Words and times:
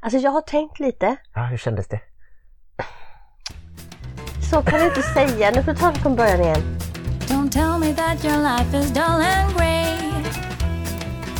Alltså 0.00 0.18
jag 0.18 0.30
har 0.30 0.40
tänkt 0.40 0.80
lite. 0.80 1.16
Ja, 1.34 1.42
hur 1.42 1.56
kändes 1.56 1.88
det? 1.88 2.00
Så 4.50 4.62
kan 4.62 4.80
du 4.80 4.86
inte 4.86 5.02
säga. 5.02 5.50
Nu 5.50 5.62
får 5.62 5.72
du 5.72 5.78
ta 5.78 5.90
det 5.90 6.00
från 6.00 6.16
början 6.16 6.40
igen. 6.40 6.78
Don't 7.28 7.50
tell 7.50 7.78
me 7.78 7.94
that 7.94 8.24
your 8.24 8.38
life 8.38 8.78
is 8.78 8.90
dull 8.90 9.22
and 9.22 9.56
grey. 9.56 9.96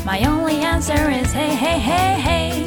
My 0.05 0.27
only 0.27 0.65
answer 0.65 1.11
is 1.11 1.33
hey, 1.33 1.55
hey, 1.55 1.79
hey, 1.79 2.21
hey. 2.21 2.67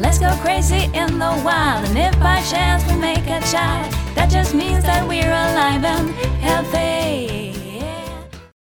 Let's 0.00 0.18
go 0.18 0.30
crazy 0.44 0.84
in 0.84 1.18
the 1.18 1.32
wild, 1.44 1.88
and 1.88 1.98
if 1.98 2.18
by 2.20 2.40
chance 2.50 2.86
we 2.86 2.96
make 3.00 3.26
a 3.28 3.40
child, 3.40 3.92
that 4.14 4.30
just 4.30 4.54
means 4.54 4.84
that 4.84 5.08
we're 5.08 5.32
alive 5.32 5.84
and 5.84 6.10
healthy. 6.40 7.05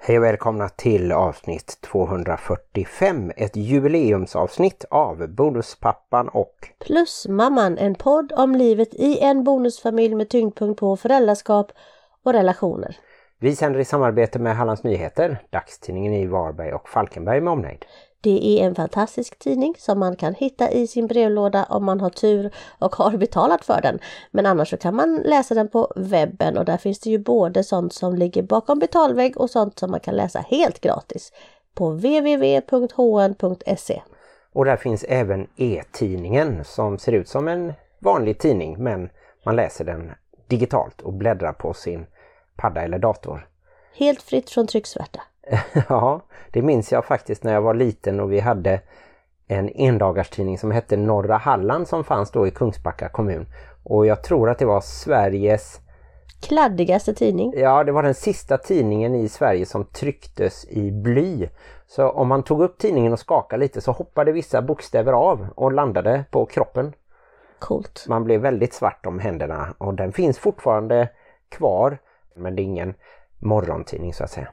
Hej 0.10 0.18
och 0.18 0.23
välkomna 0.23 0.70
till 0.70 1.12
avsnitt 1.12 1.78
245, 1.82 3.32
ett 3.36 3.55
jubileumsavsnitt 3.55 4.86
av 4.89 5.28
Bonuspappan 5.28 6.29
och 6.29 6.56
Plusmamman, 6.79 7.78
en 7.78 7.96
podd 7.96 8.32
om 8.36 8.56
livet 8.56 8.93
i 8.93 9.19
en 9.19 9.43
bonusfamilj 9.43 10.16
med 10.16 10.30
tyngdpunkt 10.30 10.80
på 10.80 10.97
föräldraskap 10.97 11.71
och 12.24 12.33
relationer. 12.33 12.97
vi 13.39 13.56
sänder 13.56 13.80
i 13.80 13.86
samarbete 13.86 14.39
med 14.39 14.56
Hallands 14.56 14.83
Nyheter, 14.83 15.38
dagstidningen 15.50 16.14
i 16.14 16.28
Varberg 16.28 16.74
och 16.74 16.89
Falkenberg 16.89 17.41
med 17.41 17.54
omnejd. 17.54 17.86
Det 18.21 18.59
är 18.59 18.65
en 18.65 18.75
fantastisk 18.75 19.39
tidning 19.39 19.75
som 19.78 20.00
man 20.00 20.15
kan 20.15 20.33
hitta 20.33 20.71
i 20.71 20.87
sin 20.87 21.07
brevlåda 21.07 21.64
om 21.69 21.86
man 21.86 22.01
har 22.01 22.10
tur 22.10 22.51
och 22.79 22.96
har 22.96 23.18
betalat 23.18 23.65
för 23.65 23.82
den. 23.82 24.00
Men 24.32 24.46
annars 24.46 24.69
så 24.69 24.77
kan 24.77 24.96
man 24.96 25.15
läsa 25.25 25.55
den 25.55 25.68
på 25.68 25.93
webben 25.96 26.57
och 26.57 26.65
där 26.65 26.77
finns 26.77 27.00
det 27.00 27.10
ju 27.10 27.18
både 27.18 27.63
sånt 27.63 27.93
som 27.93 28.15
ligger 28.15 28.43
bakom 28.43 28.79
betalvägg 28.79 29.37
och 29.37 29.50
sånt 29.50 29.79
som 29.79 29.91
man 29.91 30.00
kan 30.00 30.15
läsa 30.15 30.39
helt 30.39 30.79
gratis 30.79 31.32
på 31.74 31.89
www.hn.se. 31.89 32.81
Och 34.53 34.66
där 34.66 34.77
finns 34.77 35.03
även 35.03 35.47
e-tidningen 35.55 36.66
som 36.66 36.97
ser 36.97 37.11
ut 37.11 37.27
som 37.27 37.47
en 37.47 37.73
vanlig 37.99 38.39
tidning 38.39 38.83
men 38.83 39.09
man 39.45 39.55
läser 39.55 39.85
den 39.85 40.11
digitalt 40.47 41.01
och 41.01 41.13
bläddrar 41.13 41.53
på 41.53 41.73
sin 41.73 42.05
padda 42.55 42.81
eller 42.81 42.99
dator. 42.99 43.47
Helt 43.95 44.22
fritt 44.22 44.49
från 44.49 44.67
trycksvärta. 44.67 45.22
ja, 45.89 46.22
det 46.52 46.61
minns 46.61 46.92
jag 46.92 47.05
faktiskt 47.05 47.44
när 47.44 47.53
jag 47.53 47.61
var 47.61 47.73
liten 47.73 48.19
och 48.19 48.31
vi 48.31 48.39
hade 48.39 48.81
en 49.47 49.69
endagarstidning 49.69 50.58
som 50.58 50.72
hette 50.72 50.97
Norra 50.97 51.38
Halland 51.38 51.88
som 51.88 52.03
fanns 52.03 52.31
då 52.31 52.47
i 52.47 52.52
Kungsbacka 52.52 53.09
kommun. 53.09 53.45
Och 53.83 54.06
jag 54.06 54.23
tror 54.23 54.50
att 54.50 54.59
det 54.59 54.66
var 54.66 54.81
Sveriges, 54.81 55.81
Kladdigaste 56.41 57.14
tidning. 57.14 57.53
ja 57.58 57.83
det 57.83 57.91
var 57.91 58.03
den 58.03 58.14
sista 58.14 58.58
tidningen 58.58 59.16
i 59.16 59.30
Sverige 59.30 59.66
som 59.66 59.86
trycktes 59.86 60.66
i 60.69 60.91
bly. 60.91 61.50
Så 61.88 62.09
om 62.09 62.28
man 62.28 62.44
tog 62.44 62.61
upp 62.61 62.78
tidningen 62.78 63.13
och 63.13 63.19
skakade 63.19 63.59
lite 63.59 63.81
så 63.81 63.91
hoppade 63.91 64.31
vissa 64.31 64.61
bokstäver 64.61 65.13
av 65.13 65.47
och 65.56 65.72
landade 65.72 66.25
på 66.31 66.45
kroppen. 66.45 66.94
Coolt. 67.59 68.06
Man 68.09 68.23
blev 68.23 68.41
väldigt 68.41 68.73
svart 68.73 69.06
om 69.06 69.19
händerna 69.19 69.75
och 69.78 69.94
den 69.94 70.13
finns 70.13 70.39
fortfarande 70.39 71.09
kvar 71.50 71.97
men 72.36 72.56
det 72.56 72.61
är 72.61 72.63
ingen 72.63 72.94
morgontidning 73.39 74.13
så 74.13 74.23
att 74.23 74.31
säga. 74.31 74.47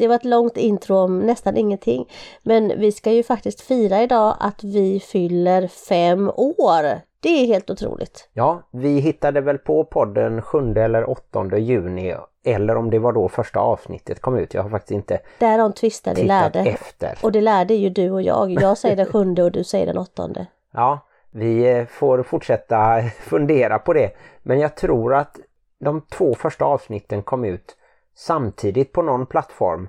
Det 0.00 0.08
var 0.08 0.14
ett 0.14 0.24
långt 0.24 0.56
intro 0.56 0.96
om 0.96 1.18
nästan 1.18 1.56
ingenting. 1.56 2.08
Men 2.42 2.80
vi 2.80 2.92
ska 2.92 3.12
ju 3.12 3.22
faktiskt 3.22 3.60
fira 3.60 4.02
idag 4.02 4.36
att 4.40 4.64
vi 4.64 5.00
fyller 5.00 5.66
fem 5.68 6.30
år. 6.36 7.00
Det 7.20 7.28
är 7.28 7.46
helt 7.46 7.70
otroligt. 7.70 8.28
Ja, 8.32 8.62
vi 8.70 9.00
hittade 9.00 9.40
väl 9.40 9.58
på 9.58 9.84
podden 9.84 10.42
7 10.42 10.72
eller 10.76 11.10
8 11.10 11.58
juni 11.58 12.14
eller 12.44 12.76
om 12.76 12.90
det 12.90 12.98
var 12.98 13.12
då 13.12 13.28
första 13.28 13.60
avsnittet 13.60 14.20
kom 14.20 14.38
ut. 14.38 14.54
Jag 14.54 14.62
har 14.62 14.70
faktiskt 14.70 14.90
inte 14.90 15.18
Därom 15.38 15.72
tvistar 15.72 16.10
vi 16.10 16.20
tittat 16.22 16.54
lärde. 16.54 16.70
efter. 16.70 17.18
Och 17.22 17.32
det 17.32 17.40
lärde 17.40 17.74
ju 17.74 17.90
du 17.90 18.10
och 18.10 18.22
jag. 18.22 18.50
Jag 18.50 18.78
säger 18.78 18.96
den 18.96 19.06
sjunde 19.06 19.42
och 19.42 19.52
du 19.52 19.64
säger 19.64 19.86
den 19.86 19.98
åttonde. 19.98 20.46
Ja, 20.72 20.98
vi 21.30 21.70
eh, 21.70 21.86
får 21.86 22.22
fortsätta 22.22 23.02
fundera 23.20 23.78
på 23.78 23.92
det. 23.92 24.10
Men 24.42 24.60
jag 24.60 24.76
tror 24.76 25.14
att 25.14 25.36
de 25.78 26.00
två 26.00 26.34
första 26.34 26.64
avsnitten 26.64 27.22
kom 27.22 27.44
ut 27.44 27.76
samtidigt 28.20 28.92
på 28.92 29.02
någon 29.02 29.26
plattform. 29.26 29.88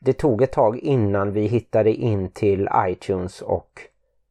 Det 0.00 0.12
tog 0.12 0.42
ett 0.42 0.52
tag 0.52 0.78
innan 0.78 1.32
vi 1.32 1.46
hittade 1.46 1.92
in 1.92 2.30
till 2.30 2.68
iTunes 2.86 3.42
och 3.42 3.70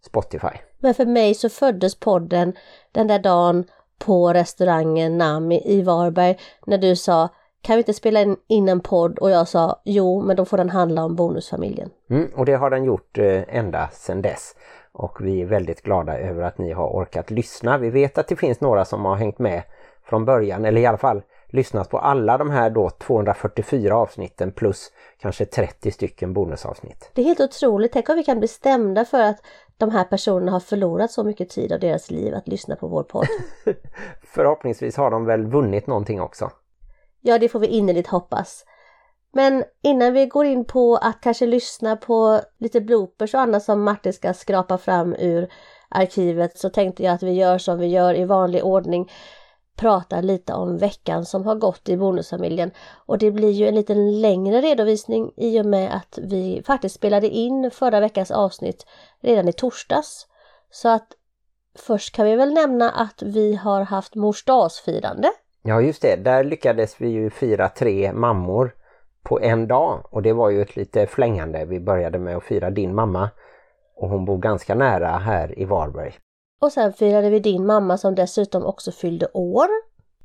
Spotify. 0.05 0.57
Men 0.79 0.93
för 0.93 1.05
mig 1.05 1.33
så 1.33 1.49
föddes 1.49 1.99
podden 1.99 2.53
den 2.91 3.07
där 3.07 3.19
dagen 3.19 3.65
på 3.99 4.33
restaurangen 4.33 5.17
Nami 5.17 5.61
i 5.65 5.81
Varberg 5.81 6.37
när 6.65 6.77
du 6.77 6.95
sa 6.95 7.29
kan 7.61 7.75
vi 7.75 7.79
inte 7.79 7.93
spela 7.93 8.21
in- 8.47 8.69
en 8.69 8.79
podd? 8.79 9.19
Och 9.19 9.31
jag 9.31 9.47
sa 9.47 9.81
jo, 9.85 10.21
men 10.21 10.35
då 10.35 10.45
får 10.45 10.57
den 10.57 10.69
handla 10.69 11.03
om 11.03 11.15
bonusfamiljen. 11.15 11.89
Mm, 12.09 12.31
och 12.35 12.45
det 12.45 12.53
har 12.53 12.69
den 12.69 12.83
gjort 12.83 13.17
eh, 13.17 13.55
ända 13.57 13.89
sedan 13.91 14.21
dess. 14.21 14.55
Och 14.91 15.17
vi 15.21 15.41
är 15.41 15.45
väldigt 15.45 15.81
glada 15.81 16.17
över 16.17 16.43
att 16.43 16.57
ni 16.57 16.71
har 16.71 16.87
orkat 16.87 17.31
lyssna. 17.31 17.77
Vi 17.77 17.89
vet 17.89 18.17
att 18.17 18.27
det 18.27 18.35
finns 18.35 18.61
några 18.61 18.85
som 18.85 19.05
har 19.05 19.15
hängt 19.15 19.39
med 19.39 19.63
från 20.03 20.25
början 20.25 20.65
eller 20.65 20.81
i 20.81 20.85
alla 20.85 20.97
fall 20.97 21.21
lyssnat 21.53 21.89
på 21.89 21.97
alla 21.97 22.37
de 22.37 22.49
här 22.49 22.69
då 22.69 22.89
244 22.89 23.95
avsnitten 23.95 24.51
plus 24.51 24.91
kanske 25.17 25.45
30 25.45 25.91
stycken 25.91 26.33
bonusavsnitt. 26.33 27.11
Det 27.13 27.21
är 27.21 27.25
helt 27.25 27.39
otroligt. 27.39 27.91
Tänk 27.91 28.09
om 28.09 28.15
vi 28.15 28.23
kan 28.23 28.39
bli 28.39 28.47
stämda 28.47 29.05
för 29.05 29.21
att 29.21 29.37
de 29.77 29.89
här 29.89 30.03
personerna 30.03 30.51
har 30.51 30.59
förlorat 30.59 31.11
så 31.11 31.23
mycket 31.23 31.49
tid 31.49 31.71
av 31.71 31.79
deras 31.79 32.11
liv 32.11 32.35
att 32.35 32.47
lyssna 32.47 32.75
på 32.75 32.87
vår 32.87 33.03
podd. 33.03 33.27
Förhoppningsvis 34.23 34.97
har 34.97 35.11
de 35.11 35.25
väl 35.25 35.45
vunnit 35.45 35.87
någonting 35.87 36.21
också. 36.21 36.51
Ja, 37.21 37.39
det 37.39 37.49
får 37.49 37.59
vi 37.59 37.67
innerligt 37.67 38.07
hoppas. 38.07 38.65
Men 39.33 39.63
innan 39.81 40.13
vi 40.13 40.25
går 40.25 40.45
in 40.45 40.65
på 40.65 40.95
att 40.95 41.21
kanske 41.21 41.45
lyssna 41.45 41.95
på 41.95 42.41
lite 42.59 42.81
bloopers 42.81 43.33
och 43.33 43.39
annat 43.39 43.63
som 43.63 43.83
Martin 43.83 44.13
ska 44.13 44.33
skrapa 44.33 44.77
fram 44.77 45.15
ur 45.19 45.49
arkivet 45.89 46.57
så 46.57 46.69
tänkte 46.69 47.03
jag 47.03 47.13
att 47.13 47.23
vi 47.23 47.31
gör 47.31 47.57
som 47.57 47.79
vi 47.79 47.87
gör 47.87 48.15
i 48.15 48.25
vanlig 48.25 48.63
ordning 48.63 49.09
prata 49.75 50.21
lite 50.21 50.53
om 50.53 50.77
veckan 50.77 51.25
som 51.25 51.45
har 51.45 51.55
gått 51.55 51.89
i 51.89 51.97
bonusfamiljen. 51.97 52.71
Och 53.05 53.17
det 53.17 53.31
blir 53.31 53.51
ju 53.51 53.67
en 53.67 53.75
lite 53.75 53.95
längre 53.95 54.61
redovisning 54.61 55.31
i 55.37 55.61
och 55.61 55.65
med 55.65 55.95
att 55.95 56.19
vi 56.21 56.61
faktiskt 56.65 56.95
spelade 56.95 57.27
in 57.27 57.71
förra 57.71 57.99
veckans 57.99 58.31
avsnitt 58.31 58.85
redan 59.21 59.47
i 59.47 59.53
torsdags. 59.53 60.27
Så 60.71 60.89
att 60.89 61.07
först 61.79 62.15
kan 62.15 62.25
vi 62.25 62.35
väl 62.35 62.53
nämna 62.53 62.91
att 62.91 63.21
vi 63.21 63.55
har 63.55 63.81
haft 63.81 64.15
mors 64.15 64.45
dagsfirande. 64.45 65.31
Ja 65.63 65.81
just 65.81 66.01
det, 66.01 66.15
där 66.15 66.43
lyckades 66.43 67.01
vi 67.01 67.07
ju 67.07 67.29
fira 67.29 67.69
tre 67.69 68.13
mammor 68.13 68.75
på 69.23 69.39
en 69.39 69.67
dag 69.67 70.05
och 70.09 70.21
det 70.21 70.33
var 70.33 70.49
ju 70.49 70.61
ett 70.61 70.75
lite 70.75 71.07
flängande. 71.07 71.65
Vi 71.65 71.79
började 71.79 72.19
med 72.19 72.37
att 72.37 72.43
fira 72.43 72.69
din 72.69 72.95
mamma 72.95 73.29
och 73.95 74.09
hon 74.09 74.25
bor 74.25 74.37
ganska 74.37 74.75
nära 74.75 75.17
här 75.17 75.59
i 75.59 75.65
Varberg. 75.65 76.13
Och 76.61 76.71
sen 76.71 76.93
firade 76.93 77.29
vi 77.29 77.39
din 77.39 77.65
mamma 77.65 77.97
som 77.97 78.15
dessutom 78.15 78.65
också 78.65 78.91
fyllde 78.91 79.27
år. 79.33 79.67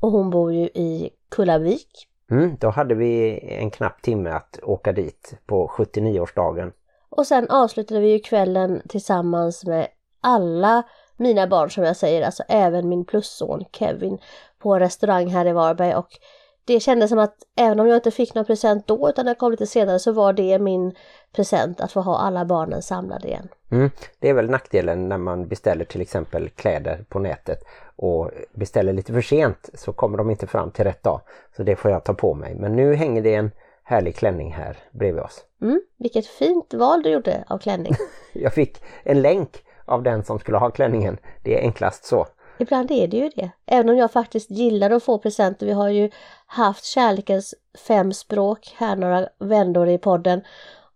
Och 0.01 0.11
hon 0.11 0.31
bor 0.31 0.53
ju 0.53 0.65
i 0.65 1.11
Kullavik. 1.29 2.09
Mm, 2.31 2.57
då 2.61 2.71
hade 2.71 2.95
vi 2.95 3.39
en 3.61 3.71
knapp 3.71 4.03
timme 4.03 4.31
att 4.31 4.59
åka 4.63 4.93
dit 4.93 5.35
på 5.47 5.69
79-årsdagen. 5.69 6.73
Och 7.09 7.27
sen 7.27 7.51
avslutade 7.51 8.01
vi 8.01 8.13
ju 8.13 8.19
kvällen 8.19 8.83
tillsammans 8.89 9.65
med 9.65 9.89
alla 10.21 10.83
mina 11.17 11.47
barn 11.47 11.71
som 11.71 11.85
jag 11.85 11.97
säger, 11.97 12.23
alltså 12.23 12.43
även 12.49 12.89
min 12.89 13.05
plusson 13.05 13.65
Kevin 13.73 14.19
på 14.59 14.75
en 14.75 14.81
restaurang 14.81 15.29
här 15.29 15.47
i 15.47 15.53
Varberg 15.53 15.95
och 15.95 16.09
det 16.65 16.81
kändes 16.81 17.11
som 17.11 17.19
att 17.19 17.37
även 17.57 17.81
om 17.81 17.89
jag 17.89 17.97
inte 17.97 18.11
fick 18.11 18.35
någon 18.35 18.45
present 18.45 18.87
då 18.87 19.09
utan 19.09 19.27
jag 19.27 19.39
kom 19.39 19.51
lite 19.51 19.67
senare 19.67 19.99
så 19.99 20.13
var 20.13 20.33
det 20.33 20.59
min 20.59 20.95
present 21.33 21.81
att 21.81 21.93
få 21.93 22.01
ha 22.01 22.19
alla 22.19 22.45
barnen 22.45 22.83
samlade 22.83 23.29
igen. 23.29 23.49
Mm, 23.71 23.91
det 24.19 24.29
är 24.29 24.35
väl 24.35 24.51
nackdelen 24.51 25.09
när 25.09 25.19
man 25.19 25.49
beställer 25.49 25.85
till 25.85 26.01
exempel 26.01 26.49
kläder 26.49 27.05
på 27.09 27.19
nätet 27.19 27.59
och 27.97 28.31
beställer 28.53 28.93
lite 28.93 29.13
för 29.13 29.21
sent 29.21 29.71
så 29.75 29.93
kommer 29.93 30.19
de 30.19 30.31
inte 30.31 30.47
fram 30.47 30.71
till 30.71 30.85
rätt 30.85 31.03
dag. 31.03 31.21
Så 31.57 31.63
det 31.63 31.77
får 31.77 31.91
jag 31.91 32.05
ta 32.05 32.15
på 32.15 32.35
mig. 32.35 32.55
Men 32.55 32.77
nu 32.77 32.95
hänger 32.95 33.23
det 33.23 33.35
en 33.35 33.51
härlig 33.83 34.17
klänning 34.17 34.53
här 34.53 34.77
bredvid 34.91 35.23
oss. 35.23 35.45
Mm, 35.63 35.81
vilket 35.99 36.27
fint 36.27 36.75
val 36.75 37.03
du 37.03 37.11
gjorde 37.11 37.45
av 37.47 37.59
klänning. 37.59 37.95
Jag 38.33 38.55
fick 38.55 38.83
en 39.03 39.23
länk 39.23 39.65
av 39.85 40.03
den 40.03 40.25
som 40.25 40.39
skulle 40.39 40.59
ha 40.59 40.71
klänningen. 40.71 41.19
Det 41.45 41.59
är 41.59 41.63
enklast 41.63 42.05
så. 42.05 42.27
Ibland 42.59 42.91
är 42.91 43.07
det 43.07 43.17
ju 43.17 43.29
det. 43.29 43.51
Även 43.67 43.89
om 43.89 43.97
jag 43.97 44.13
faktiskt 44.13 44.51
gillar 44.51 44.91
att 44.91 45.03
få 45.03 45.19
presenter. 45.19 45.67
Vi 45.67 45.73
har 45.73 45.89
ju 45.89 46.11
haft 46.47 46.85
kärlekens 46.85 47.55
fem 47.89 48.13
språk 48.13 48.75
här 48.77 48.97
några 48.97 49.29
vändor 49.39 49.89
i 49.89 49.99
podden. 49.99 50.41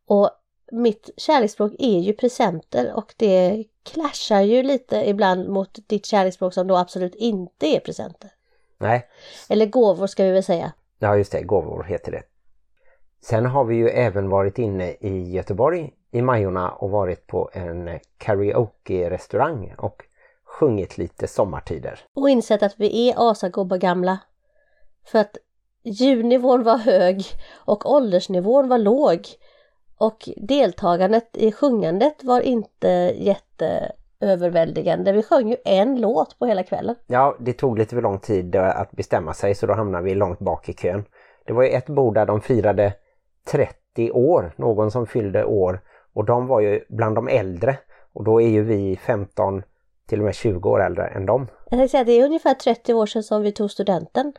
Och 0.06 0.30
mitt 0.72 1.10
kärleksspråk 1.16 1.72
är 1.78 1.98
ju 1.98 2.12
presenter 2.12 2.92
och 2.94 3.14
det 3.16 3.64
clashar 3.82 4.40
ju 4.40 4.62
lite 4.62 4.96
ibland 5.08 5.48
mot 5.48 5.78
ditt 5.88 6.06
kärleksspråk 6.06 6.54
som 6.54 6.66
då 6.66 6.76
absolut 6.76 7.14
inte 7.14 7.66
är 7.66 7.80
presenter. 7.80 8.30
Nej, 8.78 9.08
Eller 9.48 9.66
gåvor 9.66 10.06
ska 10.06 10.24
vi 10.24 10.30
väl 10.30 10.42
säga. 10.44 10.72
ja 10.98 11.16
just 11.16 11.32
det, 11.32 11.42
gåvor 11.42 11.82
heter 11.82 12.12
det. 12.12 12.22
Sen 13.20 13.46
har 13.46 13.64
vi 13.64 13.76
ju 13.76 13.88
även 13.88 14.28
varit 14.28 14.58
inne 14.58 14.90
i 15.00 15.30
Göteborg 15.30 15.92
i 16.10 16.22
Majorna 16.22 16.70
och 16.70 16.90
varit 16.90 17.26
på 17.26 17.50
en 17.52 17.98
karaoke-restaurang 18.18 19.74
och 19.78 20.02
sjungit 20.44 20.98
lite 20.98 21.28
sommartider. 21.28 22.00
Och 22.14 22.30
insett 22.30 22.62
att 22.62 22.74
vi 22.76 23.08
är 23.08 23.30
asagubbar 23.30 23.76
gamla. 23.76 24.18
För 25.06 25.18
att 25.18 25.36
ljudnivån 25.82 26.62
var 26.62 26.78
hög 26.78 27.24
och 27.52 27.92
åldersnivån 27.92 28.68
var 28.68 28.78
låg. 28.78 29.26
Och 30.02 30.28
deltagandet 30.36 31.36
i 31.36 31.52
sjungandet 31.52 32.24
var 32.24 32.40
inte 32.40 32.88
jätte 33.16 33.92
överväldigande. 34.20 35.12
Vi 35.12 35.22
sjöng 35.22 35.48
ju 35.48 35.56
en 35.64 36.00
låt 36.00 36.38
på 36.38 36.46
hela 36.46 36.62
kvällen. 36.62 36.94
Ja, 37.06 37.36
det 37.40 37.52
tog 37.52 37.78
lite 37.78 37.94
för 37.94 38.02
lång 38.02 38.18
tid 38.18 38.54
eh, 38.54 38.80
att 38.80 38.92
bestämma 38.92 39.34
sig 39.34 39.54
så 39.54 39.66
då 39.66 39.74
hamnade 39.74 40.04
vi 40.04 40.14
långt 40.14 40.38
bak 40.38 40.68
i 40.68 40.72
kön. 40.72 41.04
Det 41.46 41.52
var 41.52 41.62
ju 41.62 41.68
ett 41.68 41.86
bord 41.86 42.14
där 42.14 42.26
de 42.26 42.40
firade 42.40 42.92
30 43.50 44.10
år, 44.10 44.52
någon 44.56 44.90
som 44.90 45.06
fyllde 45.06 45.44
år 45.44 45.80
och 46.12 46.24
de 46.24 46.46
var 46.46 46.60
ju 46.60 46.84
bland 46.88 47.14
de 47.14 47.28
äldre 47.28 47.78
och 48.12 48.24
då 48.24 48.42
är 48.42 48.48
ju 48.48 48.62
vi 48.62 48.96
15 48.96 49.62
till 50.08 50.18
och 50.18 50.24
med 50.24 50.34
20 50.34 50.70
år 50.70 50.82
äldre 50.82 51.06
än 51.06 51.26
dem. 51.26 51.46
Jag 51.64 51.78
tänkte 51.78 51.88
säga 51.88 52.04
det 52.04 52.12
är 52.12 52.24
ungefär 52.24 52.54
30 52.54 52.94
år 52.94 53.06
sedan 53.06 53.22
som 53.22 53.42
vi 53.42 53.52
tog 53.52 53.70
studenten. 53.70 54.32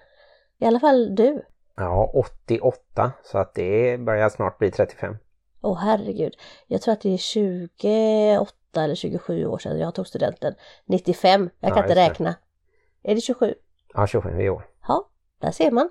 I 0.60 0.66
alla 0.66 0.80
fall 0.80 1.16
du. 1.16 1.42
Ja, 1.76 2.12
88 2.14 3.12
så 3.24 3.38
att 3.38 3.54
det 3.54 4.00
börjar 4.00 4.30
snart 4.30 4.58
bli 4.58 4.72
35. 4.72 5.16
Åh 5.64 5.78
herregud. 5.78 6.34
Jag 6.68 6.82
tror 6.82 6.94
att 6.94 7.02
det 7.02 7.14
är 7.14 7.18
28 7.18 8.52
eller 8.84 8.96
27 8.96 9.46
år 9.46 9.58
sedan 9.58 9.80
jag 9.80 9.96
tog 9.96 10.08
studenten. 10.08 10.54
95. 10.86 11.50
Jag 11.60 11.70
kan 11.74 11.78
Ja, 11.78 11.84
inte 11.84 12.00
just 12.00 12.08
det. 12.08 12.12
räkna. 12.14 12.36
Är 13.04 13.16
det 13.16 13.22
27? 13.22 13.54
Ja, 13.94 14.08
27 14.08 14.42
i 14.42 14.50
år. 14.50 14.66
Ja, 14.88 15.10
där 15.42 15.52
ser 15.52 15.72
man. 15.72 15.90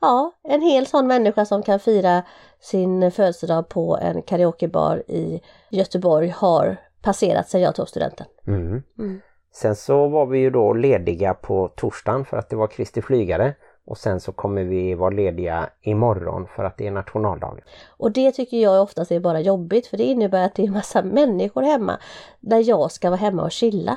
Ja, 0.00 0.32
en 0.42 0.62
hel 0.62 0.86
sån 0.86 1.06
människa 1.06 1.44
som 1.44 1.62
kan 1.62 1.80
fira 1.80 2.22
sin 2.60 3.10
födelsedag 3.10 3.68
på 3.68 3.98
en 4.02 4.22
karaokebar 4.22 5.02
i 5.10 5.40
Göteborg 5.70 6.28
har 6.28 6.76
passerat 7.02 7.48
sedan 7.48 7.60
jag 7.60 7.74
tog 7.74 7.88
studenten. 7.88 8.26
Mm. 8.46 8.82
Mm. 8.98 9.20
Sen 9.54 9.76
så 9.76 10.08
var 10.08 10.26
vi 10.26 10.38
ju 10.38 10.50
då 10.50 10.72
lediga 10.72 11.34
på 11.34 11.68
torsdagen 11.76 12.24
för 12.24 12.36
att 12.36 12.48
det 12.50 12.56
var 12.56 12.66
Kristi 12.66 13.02
flygare 13.02 13.54
och 13.86 13.98
sen 13.98 14.20
så 14.20 14.32
kommer 14.32 14.64
vi 14.64 14.94
vara 14.94 15.10
lediga 15.10 15.70
imorgon 15.80 16.46
för 16.56 16.64
att 16.64 16.76
det 16.76 16.86
är 16.86 16.90
nationaldagen. 16.90 17.64
Och 17.88 18.12
det 18.12 18.32
tycker 18.32 18.56
jag 18.56 18.82
oftast 18.82 19.10
är 19.10 19.20
bara 19.20 19.40
jobbigt 19.40 19.86
för 19.86 19.96
det 19.96 20.04
innebär 20.04 20.44
att 20.44 20.54
det 20.54 20.64
är 20.64 20.70
massa 20.70 21.02
människor 21.02 21.62
hemma 21.62 21.98
där 22.40 22.68
jag 22.68 22.92
ska 22.92 23.10
vara 23.10 23.20
hemma 23.20 23.42
och 23.42 23.52
chilla. 23.52 23.96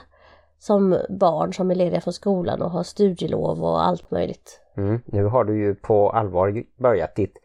Som 0.59 0.97
barn 1.09 1.53
som 1.53 1.71
är 1.71 1.75
lediga 1.75 2.01
från 2.01 2.13
skolan 2.13 2.61
och 2.61 2.71
har 2.71 2.83
studielov 2.83 3.63
och 3.63 3.87
allt 3.87 4.11
möjligt. 4.11 4.61
Mm. 4.77 5.01
Nu 5.05 5.25
har 5.25 5.43
du 5.43 5.59
ju 5.59 5.75
på 5.75 6.09
allvar 6.09 6.63
börjat 6.77 7.15
ditt 7.15 7.37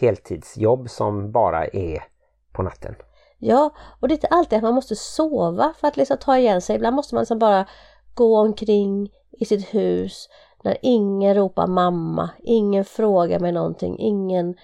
heltidsjobb 0.00 0.90
som 0.90 1.32
bara 1.32 1.66
är 1.66 2.04
på 2.52 2.62
natten. 2.62 2.94
Ja, 3.38 3.70
och 4.00 4.08
det 4.08 4.12
är 4.12 4.16
inte 4.16 4.26
alltid 4.26 4.56
att 4.56 4.62
man 4.62 4.74
måste 4.74 4.96
sova 4.96 5.74
för 5.80 5.88
att 5.88 5.96
liksom 5.96 6.16
ta 6.20 6.38
igen 6.38 6.60
sig. 6.60 6.76
Ibland 6.76 6.96
måste 6.96 7.14
man 7.14 7.22
liksom 7.22 7.38
bara 7.38 7.66
gå 8.14 8.38
omkring 8.38 9.10
i 9.32 9.44
sitt 9.44 9.74
hus 9.74 10.28
när 10.64 10.76
ingen 10.82 11.34
ropar 11.34 11.66
mamma, 11.66 12.30
ingen 12.38 12.84
frågar 12.84 13.40
mig 13.40 13.52
någonting, 13.52 13.98
ingen 13.98 14.54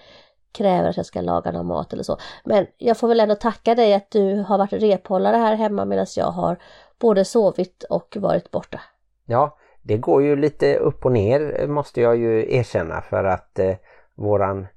kräver 0.51 0.89
att 0.89 0.97
jag 0.97 1.05
ska 1.05 1.21
laga 1.21 1.51
någon 1.51 1.65
mat 1.65 1.93
eller 1.93 2.03
så. 2.03 2.17
Men 2.45 2.67
jag 2.77 2.97
får 2.97 3.07
väl 3.07 3.19
ändå 3.19 3.35
tacka 3.35 3.75
dig 3.75 3.93
att 3.93 4.11
du 4.11 4.45
har 4.47 4.57
varit 4.57 4.73
rephållare 4.73 5.37
här 5.37 5.55
hemma 5.55 5.85
medan 5.85 6.05
jag 6.15 6.31
har 6.31 6.57
både 6.99 7.25
sovit 7.25 7.83
och 7.83 8.17
varit 8.19 8.51
borta. 8.51 8.81
Ja, 9.25 9.57
det 9.81 9.97
går 9.97 10.23
ju 10.23 10.35
lite 10.35 10.77
upp 10.77 11.05
och 11.05 11.11
ner 11.11 11.67
måste 11.67 12.01
jag 12.01 12.17
ju 12.17 12.55
erkänna 12.55 13.01
för 13.01 13.23
att 13.23 13.59
eh, 13.59 13.75
våran 14.15 14.67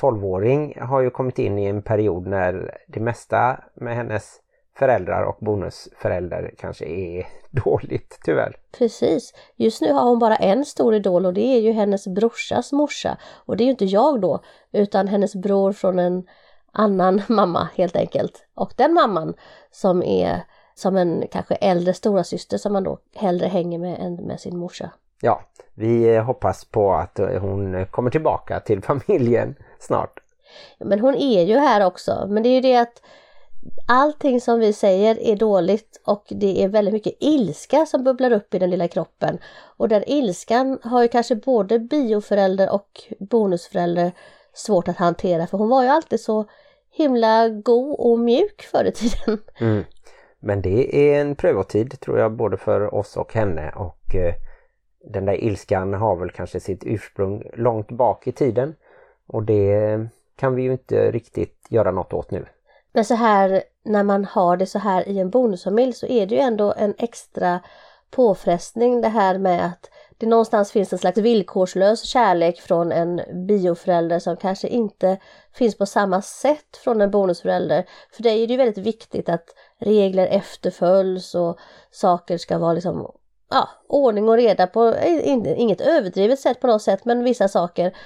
12-åring 0.00 0.78
har 0.80 1.00
ju 1.00 1.10
kommit 1.10 1.38
in 1.38 1.58
i 1.58 1.64
en 1.64 1.82
period 1.82 2.26
när 2.26 2.78
det 2.86 3.00
mesta 3.00 3.64
med 3.74 3.96
hennes 3.96 4.40
föräldrar 4.78 5.22
och 5.22 5.36
bonusföräldrar 5.40 6.50
kanske 6.58 6.84
är 6.84 7.26
dåligt 7.50 8.18
tyvärr. 8.24 8.56
Precis. 8.78 9.34
Just 9.56 9.80
nu 9.80 9.92
har 9.92 10.04
hon 10.04 10.18
bara 10.18 10.36
en 10.36 10.64
stor 10.64 10.94
idol 10.94 11.26
och 11.26 11.34
det 11.34 11.56
är 11.56 11.60
ju 11.60 11.72
hennes 11.72 12.06
brorsas 12.06 12.72
morsa. 12.72 13.18
Och 13.46 13.56
det 13.56 13.62
är 13.62 13.66
ju 13.66 13.70
inte 13.70 13.84
jag 13.84 14.20
då, 14.20 14.40
utan 14.72 15.08
hennes 15.08 15.34
bror 15.36 15.72
från 15.72 15.98
en 15.98 16.26
annan 16.72 17.22
mamma 17.28 17.68
helt 17.74 17.96
enkelt. 17.96 18.46
Och 18.54 18.72
den 18.76 18.94
mamman 18.94 19.34
som 19.70 20.02
är 20.02 20.42
som 20.74 20.96
en 20.96 21.24
kanske 21.30 21.54
äldre 21.54 21.94
stora 21.94 22.24
syster 22.24 22.58
som 22.58 22.72
man 22.72 22.84
då 22.84 22.98
hellre 23.14 23.46
hänger 23.46 23.78
med 23.78 24.00
än 24.00 24.14
med 24.14 24.40
sin 24.40 24.58
morsa. 24.58 24.90
Ja, 25.20 25.40
vi 25.74 26.18
hoppas 26.18 26.64
på 26.64 26.92
att 26.92 27.20
hon 27.40 27.86
kommer 27.86 28.10
tillbaka 28.10 28.60
till 28.60 28.82
familjen 28.82 29.54
snart. 29.78 30.20
Men 30.78 31.00
hon 31.00 31.14
är 31.14 31.42
ju 31.42 31.56
här 31.56 31.86
också. 31.86 32.26
Men 32.28 32.42
det 32.42 32.48
är 32.48 32.54
ju 32.54 32.60
det 32.60 32.76
att 32.76 33.02
allting 33.86 34.40
som 34.40 34.60
vi 34.60 34.72
säger 34.72 35.18
är 35.18 35.36
dåligt 35.36 36.00
och 36.06 36.24
det 36.30 36.64
är 36.64 36.68
väldigt 36.68 36.94
mycket 36.94 37.16
ilska 37.20 37.86
som 37.86 38.04
bubblar 38.04 38.32
upp 38.32 38.54
i 38.54 38.58
den 38.58 38.70
lilla 38.70 38.88
kroppen. 38.88 39.38
Och 39.76 39.88
den 39.88 40.04
ilskan 40.06 40.78
har 40.82 41.02
ju 41.02 41.08
kanske 41.08 41.36
både 41.36 41.78
bioförälder 41.78 42.72
och 42.72 43.02
bonusförälder 43.18 44.12
svårt 44.52 44.88
att 44.88 44.96
hantera 44.96 45.46
för 45.46 45.58
hon 45.58 45.68
var 45.68 45.82
ju 45.82 45.88
alltid 45.88 46.20
så 46.20 46.44
himla 46.90 47.48
god 47.48 47.96
och 47.98 48.18
mjuk 48.18 48.62
förr 48.62 48.84
i 48.84 48.92
tiden. 48.92 49.38
Mm. 49.60 49.84
Men 50.40 50.62
det 50.62 50.96
är 50.96 51.20
en 51.20 51.36
prövotid 51.36 52.00
tror 52.00 52.18
jag 52.18 52.32
både 52.32 52.56
för 52.56 52.94
oss 52.94 53.16
och 53.16 53.34
henne 53.34 53.72
och 53.76 54.14
eh, 54.14 54.34
den 55.04 55.24
där 55.24 55.44
ilskan 55.44 55.94
har 55.94 56.16
väl 56.16 56.30
kanske 56.30 56.60
sitt 56.60 56.82
ursprung 56.86 57.42
långt 57.54 57.88
bak 57.90 58.26
i 58.26 58.32
tiden 58.32 58.74
och 59.26 59.42
det 59.42 60.08
kan 60.36 60.54
vi 60.54 60.62
ju 60.62 60.72
inte 60.72 61.10
riktigt 61.10 61.66
göra 61.68 61.90
något 61.90 62.12
åt 62.12 62.30
nu. 62.30 62.46
Men 62.98 63.04
så 63.04 63.14
här 63.14 63.62
när 63.84 64.02
man 64.02 64.24
har 64.24 64.56
det 64.56 64.66
så 64.66 64.78
här 64.78 65.08
i 65.08 65.18
en 65.18 65.30
bonusfamilj 65.30 65.92
så 65.92 66.06
är 66.06 66.26
det 66.26 66.34
ju 66.34 66.40
ändå 66.40 66.74
en 66.76 66.94
extra 66.98 67.60
påfrestning 68.10 69.00
det 69.00 69.08
här 69.08 69.38
med 69.38 69.66
att 69.66 69.90
det 70.16 70.26
någonstans 70.26 70.72
finns 70.72 70.92
en 70.92 70.98
slags 70.98 71.18
villkorslös 71.18 72.04
kärlek 72.04 72.60
från 72.60 72.92
en 72.92 73.20
bioförälder 73.46 74.18
som 74.18 74.36
kanske 74.36 74.68
inte 74.68 75.18
finns 75.52 75.78
på 75.78 75.86
samma 75.86 76.22
sätt 76.22 76.76
från 76.84 77.00
en 77.00 77.10
bonusförälder. 77.10 77.84
För 78.12 78.22
dig 78.22 78.42
är 78.42 78.46
det 78.46 78.52
ju 78.52 78.58
väldigt 78.58 78.86
viktigt 78.86 79.28
att 79.28 79.46
regler 79.80 80.26
efterföljs 80.26 81.34
och 81.34 81.58
saker 81.90 82.38
ska 82.38 82.58
vara 82.58 82.72
liksom 82.72 83.12
ja, 83.50 83.68
ordning 83.88 84.28
och 84.28 84.36
reda 84.36 84.66
på, 84.66 84.94
inget 85.34 85.80
överdrivet 85.80 86.40
sätt 86.40 86.60
på 86.60 86.66
något 86.66 86.82
sätt, 86.82 87.04
men 87.04 87.24
vissa 87.24 87.48
saker. 87.48 87.96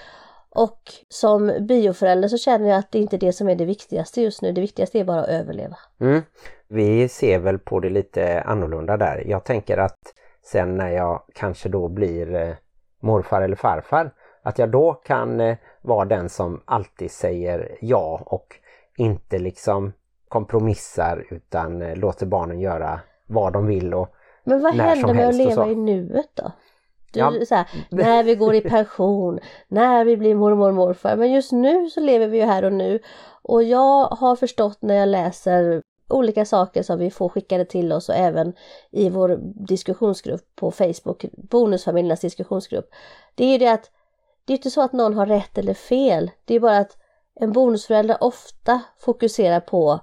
Och 0.54 0.81
som 1.08 1.52
bioförälder 1.60 2.28
så 2.28 2.38
känner 2.38 2.69
jag 2.69 2.78
att 2.78 2.93
det 2.93 2.99
inte 2.99 3.16
är 3.16 3.20
det 3.20 3.32
som 3.32 3.49
är 3.49 3.54
det 3.54 3.64
viktigaste 3.64 4.20
just 4.22 4.43
nu. 4.43 4.52
Det 4.52 4.60
viktigaste 4.60 4.99
är 4.99 5.04
bara 5.04 5.20
att 5.20 5.28
överleva. 5.28 5.76
Mm. 6.00 6.22
Vi 6.69 7.08
ser 7.08 7.38
väl 7.38 7.58
på 7.58 7.81
det 7.81 7.90
lite 7.90 8.43
annorlunda 8.43 8.96
där. 8.96 9.25
Jag 9.26 9.44
tänker 9.44 9.78
att 9.78 9.99
sen 10.44 10.76
när 10.76 10.88
jag 10.88 11.22
kanske 11.34 11.69
då 11.69 11.88
blir 11.88 12.34
eh, 12.34 12.54
morfar 13.00 13.43
eller 13.43 13.56
farfar 13.56 14.10
att 14.43 14.58
jag 14.58 14.70
då 14.70 14.93
kan 14.93 15.40
eh, 15.40 15.56
vara 15.82 16.04
den 16.04 16.28
som 16.28 16.60
alltid 16.64 17.10
säger 17.10 17.76
ja 17.81 18.22
och 18.26 18.56
inte 18.96 19.38
liksom 19.38 19.93
kompromissar 20.28 21.26
utan 21.31 21.82
eh, 21.82 21.96
låter 21.96 22.26
barnen 22.26 22.60
göra 22.60 23.00
vad 23.26 23.52
de 23.52 23.66
vill 23.66 23.94
och 23.94 24.14
Men 24.44 24.62
vad 24.62 24.77
När 24.77 24.84
händer 24.84 25.08
som 25.08 25.17
med 25.17 25.29
att 25.29 25.34
helst 25.34 25.56
leva 25.56 25.70
i 25.70 25.74
nuet 25.74 26.31
då? 26.34 26.53
Du, 27.12 27.20
Ja. 27.20 27.32
så 27.48 27.54
här, 27.54 27.66
när 27.90 28.22
vi 28.22 28.34
går 28.34 28.54
i 28.54 28.60
pension, 28.70 29.40
när 29.69 30.04
vi 30.04 30.16
blir 30.16 30.34
mormor 30.34 30.69
och 30.69 30.74
morfar. 30.74 31.16
Men 31.16 31.32
just 31.32 31.52
nu 31.52 31.90
så 31.90 32.00
lever 32.00 32.26
vi 32.26 32.38
ju 32.38 32.44
här 32.44 32.64
och 32.64 32.72
nu. 32.72 33.00
Och 33.42 33.62
jag 33.62 34.04
har 34.06 34.36
förstått 34.36 34.78
när 34.82 34.94
jag 34.94 35.08
läser 35.08 35.82
olika 36.08 36.44
saker 36.44 36.82
som 36.82 36.98
vi 36.98 37.10
får 37.10 37.28
skickade 37.28 37.64
till 37.64 37.92
oss 37.92 38.08
och 38.08 38.14
även 38.14 38.52
i 38.90 39.10
vår 39.10 39.38
diskussionsgrupp 39.66 40.56
på 40.56 40.70
Facebook, 40.70 41.24
Bonusfamiljernas 41.32 42.20
diskussionsgrupp. 42.20 42.90
Det 43.34 43.44
är 43.44 43.52
ju 43.52 43.58
det 43.58 43.72
att 43.72 43.90
det 44.44 44.52
är 44.52 44.56
inte 44.56 44.70
så 44.70 44.82
att 44.82 44.92
någon 44.92 45.14
har 45.14 45.26
rätt 45.26 45.58
eller 45.58 45.74
fel. 45.74 46.31
Det 46.44 46.54
är 46.54 46.60
bara 46.60 46.78
att 46.78 46.96
en 47.34 47.52
bonusförälder 47.52 48.16
ofta 48.20 48.81
fokuserar 48.98 49.60
på 49.60 50.00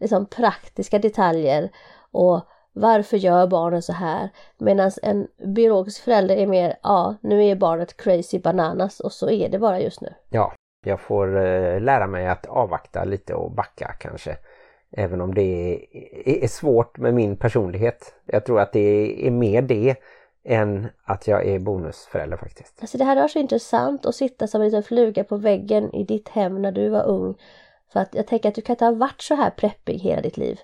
liksom 0.00 0.26
praktiska 0.26 0.98
detaljer 0.98 1.70
och 2.10 2.40
varför 2.76 3.16
gör 3.16 3.46
barnen 3.46 3.82
så 3.82 3.92
här? 3.92 4.28
Medan 4.58 4.90
en 5.02 5.26
biologisk 5.54 6.04
förälder 6.04 6.36
är 6.36 6.46
mer, 6.46 6.76
ja 6.82 7.14
nu 7.20 7.44
är 7.44 7.56
barnet 7.56 7.96
crazy 7.96 8.38
bananas 8.38 9.00
och 9.00 9.12
så 9.12 9.30
är 9.30 9.48
det 9.48 9.58
bara 9.58 9.80
just 9.80 10.00
nu. 10.00 10.14
ja, 10.30 10.52
jag 10.84 11.00
får 11.00 11.46
eh, 11.46 11.80
lära 11.80 12.06
mig 12.06 12.26
att 12.26 12.46
avvakta 12.46 13.04
lite 13.04 13.34
och 13.34 13.50
backa 13.50 13.92
kanske. 14.00 14.36
Även 14.90 15.20
om 15.20 15.34
det 15.34 15.74
är, 16.26 16.44
är 16.44 16.48
svårt 16.48 16.98
med 16.98 17.14
min 17.14 17.36
personlighet. 17.36 18.14
Jag 18.26 18.44
tror 18.44 18.60
att 18.60 18.72
det 18.72 19.26
är 19.26 19.30
mer 19.30 19.62
det 19.62 19.96
än 20.44 20.88
att 21.04 21.26
jag 21.26 21.46
är 21.46 21.58
bonusförälder 21.58 22.36
faktiskt. 22.36 22.78
Alltså 22.80 22.98
det 22.98 23.04
här 23.04 23.16
är 23.16 23.28
så 23.28 23.38
intressant 23.38 24.06
att 24.06 24.14
sitta 24.14 24.46
som 24.46 24.60
en 24.60 24.64
liten 24.64 24.82
fluga 24.82 25.24
på 25.24 25.36
väggen 25.36 25.94
i 25.94 26.04
ditt 26.04 26.28
hem 26.28 26.62
när 26.62 26.72
du 26.72 26.88
var 26.88 27.04
ung. 27.04 27.34
För 27.92 28.00
att 28.00 28.14
jag 28.14 28.26
tänker 28.26 28.48
att 28.48 28.54
du 28.54 28.62
kan 28.62 28.74
inte 28.74 28.84
ha 28.84 28.92
varit 28.92 29.22
så 29.22 29.34
här 29.34 29.50
preppig 29.50 29.98
hela 29.98 30.22
ditt 30.22 30.36
liv. 30.36 30.60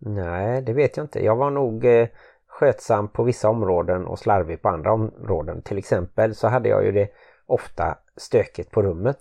Nej, 0.00 0.62
det 0.62 0.72
vet 0.72 0.96
jag 0.96 1.04
inte. 1.04 1.24
Jag 1.24 1.36
var 1.36 1.50
nog 1.50 1.84
eh, 1.84 2.08
skötsam 2.46 3.08
på 3.08 3.22
vissa 3.22 3.48
områden 3.48 4.06
och 4.06 4.18
slarvig 4.18 4.62
på 4.62 4.68
andra 4.68 4.92
områden. 4.92 5.62
Till 5.62 5.78
exempel 5.78 6.34
så 6.34 6.48
hade 6.48 6.68
jag 6.68 6.84
ju 6.84 6.92
det 6.92 7.08
ofta 7.46 7.98
stökigt 8.16 8.70
på 8.70 8.82
rummet. 8.82 9.16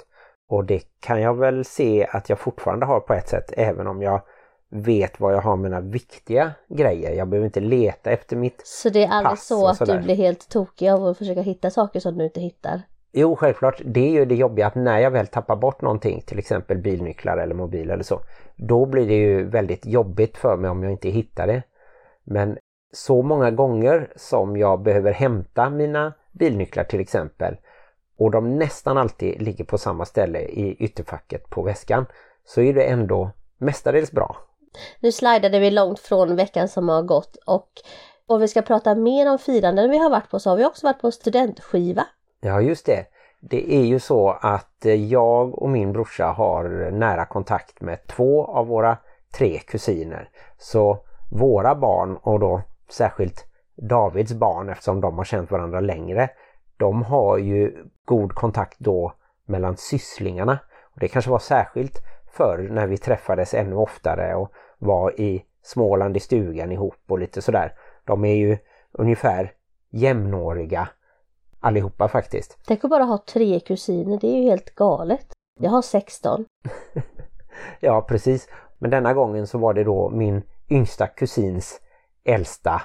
Och 0.50 0.66
det 0.66 0.84
kan 1.00 1.22
jag 1.22 1.38
väl 1.38 1.66
se 1.66 2.08
att 2.12 2.30
jag 2.30 2.40
fortfarande 2.40 2.86
har 2.86 3.00
på 3.00 3.14
ett 3.14 3.30
sätt 3.30 3.54
även 3.58 3.88
om 3.88 4.02
jag 4.02 4.22
vet 4.70 5.20
var 5.20 5.32
jag 5.32 5.42
har 5.42 5.56
mina 5.56 5.82
viktiga 5.82 6.52
grejer. 6.68 7.12
Jag 7.12 7.28
behöver 7.28 7.46
inte 7.46 7.60
leta 7.60 8.12
efter 8.12 8.36
mitt. 8.36 8.62
Så 8.66 8.90
det 8.90 9.04
är 9.04 9.10
aldrig 9.10 9.32
Pass 9.32 9.48
så 9.48 9.68
att 9.68 9.86
du 9.86 10.00
blir 10.00 10.16
helt 10.16 10.50
tokig 10.50 10.90
av 10.90 11.06
att 11.06 11.18
försöka 11.18 11.42
hitta 11.42 11.70
saker 11.70 12.00
som 12.00 12.18
du 12.18 12.24
inte 12.24 12.42
hittar. 12.42 12.82
Jo, 13.12 13.36
självklart. 13.36 13.82
Det 13.86 14.08
är 14.08 14.12
ju 14.12 14.26
det 14.26 14.36
jobbiga 14.36 14.68
att 14.68 14.76
när 14.76 15.00
jag 15.00 15.12
väl 15.12 15.28
tappar 15.28 15.56
bort 15.56 15.82
någonting, 15.82 16.22
till 16.22 16.40
exempel 16.40 16.78
bilnycklar 16.78 17.38
eller 17.38 17.56
mobil 17.56 17.90
eller 17.90 18.04
så, 18.04 18.22
då 18.60 18.86
blir 18.86 19.08
det 19.08 19.16
ju 19.16 19.44
väldigt 19.44 19.86
jobbigt 19.86 20.38
för 20.38 20.58
mig 20.58 20.70
om 20.70 20.84
jag 20.84 20.92
inte 20.92 21.10
hittar 21.10 21.48
det. 21.48 21.64
Men 22.24 22.58
så 22.94 23.22
många 23.22 23.52
gånger 23.52 24.14
som 24.16 24.58
jag 24.58 24.82
behöver 24.82 25.12
hämta 25.12 25.70
mina 25.70 26.14
bilnycklar 26.32 26.84
till 26.84 27.00
exempel 27.00 27.58
och 28.18 28.32
de 28.32 28.58
nästan 28.58 28.98
alltid 28.98 29.42
ligger 29.42 29.64
på 29.64 29.78
samma 29.78 30.06
ställe 30.06 30.40
i 30.40 30.76
ytterfacket 30.80 31.50
på 31.50 31.62
väskan 31.62 32.06
så 32.46 32.62
är 32.62 32.74
det 32.74 32.84
ändå 32.84 33.32
mestadels 33.58 34.12
bra. 34.12 34.38
Nu 35.00 35.12
slidade 35.12 35.60
vi 35.60 35.72
långt 35.72 36.00
från 36.00 36.36
veckan 36.36 36.68
som 36.68 36.90
har 36.90 37.02
gått 37.02 37.36
och 37.36 37.70
om 38.26 38.42
vi 38.42 38.48
ska 38.48 38.62
prata 38.62 38.96
mer 38.96 39.32
om 39.32 39.40
firanden 39.40 39.90
vi 39.90 39.98
har 39.98 40.10
varit 40.10 40.30
på 40.30 40.40
så 40.40 40.50
har 40.50 40.58
vi 40.58 40.66
också 40.66 40.88
varit 40.88 41.02
på 41.02 41.12
studentskiva. 41.12 42.06
Ja 42.42 42.62
just 42.62 42.86
det. 42.86 43.06
Det 43.40 43.74
är 43.74 43.84
ju 43.84 44.00
så 44.00 44.30
att 44.30 44.86
eh, 44.86 44.94
jag 44.94 45.62
och 45.62 45.70
min 45.70 45.94
brorsa 45.94 46.26
har 46.26 46.92
nära 46.92 47.26
kontakt 47.26 47.82
med 47.82 48.08
två 48.08 48.46
av 48.46 48.68
våra 48.68 48.98
tre 49.38 49.60
kusiner. 49.60 50.30
Så 50.58 50.98
våra 51.32 51.76
barn 51.76 52.18
och 52.22 52.40
då 52.40 52.62
särskilt 52.90 53.46
Davids 53.76 54.34
barn 54.34 54.70
eftersom 54.70 55.02
de 55.02 55.18
har 55.18 55.24
känt 55.24 55.52
varandra 55.52 55.80
längre. 55.80 56.30
De 56.78 57.04
har 57.04 57.38
ju 57.38 57.86
god 58.06 58.34
kontakt 58.34 58.80
då 58.80 59.14
mellan 59.46 59.78
sysslingarna. 59.78 60.60
Och 60.94 61.00
det 61.00 61.08
kanske 61.08 61.32
var 61.32 61.40
särskilt 61.40 61.98
förr 62.32 62.68
när 62.72 62.88
vi 62.88 62.98
träffades 62.98 63.54
ännu 63.54 63.76
oftare 63.76 64.36
och 64.36 64.52
var 64.78 65.22
i 65.22 65.46
Småland 65.62 66.18
i 66.18 66.20
stugan 66.20 66.72
ihop 66.72 67.04
och 67.08 67.20
lite 67.20 67.42
sådär. 67.42 67.74
De 68.06 68.26
är 68.26 68.36
ju 68.36 68.58
ungefär 68.92 69.52
jämnåriga 69.90 70.90
allihopa 71.60 72.08
faktiskt. 72.08 72.58
Tänk 72.68 72.84
att 72.84 72.90
bara 72.90 73.04
ha 73.04 73.18
tre 73.18 73.60
kusiner, 73.60 74.18
det 74.22 74.28
är 74.28 74.42
ju 74.42 74.44
helt 74.44 74.76
galet. 74.76 75.28
Jag 75.60 75.70
har 75.70 75.82
16. 75.82 76.46
ja 77.80 78.02
precis. 78.02 78.50
Men 78.78 78.92
denna 78.92 79.14
gången 79.14 79.48
så 79.48 79.58
var 79.58 79.74
det 79.74 79.84
då 79.84 80.10
min 80.10 80.42
yngsta 80.70 81.08
kusins 81.08 81.82
äldsta. 82.24 82.82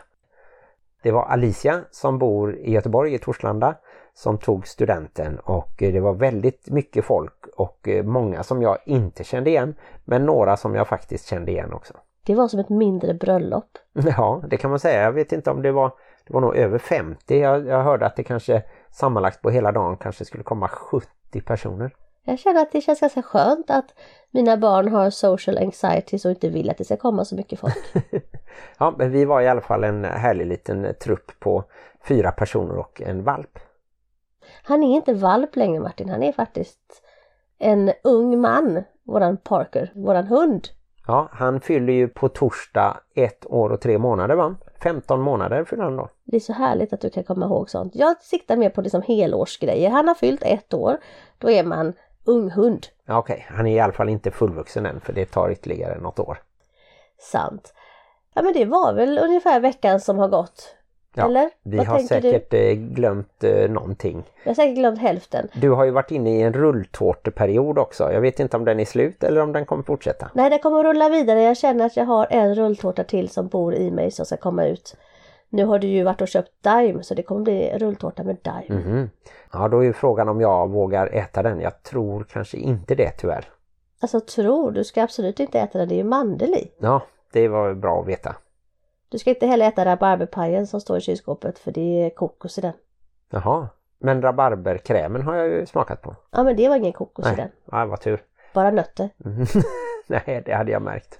Det 1.02 1.12
var 1.12 1.24
Alicia 1.24 1.84
som 1.90 2.18
bor 2.18 2.56
i 2.56 2.70
Göteborg 2.70 3.14
i 3.14 3.18
Torslanda 3.18 3.74
som 4.14 4.38
tog 4.38 4.66
studenten 4.66 5.38
och 5.38 5.72
det 5.78 6.00
var 6.00 6.14
väldigt 6.14 6.70
mycket 6.70 7.04
folk 7.04 7.46
och 7.56 7.88
många 8.04 8.42
som 8.42 8.62
jag 8.62 8.78
inte 8.86 9.24
kände 9.24 9.50
igen 9.50 9.74
men 10.04 10.26
några 10.26 10.56
som 10.56 10.74
jag 10.74 10.88
faktiskt 10.88 11.26
kände 11.26 11.50
igen 11.50 11.72
också. 11.72 11.94
Det 12.26 12.34
var 12.34 12.48
som 12.48 12.60
ett 12.60 12.68
mindre 12.68 13.14
bröllop. 13.14 13.78
Ja, 13.92 14.42
det 14.48 14.56
kan 14.56 14.70
man 14.70 14.78
säga. 14.78 15.02
Jag 15.02 15.12
vet 15.12 15.32
inte 15.32 15.50
om 15.50 15.62
det 15.62 15.72
var, 15.72 15.92
det 16.26 16.34
var 16.34 16.40
nog 16.40 16.56
över 16.56 16.78
50. 16.78 17.38
Jag, 17.38 17.66
jag 17.66 17.82
hörde 17.82 18.06
att 18.06 18.16
det 18.16 18.24
kanske 18.24 18.62
sammanlagt 18.90 19.42
på 19.42 19.50
hela 19.50 19.72
dagen 19.72 19.96
kanske 19.96 20.24
skulle 20.24 20.44
komma 20.44 20.68
70 20.68 21.40
personer. 21.44 21.90
Jag 22.24 22.38
känner 22.38 22.62
att 22.62 22.72
det 22.72 22.80
känns 22.80 23.00
ganska 23.00 23.22
skönt 23.22 23.70
att 23.70 23.94
mina 24.30 24.56
barn 24.56 24.88
har 24.88 25.10
social 25.10 25.58
anxiety 25.58 26.18
och 26.24 26.30
inte 26.30 26.48
vill 26.48 26.70
att 26.70 26.78
det 26.78 26.84
ska 26.84 26.96
komma 26.96 27.24
så 27.24 27.34
mycket 27.36 27.60
folk. 27.60 27.94
ja, 28.78 28.94
men 28.98 29.10
vi 29.10 29.24
var 29.24 29.40
i 29.40 29.48
alla 29.48 29.60
fall 29.60 29.84
en 29.84 30.04
härlig 30.04 30.46
liten 30.46 30.94
trupp 31.00 31.32
på 31.40 31.64
fyra 32.08 32.32
personer 32.32 32.76
och 32.76 33.02
en 33.04 33.24
valp. 33.24 33.58
Han 34.62 34.82
är 34.82 34.96
inte 34.96 35.14
valp 35.14 35.56
längre 35.56 35.80
Martin, 35.80 36.08
han 36.08 36.22
är 36.22 36.32
faktiskt 36.32 37.02
en 37.58 37.92
ung 38.04 38.40
man, 38.40 38.82
våran 39.02 39.36
Parker, 39.36 39.92
våran 39.94 40.26
hund. 40.26 40.68
Ja, 41.06 41.28
han 41.32 41.60
fyller 41.60 41.92
ju 41.92 42.08
på 42.08 42.28
torsdag 42.28 43.00
ett 43.14 43.46
år 43.46 43.70
och 43.70 43.80
tre 43.80 43.98
månader 43.98 44.34
va? 44.34 44.56
15 44.84 45.20
månader 45.20 45.64
fyller 45.64 45.84
han 45.84 45.96
då. 45.96 46.08
Det 46.24 46.36
är 46.36 46.40
så 46.40 46.52
härligt 46.52 46.92
att 46.92 47.00
du 47.00 47.10
kan 47.10 47.24
komma 47.24 47.46
ihåg 47.46 47.70
sånt. 47.70 47.94
Jag 47.94 48.22
siktar 48.22 48.56
mer 48.56 48.70
på 48.70 48.80
liksom 48.80 49.02
helårsgrejer. 49.02 49.90
Han 49.90 50.08
har 50.08 50.14
fyllt 50.14 50.42
ett 50.42 50.74
år, 50.74 50.98
då 51.38 51.50
är 51.50 51.64
man 51.64 51.92
ung 52.24 52.50
hund. 52.50 52.86
Okej, 53.08 53.18
okay. 53.18 53.56
han 53.56 53.66
är 53.66 53.76
i 53.76 53.80
alla 53.80 53.92
fall 53.92 54.08
inte 54.08 54.30
fullvuxen 54.30 54.86
än 54.86 55.00
för 55.00 55.12
det 55.12 55.26
tar 55.26 55.50
ytterligare 55.50 56.00
något 56.00 56.18
år. 56.18 56.38
Sant. 57.18 57.74
Ja 58.34 58.42
men 58.42 58.52
det 58.52 58.64
var 58.64 58.94
väl 58.94 59.18
ungefär 59.18 59.60
veckan 59.60 60.00
som 60.00 60.18
har 60.18 60.28
gått. 60.28 60.76
Ja, 61.16 61.24
Eller? 61.24 61.50
Vi 61.62 61.76
Vad 61.76 61.86
har 61.86 61.98
säkert 61.98 62.54
eh, 62.54 62.72
glömt 62.72 63.44
eh, 63.44 63.70
någonting. 63.70 64.24
Jag 64.42 64.50
har 64.50 64.54
säkert 64.54 64.76
glömt 64.76 64.98
hälften. 64.98 65.48
Du 65.54 65.70
har 65.70 65.84
ju 65.84 65.90
varit 65.90 66.10
inne 66.10 66.38
i 66.38 66.42
en 66.42 66.52
rulltårteperiod 66.52 67.78
också. 67.78 68.12
Jag 68.12 68.20
vet 68.20 68.40
inte 68.40 68.56
om 68.56 68.64
den 68.64 68.80
är 68.80 68.84
slut 68.84 69.24
eller 69.24 69.40
om 69.40 69.52
den 69.52 69.66
kommer 69.66 69.82
fortsätta. 69.82 70.30
Nej, 70.34 70.50
det 70.50 70.58
kommer 70.58 70.78
att 70.78 70.84
rulla 70.84 71.08
vidare. 71.08 71.42
Jag 71.42 71.56
känner 71.56 71.86
att 71.86 71.96
jag 71.96 72.04
har 72.04 72.26
en 72.30 72.54
rulltårta 72.54 73.04
till 73.04 73.28
som 73.28 73.48
bor 73.48 73.74
i 73.74 73.90
mig 73.90 74.10
som 74.10 74.26
ska 74.26 74.36
komma 74.36 74.64
ut. 74.64 74.96
Nu 75.48 75.64
har 75.64 75.78
du 75.78 75.86
ju 75.86 76.02
varit 76.02 76.20
och 76.20 76.28
köpt 76.28 76.50
Daim 76.60 77.02
så 77.02 77.14
det 77.14 77.22
kommer 77.22 77.40
bli 77.40 77.78
rulltårta 77.78 78.22
med 78.22 78.36
Daim. 78.42 78.74
Mhm. 78.74 79.10
Ja, 79.52 79.68
då 79.68 79.78
är 79.78 79.84
ju 79.84 79.92
frågan 79.92 80.28
om 80.28 80.40
jag 80.40 80.70
vågar 80.70 81.06
äta 81.06 81.42
den. 81.42 81.60
Jag 81.60 81.82
tror 81.82 82.26
kanske 82.32 82.56
inte 82.56 82.94
det 82.94 83.10
tyvärr. 83.10 83.44
Alltså 84.00 84.20
tror, 84.20 84.70
du 84.70 84.84
ska 84.84 85.02
absolut 85.02 85.40
inte 85.40 85.60
äta 85.60 85.78
den, 85.78 85.88
det 85.88 85.94
är 85.94 85.96
ju 85.96 86.04
mandel 86.04 86.54
i. 86.54 86.70
Ja, 86.78 87.02
det 87.32 87.48
var 87.48 87.74
bra 87.74 88.00
att 88.00 88.08
veta. 88.08 88.36
Du 89.14 89.18
ska 89.18 89.30
inte 89.30 89.46
heller 89.46 89.68
äta 89.68 89.84
rabarberpajen 89.84 90.66
som 90.66 90.80
står 90.80 90.98
i 90.98 91.00
kylskåpet 91.00 91.58
för 91.58 91.72
det 91.72 92.04
är 92.06 92.10
kokos 92.10 92.58
i 92.58 92.60
den. 92.60 92.72
Jaha, 93.30 93.68
men 93.98 94.22
rabarberkrämen 94.22 95.22
har 95.22 95.34
jag 95.34 95.48
ju 95.48 95.66
smakat 95.66 96.02
på. 96.02 96.16
Ja 96.30 96.44
men 96.44 96.56
det 96.56 96.68
var 96.68 96.76
ingen 96.76 96.92
kokos 96.92 97.26
i 97.26 97.28
Nej, 97.28 97.36
den. 97.36 97.48
ja, 97.70 97.86
vad 97.86 98.00
tur. 98.00 98.22
Bara 98.54 98.70
nötter. 98.70 99.10
Mhm. 99.16 99.46
Nej, 100.06 100.42
det 100.46 100.54
hade 100.54 100.72
jag 100.72 100.82
märkt. 100.82 101.18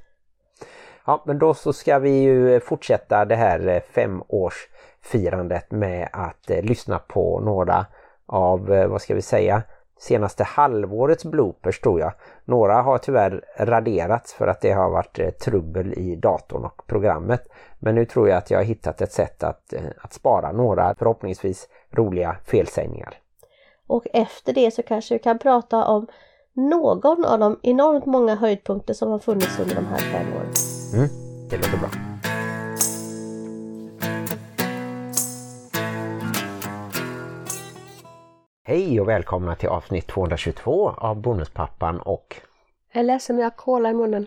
Ja, 1.06 1.22
men 1.26 1.38
då 1.38 1.54
så 1.54 1.72
ska 1.72 1.98
vi 1.98 2.10
ju 2.10 2.60
fortsätta 2.60 3.24
det 3.24 3.36
här 3.36 3.66
eh, 3.68 3.80
femårsfirandet 3.80 5.70
med 5.70 6.08
att 6.12 6.50
eh, 6.50 6.62
lyssna 6.62 6.98
på 6.98 7.40
några 7.40 7.86
av, 8.26 8.72
eh, 8.72 8.86
vad 8.88 9.02
ska 9.02 9.14
vi 9.14 9.22
säga, 9.22 9.62
senaste 9.98 10.44
halvårets 10.44 11.24
bloopers 11.24 11.80
tror 11.80 12.00
jag. 12.00 12.12
Några 12.44 12.82
har 12.82 12.98
tyvärr 12.98 13.44
raderats 13.58 14.34
för 14.34 14.46
att 14.46 14.60
det 14.60 14.72
har 14.72 14.90
varit 14.90 15.18
eh, 15.18 15.30
trubbel 15.30 15.92
i 15.92 16.16
datorn 16.16 16.64
och 16.64 16.86
programmet. 16.86 17.48
Men 17.78 17.94
nu 17.94 18.04
tror 18.04 18.28
jag 18.28 18.38
att 18.38 18.50
jag 18.50 18.58
har 18.58 18.64
hittat 18.64 19.00
ett 19.00 19.12
sätt 19.12 19.42
att, 19.42 19.72
eh, 19.72 19.82
att 20.00 20.12
spara 20.12 20.52
några 20.52 20.94
förhoppningsvis 20.94 21.68
roliga 21.90 22.36
felsägningar. 22.44 23.14
Och 23.86 24.06
efter 24.12 24.52
det 24.52 24.70
så 24.70 24.82
kanske 24.82 25.14
vi 25.14 25.18
kan 25.18 25.38
prata 25.38 25.84
om 25.84 26.06
någon 26.52 27.24
av 27.24 27.38
de 27.38 27.60
enormt 27.62 28.06
många 28.06 28.34
höjdpunkter 28.34 28.94
som 28.94 29.10
har 29.10 29.18
funnits 29.18 29.58
under 29.60 29.74
de 29.74 29.86
här 29.86 29.98
fem 29.98 30.26
åren. 30.32 30.52
Mm, 30.94 31.08
det 31.50 31.56
låter 31.56 31.78
bra. 31.78 32.13
Hej 38.66 39.00
och 39.00 39.08
välkomna 39.08 39.54
till 39.54 39.68
avsnitt 39.68 40.06
222 40.06 40.90
av 40.90 41.20
Bonuspappan 41.20 42.00
och 42.00 42.36
Jag 42.92 43.00
är 43.00 43.04
ledsen, 43.04 43.38
jag 43.38 43.44
har 43.44 43.50
kola 43.50 43.90
i 43.90 43.94
munnen. 43.94 44.26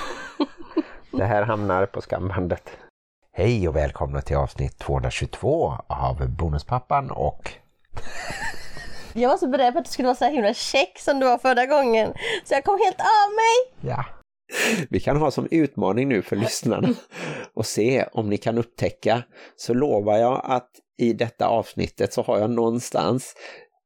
det 1.10 1.24
här 1.24 1.42
hamnar 1.42 1.86
på 1.86 2.00
skambandet. 2.00 2.70
Hej 3.32 3.68
och 3.68 3.76
välkomna 3.76 4.20
till 4.20 4.36
avsnitt 4.36 4.78
222 4.78 5.74
av 5.86 6.28
Bonuspappan 6.28 7.10
och 7.10 7.50
Jag 9.12 9.28
var 9.28 9.36
så 9.36 9.48
beredd 9.48 9.72
på 9.72 9.78
att 9.78 9.84
du 9.84 9.90
skulle 9.90 10.06
vara 10.06 10.16
så 10.16 10.24
himla 10.24 10.54
check 10.54 10.98
som 10.98 11.20
du 11.20 11.26
var 11.26 11.38
förra 11.38 11.66
gången. 11.66 12.12
Så 12.44 12.54
jag 12.54 12.64
kom 12.64 12.78
helt 12.84 13.00
av 13.00 13.30
mig. 13.34 13.90
Ja. 13.94 14.04
Vi 14.90 15.00
kan 15.00 15.16
ha 15.16 15.30
som 15.30 15.48
utmaning 15.50 16.08
nu 16.08 16.22
för 16.22 16.36
lyssnarna 16.36 16.88
och 17.54 17.66
se 17.66 18.04
om 18.12 18.30
ni 18.30 18.36
kan 18.36 18.58
upptäcka 18.58 19.22
så 19.56 19.74
lovar 19.74 20.16
jag 20.16 20.40
att 20.44 20.70
i 20.98 21.12
detta 21.12 21.48
avsnittet 21.48 22.12
så 22.12 22.22
har 22.22 22.38
jag 22.38 22.50
någonstans 22.50 23.34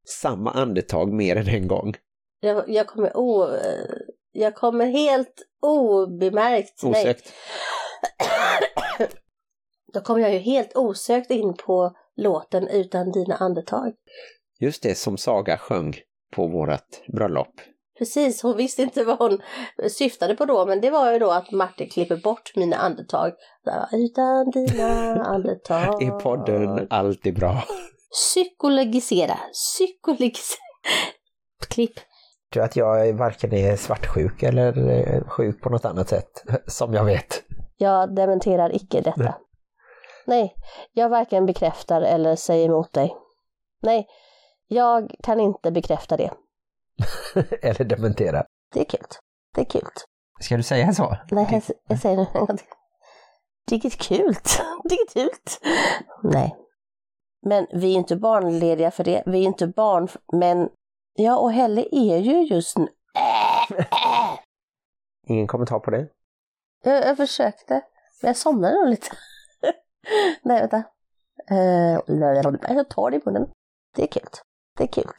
samma 0.09 0.51
andetag 0.51 1.13
mer 1.13 1.37
än 1.37 1.49
en 1.49 1.69
gång. 1.69 1.95
Jag, 2.41 2.69
jag 2.69 2.87
kommer 2.87 3.17
o... 3.17 3.49
Jag 4.33 4.55
kommer 4.55 4.87
helt 4.87 5.43
obemärkt. 5.63 6.83
Nej. 6.83 7.03
Osökt. 7.03 7.33
Då 9.93 10.01
kommer 10.01 10.21
jag 10.21 10.33
ju 10.33 10.39
helt 10.39 10.77
osökt 10.77 11.31
in 11.31 11.55
på 11.55 11.97
låten 12.17 12.69
Utan 12.69 13.13
dina 13.13 13.37
andetag. 13.37 13.93
Just 14.61 14.83
det 14.83 14.95
som 14.95 15.17
Saga 15.17 15.59
sjöng 15.59 15.95
på 16.37 16.47
vårat 16.47 17.03
bröllop. 17.13 17.61
Precis, 18.01 18.43
hon 18.43 18.57
visste 18.57 18.83
inte 18.83 19.05
vad 19.05 19.19
hon 19.19 19.41
syftade 19.89 20.35
på 20.35 20.45
då, 20.45 20.67
men 20.67 20.81
det 20.81 20.91
var 20.91 21.13
ju 21.13 21.19
då 21.19 21.31
att 21.31 21.51
Martin 21.51 21.89
klipper 21.91 22.17
bort 22.17 22.53
mina 22.57 22.77
andetag. 22.77 23.33
Utan 23.93 24.51
dina 24.51 25.25
andetag. 25.25 26.03
Är 26.03 26.11
podden 26.11 26.87
alltid 26.91 27.35
bra? 27.35 27.63
Psykologisera, 28.11 29.39
psykologisera. 29.53 30.61
Klipp. 31.69 31.93
tror 32.53 32.65
att 32.65 32.77
jag 32.77 33.13
varken 33.13 33.55
är 33.55 33.77
svartsjuk 33.77 34.43
eller 34.43 34.89
eh, 34.89 35.25
sjuk 35.29 35.61
på 35.61 35.71
något 35.71 35.85
annat 35.85 36.09
sätt 36.09 36.45
som 36.67 36.95
jag 36.95 37.05
vet. 37.05 37.43
Jag 37.77 38.15
dementerar 38.15 38.77
icke 38.77 39.01
detta. 39.01 39.23
Nej. 39.23 39.35
Nej, 40.27 40.55
jag 40.93 41.09
varken 41.09 41.47
bekräftar 41.47 42.03
eller 42.03 42.37
säger 42.37 42.67
emot 42.67 42.93
dig. 42.93 43.17
Nej, 43.83 44.07
jag 44.69 45.11
kan 45.23 45.41
inte 45.41 45.71
bekräfta 45.71 46.17
det. 46.17 46.31
eller 47.63 47.85
dementera. 47.85 48.45
Det 48.73 48.81
är 48.81 48.85
kul. 48.85 49.07
Det 49.55 49.61
är 49.61 49.65
kul. 49.65 49.89
Ska 50.41 50.57
du 50.57 50.63
säga 50.63 50.93
så? 50.93 51.17
Nej, 51.31 51.47
jag, 51.51 51.63
jag 51.89 51.99
säger 51.99 52.17
det 52.17 52.27
en 52.35 52.47
gång 52.47 52.57
till. 52.57 52.67
Det 53.67 53.75
är 53.75 53.91
kul. 53.91 54.35
Det 54.85 54.95
är 54.95 55.07
kul. 55.13 55.31
Nej. 56.23 56.57
Men 57.43 57.67
vi 57.73 57.93
är 57.93 57.97
inte 57.97 58.17
barnlediga 58.17 58.91
för 58.91 59.05
det. 59.05 59.23
Vi 59.27 59.39
är 59.39 59.47
inte 59.47 59.67
barn, 59.67 60.09
men 60.33 60.69
jag 61.15 61.43
och 61.43 61.53
Helle 61.53 61.89
är 61.93 62.19
ju 62.19 62.43
just 62.43 62.79
nu. 62.79 62.87
Ingen 65.27 65.47
kommentar 65.47 65.79
på 65.79 65.91
det? 65.91 66.09
Jag, 66.83 67.07
jag 67.07 67.17
försökte, 67.17 67.75
men 68.23 68.29
jag 68.29 68.37
somnade 68.37 68.75
nog 68.75 68.89
lite. 68.89 69.11
Nej, 70.43 70.61
vänta. 70.61 70.83
Uh, 71.51 72.01
jag 72.69 72.89
tar 72.89 73.11
det 73.11 73.17
i 73.17 73.21
munnen. 73.25 73.51
Det 73.97 74.03
är 74.03 74.07
kul. 74.07 74.29
Det 74.77 74.85
är 74.85 74.89
kul. 74.89 75.13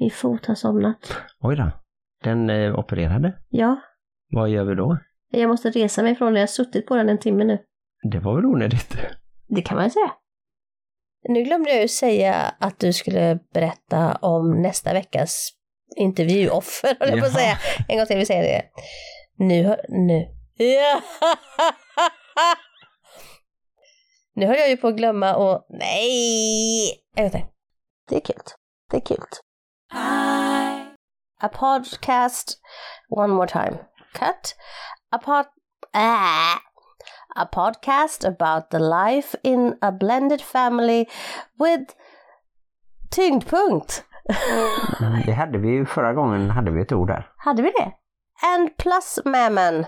Min 0.00 0.10
fot 0.10 0.46
har 0.46 0.54
somnat. 0.54 1.16
Oj 1.40 1.56
då. 1.56 1.70
Den 2.24 2.50
eh, 2.50 2.78
opererade. 2.78 3.38
Ja, 3.48 3.80
Vad 4.30 4.48
gör 4.50 4.64
vi 4.64 4.74
då? 4.74 4.98
jag 5.32 5.48
måste 5.48 5.70
resa 5.70 6.02
mig 6.02 6.14
från 6.16 6.32
det. 6.32 6.38
Jag 6.40 6.42
har 6.42 6.50
suttit 6.50 6.86
på 6.86 6.96
den 6.96 7.08
en 7.08 7.18
timme 7.18 7.44
nu. 7.44 7.58
Det 8.10 8.18
var 8.18 8.36
väl 8.36 8.44
onödigt. 8.46 8.96
Det 9.48 9.62
kan 9.62 9.76
man 9.76 9.90
säga. 9.90 10.12
Nu 11.28 11.42
glömde 11.42 11.70
jag 11.70 11.82
ju 11.82 11.88
säga 11.88 12.34
att 12.60 12.78
du 12.78 12.92
skulle 12.92 13.38
berätta 13.54 14.14
om 14.14 14.62
nästa 14.62 14.92
veckas 14.92 15.50
intervjuoffer, 15.96 16.96
höll 17.00 17.08
jag 17.10 17.20
på 17.20 17.26
att 17.26 17.32
säga. 17.32 17.56
En 17.88 17.96
gång 17.96 18.06
till, 18.06 18.16
vi 18.18 18.26
säger 18.26 18.42
det. 18.42 18.62
Nu, 19.44 19.62
hör- 19.62 19.84
nu. 19.88 20.26
Ja. 20.56 21.00
Nu 24.34 24.46
höll 24.46 24.56
jag 24.58 24.70
ju 24.70 24.76
på 24.76 24.88
att 24.88 24.96
glömma 24.96 25.34
och 25.36 25.66
nej! 25.68 27.00
En 27.16 27.24
gång 27.24 27.30
till. 27.30 27.44
Det 28.08 28.16
är 28.16 28.20
kul. 28.20 28.42
Det 28.90 28.96
är 28.96 29.00
kul. 29.00 29.24
A 29.92 31.48
podcast, 31.48 32.56
one 33.08 33.30
more 33.32 33.46
time. 33.46 33.78
Cut. 34.12 34.54
A 35.12 35.18
pod... 35.18 35.46
Ah. 35.94 36.60
A 37.36 37.46
podcast 37.46 38.24
about 38.24 38.70
the 38.70 38.78
life 38.78 39.34
in 39.42 39.74
a 39.82 39.92
blended 39.92 40.40
family 40.42 41.06
with 41.58 41.94
tyngdpunkt. 43.10 44.04
Det 45.26 45.32
hade 45.32 45.58
vi 45.58 45.68
ju 45.68 45.86
förra 45.86 46.12
gången, 46.12 46.50
hade 46.50 46.70
vi 46.70 46.82
ett 46.82 46.92
ord 46.92 47.08
där. 47.08 47.30
Hade 47.36 47.62
vi 47.62 47.70
det? 47.70 47.92
And 48.54 48.76
plus 48.76 49.18
mamman. 49.24 49.74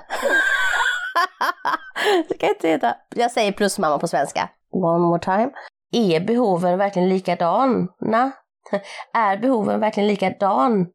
det 2.29 2.39
kan 2.39 2.49
inte 2.49 2.69
heta. 2.69 2.95
Jag 3.15 3.31
säger 3.31 3.53
plus 3.53 3.79
mamma 3.79 3.99
på 3.99 4.09
svenska. 4.09 4.49
One 4.71 4.99
more 4.99 5.21
time. 5.21 5.51
Är 5.93 6.21
behoven 6.21 6.79
verkligen 6.79 7.09
likadana? 7.09 8.33
Är 9.15 9.37
behoven 9.37 9.81
verkligen 9.81 10.07
likadan? 10.07 10.87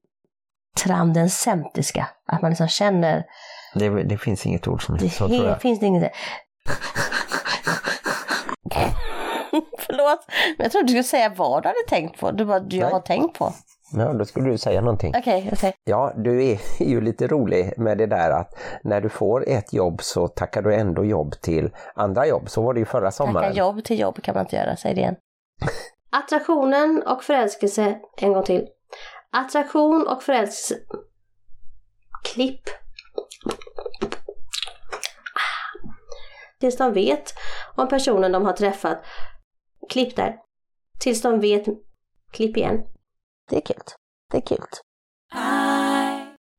Tramdensemtiska. 0.85 2.07
Att 2.27 2.41
man 2.41 2.51
liksom 2.51 2.67
känner 2.67 3.23
Det, 3.73 4.03
det 4.03 4.17
finns 4.17 4.45
inget 4.45 4.67
ord 4.67 4.85
som 4.85 4.97
Det 4.97 5.03
heter 5.03 5.17
så 5.17 5.27
tror 5.27 5.45
jag. 5.47 5.61
finns 5.61 5.79
det 5.79 5.85
inget. 5.85 6.11
Förlåt, 9.79 10.19
men 10.57 10.63
jag 10.63 10.71
trodde 10.71 10.85
du 10.85 10.89
skulle 10.89 11.03
säga 11.03 11.29
vad 11.29 11.63
du 11.63 11.67
hade 11.67 11.79
tänkt 11.87 12.19
på. 12.19 12.31
Du 12.31 12.45
bara, 12.45 12.59
du 12.59 12.77
jag 12.77 12.85
Nej. 12.85 12.93
har 12.93 12.99
tänkt 13.01 13.39
på. 13.39 13.53
Ja, 13.93 14.13
då 14.13 14.25
skulle 14.25 14.49
du 14.49 14.57
säga 14.57 14.81
någonting. 14.81 15.13
Okej, 15.17 15.49
okej. 15.53 15.73
Ja, 15.83 16.13
du 16.15 16.43
är 16.51 16.59
ju 16.83 17.01
lite 17.01 17.27
rolig 17.27 17.73
med 17.77 17.97
det 17.97 18.05
där 18.05 18.29
att 18.31 18.53
när 18.83 19.01
du 19.01 19.09
får 19.09 19.49
ett 19.49 19.73
jobb 19.73 20.01
så 20.01 20.27
tackar 20.27 20.61
du 20.61 20.75
ändå 20.75 21.05
jobb 21.05 21.33
till 21.41 21.69
andra 21.95 22.27
jobb. 22.27 22.49
Så 22.49 22.61
var 22.61 22.73
det 22.73 22.79
ju 22.79 22.85
förra 22.85 23.01
Tacka 23.01 23.11
sommaren. 23.11 23.55
jobb 23.55 23.83
till 23.83 23.99
jobb 23.99 24.21
kan 24.23 24.35
man 24.35 24.45
inte 24.45 24.55
göra, 24.55 24.75
säg 24.75 24.93
det 24.93 25.01
igen. 25.01 25.15
Attraktionen 26.17 27.03
och 27.07 27.23
förälskelse, 27.23 27.99
en 28.17 28.33
gång 28.33 28.43
till. 28.43 28.67
Attraktion 29.31 30.07
och 30.07 30.23
förälskelse. 30.23 30.75
Klipp. 32.23 32.61
Tills 36.59 36.77
de 36.77 36.93
vet 36.93 37.33
om 37.75 37.87
personen 37.87 38.31
de 38.31 38.45
har 38.45 38.53
träffat. 38.53 38.97
Klipp 39.89 40.15
där. 40.15 40.35
Tills 40.99 41.21
de 41.21 41.39
vet. 41.39 41.65
Klipp 42.31 42.57
igen. 42.57 42.77
Det 43.49 43.55
är 43.55 43.61
kul. 43.61 43.83
Det 44.31 44.37
är 44.37 44.41
kul. 44.41 44.65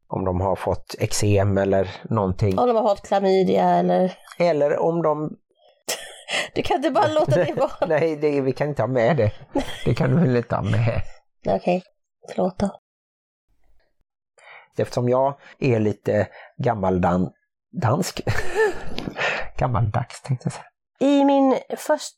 Om 0.09 0.25
de 0.25 0.41
har 0.41 0.57
fått 0.57 0.95
eksem 0.99 1.59
eller 1.59 1.91
någonting. 2.11 2.59
Om 2.59 2.67
de 2.69 2.77
har 2.77 2.88
fått 2.88 3.09
klamydia 3.09 3.65
eller... 3.65 4.19
Eller 4.38 4.79
om 4.79 5.03
de... 5.03 5.37
Du 6.54 6.62
kan 6.62 6.76
inte 6.76 6.90
bara 6.90 7.06
låta 7.06 7.44
det 7.44 7.54
vara. 7.54 7.70
Nej, 7.88 8.17
det, 8.17 8.41
vi 8.41 8.52
kan 8.52 8.69
inte 8.69 8.82
ha 8.82 8.86
med 8.86 9.17
det. 9.17 9.32
Det 9.84 9.95
kan 9.95 10.10
du 10.10 10.21
väl 10.21 10.36
inte 10.36 10.54
ha 10.54 10.62
med. 10.62 11.02
Okej, 11.47 11.82
förlåt 12.28 12.58
då. 12.58 12.80
Eftersom 14.78 15.08
jag 15.08 15.41
är 15.58 15.80
lite 15.80 16.28
gammaldan... 16.56 17.30
dansk. 17.82 18.21
Gammaldags 19.58 20.23
tänkte 20.23 20.47
jag 20.47 20.52
säga. 20.52 20.64
I 20.99 21.25
min 21.25 21.58
första... 21.76 22.17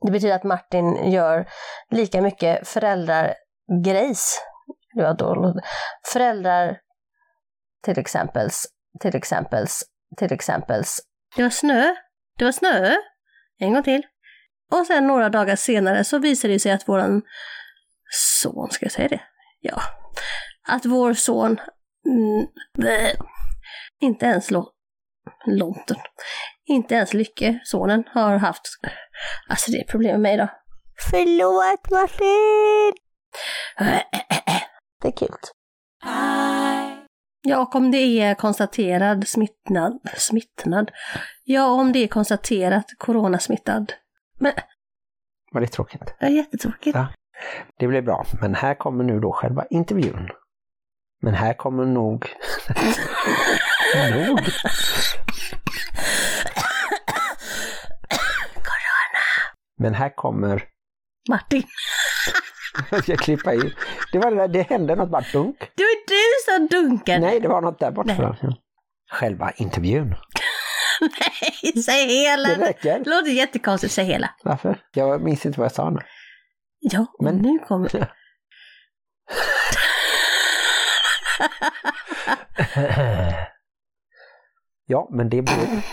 Det 0.00 0.10
betyder 0.10 0.34
att 0.34 0.44
Martin 0.44 1.10
gör 1.10 1.48
lika 1.90 2.22
mycket 2.22 2.68
föräldragrejs. 2.68 4.40
Föräldrar 6.12 6.78
till 7.84 7.98
exempels, 7.98 8.66
till 9.00 9.16
exempels, 9.16 9.82
till 10.16 10.32
exempels. 10.32 11.00
Det 11.36 11.42
var 11.42 11.50
snö. 11.50 11.94
Det 12.38 12.44
var 12.44 12.52
snö. 12.52 12.96
En 13.58 13.72
gång 13.74 13.82
till. 13.82 14.02
Och 14.72 14.86
sen 14.86 15.06
några 15.06 15.28
dagar 15.28 15.56
senare 15.56 16.04
så 16.04 16.18
visar 16.18 16.48
det 16.48 16.60
sig 16.60 16.72
att 16.72 16.88
våran 16.88 17.22
son, 18.10 18.70
ska 18.70 18.84
jag 18.84 18.92
säga 18.92 19.08
det? 19.08 19.20
Ja. 19.60 19.82
Att 20.68 20.86
vår 20.86 21.14
son 21.14 21.60
mm, 22.06 22.46
bleh, 22.78 23.14
inte 24.00 24.26
ens 24.26 24.50
lå- 24.50 24.70
Långt. 25.46 25.90
Inte 26.66 26.94
ens 26.94 27.14
Lycke, 27.14 27.60
sonen, 27.64 28.04
har 28.10 28.36
haft... 28.36 28.62
Alltså 29.48 29.70
det 29.70 29.78
är 29.80 29.84
problem 29.84 30.12
med 30.12 30.20
mig 30.20 30.36
då. 30.36 30.48
Förlåt 31.10 31.90
Martin! 31.90 32.92
Det 35.02 35.08
är 35.08 35.16
kul. 35.16 35.36
Ja, 37.46 37.58
och 37.60 37.74
om 37.74 37.90
det 37.90 38.20
är 38.20 38.34
konstaterad 38.34 39.28
smittnad, 39.28 39.98
smittnad. 40.16 40.90
Ja, 41.44 41.66
om 41.66 41.92
det 41.92 41.98
är 41.98 42.08
konstaterat 42.08 42.84
coronasmittad. 42.98 43.92
Men, 44.38 44.52
Var 45.52 45.60
det 45.60 45.66
tråkigt? 45.66 46.14
ja, 46.20 46.28
jättetråkigt. 46.28 46.94
Ja. 46.96 47.06
Det 47.78 47.86
blir 47.88 48.02
bra. 48.02 48.26
Men 48.40 48.54
här 48.54 48.74
kommer 48.74 49.04
nu 49.04 49.20
då 49.20 49.32
själva 49.32 49.64
intervjun. 49.70 50.28
Men 51.22 51.34
här 51.34 51.54
kommer 51.54 51.84
nog... 51.84 52.26
nog. 54.28 54.40
Men 59.78 59.94
här 59.94 60.16
kommer... 60.16 60.64
Martin, 61.28 61.62
Jag 62.90 63.02
ska 63.02 63.16
klippa 63.16 63.54
i. 63.54 63.74
Det 64.12 64.18
var 64.18 64.30
det 64.30 64.36
där, 64.36 64.48
det 64.48 64.62
hände 64.62 64.94
något 64.96 65.10
bara 65.10 65.24
dunk. 65.32 65.58
du 65.74 65.84
som 66.56 66.66
dunkade! 66.66 67.18
Nej, 67.18 67.40
det 67.40 67.48
var 67.48 67.60
något 67.60 67.78
där 67.78 67.90
borta. 67.90 68.36
Nej. 68.42 68.56
Själva 69.12 69.50
intervjun. 69.56 70.08
Nej, 71.00 71.82
säg 71.82 72.06
hela! 72.08 72.48
Det 72.48 72.66
räcker. 72.66 72.98
Det 73.04 73.10
låter 73.10 73.30
jättekonstigt, 73.30 73.92
säg 73.94 74.04
hela. 74.04 74.30
Varför? 74.44 74.78
Jag 74.94 75.22
minns 75.22 75.46
inte 75.46 75.60
vad 75.60 75.64
jag 75.64 75.72
sa 75.72 75.90
nu. 75.90 76.00
Ja, 76.80 77.06
Men- 77.20 77.36
nu 77.38 77.58
kommer... 77.58 77.90
Ja, 84.86 85.08
men 85.12 85.28
det 85.30 85.42
blir... 85.42 85.54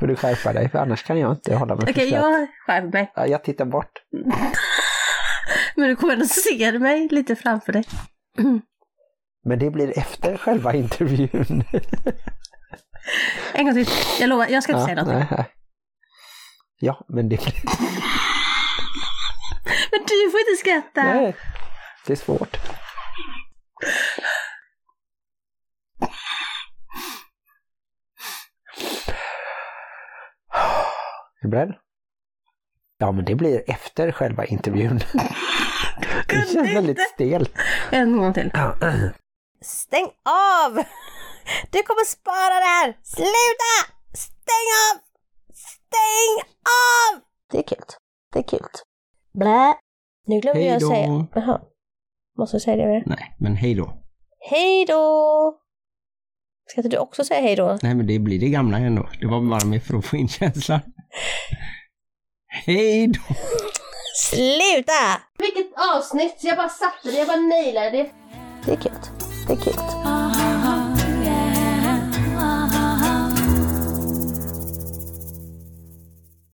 Får 0.00 0.06
du 0.06 0.16
skärpa 0.16 0.52
dig, 0.52 0.68
för 0.70 0.78
annars 0.78 1.02
kan 1.02 1.18
jag 1.18 1.32
inte 1.32 1.54
hålla 1.56 1.74
mig 1.76 1.86
Okej, 1.90 2.06
skratt. 2.08 2.22
jag 2.22 2.46
skärper 2.66 2.88
mig. 2.92 3.12
Ja, 3.14 3.26
jag 3.26 3.44
tittar 3.44 3.64
bort. 3.64 3.92
Men 5.78 5.88
du 5.88 5.96
kommer 5.96 6.12
ändå 6.12 6.26
se 6.26 6.78
mig 6.78 7.08
lite 7.10 7.36
framför 7.36 7.72
dig. 7.72 7.84
Men 9.44 9.58
det 9.58 9.70
blir 9.70 9.98
efter 9.98 10.36
själva 10.36 10.74
intervjun. 10.74 11.64
En 13.52 13.64
gång 13.64 13.74
till. 13.74 13.88
Jag 14.20 14.28
lovar, 14.28 14.46
jag 14.48 14.62
ska 14.62 14.72
inte 14.72 14.84
säga 14.84 15.04
något. 15.04 15.30
nej. 15.30 15.44
Ja, 16.80 17.04
men 17.08 17.28
det 17.28 17.36
blir... 17.36 17.54
Men 19.90 20.00
du 20.06 20.30
får 20.30 20.40
inte 20.40 20.56
skratta. 20.58 21.02
Nej, 21.02 21.36
det 22.06 22.12
är 22.12 22.16
svårt. 22.16 22.56
Är 31.40 31.42
du 31.42 31.48
beredd? 31.48 31.74
Ja, 32.98 33.12
men 33.12 33.24
det 33.24 33.34
blir 33.34 33.70
efter 33.70 34.12
själva 34.12 34.44
intervjun. 34.44 35.00
Det 36.28 36.52
känns 36.52 36.76
väldigt 36.76 37.00
stelt. 37.14 37.52
En 37.90 38.18
gång 38.18 38.34
till. 38.34 38.50
Stäng 39.62 40.06
av! 40.64 40.84
Du 41.70 41.82
kommer 41.82 42.04
spara 42.04 42.54
det 42.54 42.66
här! 42.66 42.96
Sluta! 43.02 43.74
Stäng 44.14 44.68
av! 44.86 45.00
Stäng 45.54 46.52
av! 46.62 47.22
Det 47.50 47.58
är 47.58 47.62
kul. 47.62 47.84
Det 48.32 48.38
är 48.38 48.42
kul. 48.42 48.68
Blä. 49.34 49.74
Nu 50.26 50.40
glömde 50.40 50.60
jag 50.60 50.80
då. 50.80 50.88
säga... 50.88 51.26
Jaha. 51.34 51.60
Måste 52.38 52.54
jag 52.54 52.62
säga 52.62 52.76
det 52.76 52.86
med? 52.86 53.02
Nej, 53.06 53.36
men 53.38 53.56
hej 53.56 53.74
då. 53.74 54.02
Hej 54.50 54.84
då! 54.86 55.58
Ska 56.66 56.80
inte 56.80 56.88
du 56.88 56.98
också 56.98 57.24
säga 57.24 57.40
hej 57.40 57.56
då? 57.56 57.78
Nej, 57.82 57.94
men 57.94 58.06
det 58.06 58.18
blir 58.18 58.40
det 58.40 58.48
gamla 58.48 58.78
ändå. 58.78 59.08
Det 59.20 59.26
var 59.26 59.40
bara 59.50 59.64
med 59.64 59.82
för 59.82 59.98
att 59.98 60.04
få 60.06 60.16
in 60.16 60.28
känslan. 60.28 60.80
Hej 62.46 63.06
då! 63.06 63.34
Sluta! 64.14 65.22
Vilket 65.38 65.72
avsnitt! 65.96 66.36
Jag 66.40 66.56
bara 66.56 66.68
satte 66.68 67.10
det, 67.10 67.18
jag 67.18 67.26
bara 67.26 67.36
nailade 67.36 67.90
det. 67.90 68.10
Det 68.66 68.72
är 68.72 68.76
kul. 68.76 68.92
Det 69.46 69.52
är 69.52 69.56
kul. 69.56 69.74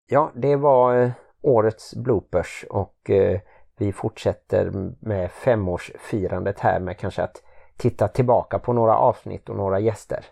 Ja, 0.08 0.32
det 0.36 0.56
var 0.56 1.02
eh, 1.02 1.12
årets 1.42 1.96
bloopers 1.96 2.66
och 2.70 3.10
eh, 3.10 3.40
vi 3.78 3.94
fortsätter 3.94 4.72
med 5.00 5.32
femårsfirandet 5.32 6.60
här 6.60 6.80
med 6.80 6.98
kanske 6.98 7.24
att 7.24 7.44
titta 7.78 8.08
tillbaka 8.08 8.60
på 8.60 8.74
några 8.74 8.98
avsnitt 8.98 9.50
och 9.50 9.56
några 9.56 9.80
gäster. 9.80 10.26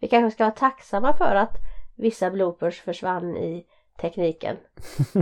Vi 0.00 0.08
kanske 0.08 0.34
ska 0.34 0.44
vara 0.44 0.54
tacksamma 0.54 1.16
för 1.16 1.34
att 1.34 1.56
vissa 1.96 2.30
bloopers 2.30 2.80
försvann 2.80 3.36
i 3.36 3.66
tekniken. 4.00 4.56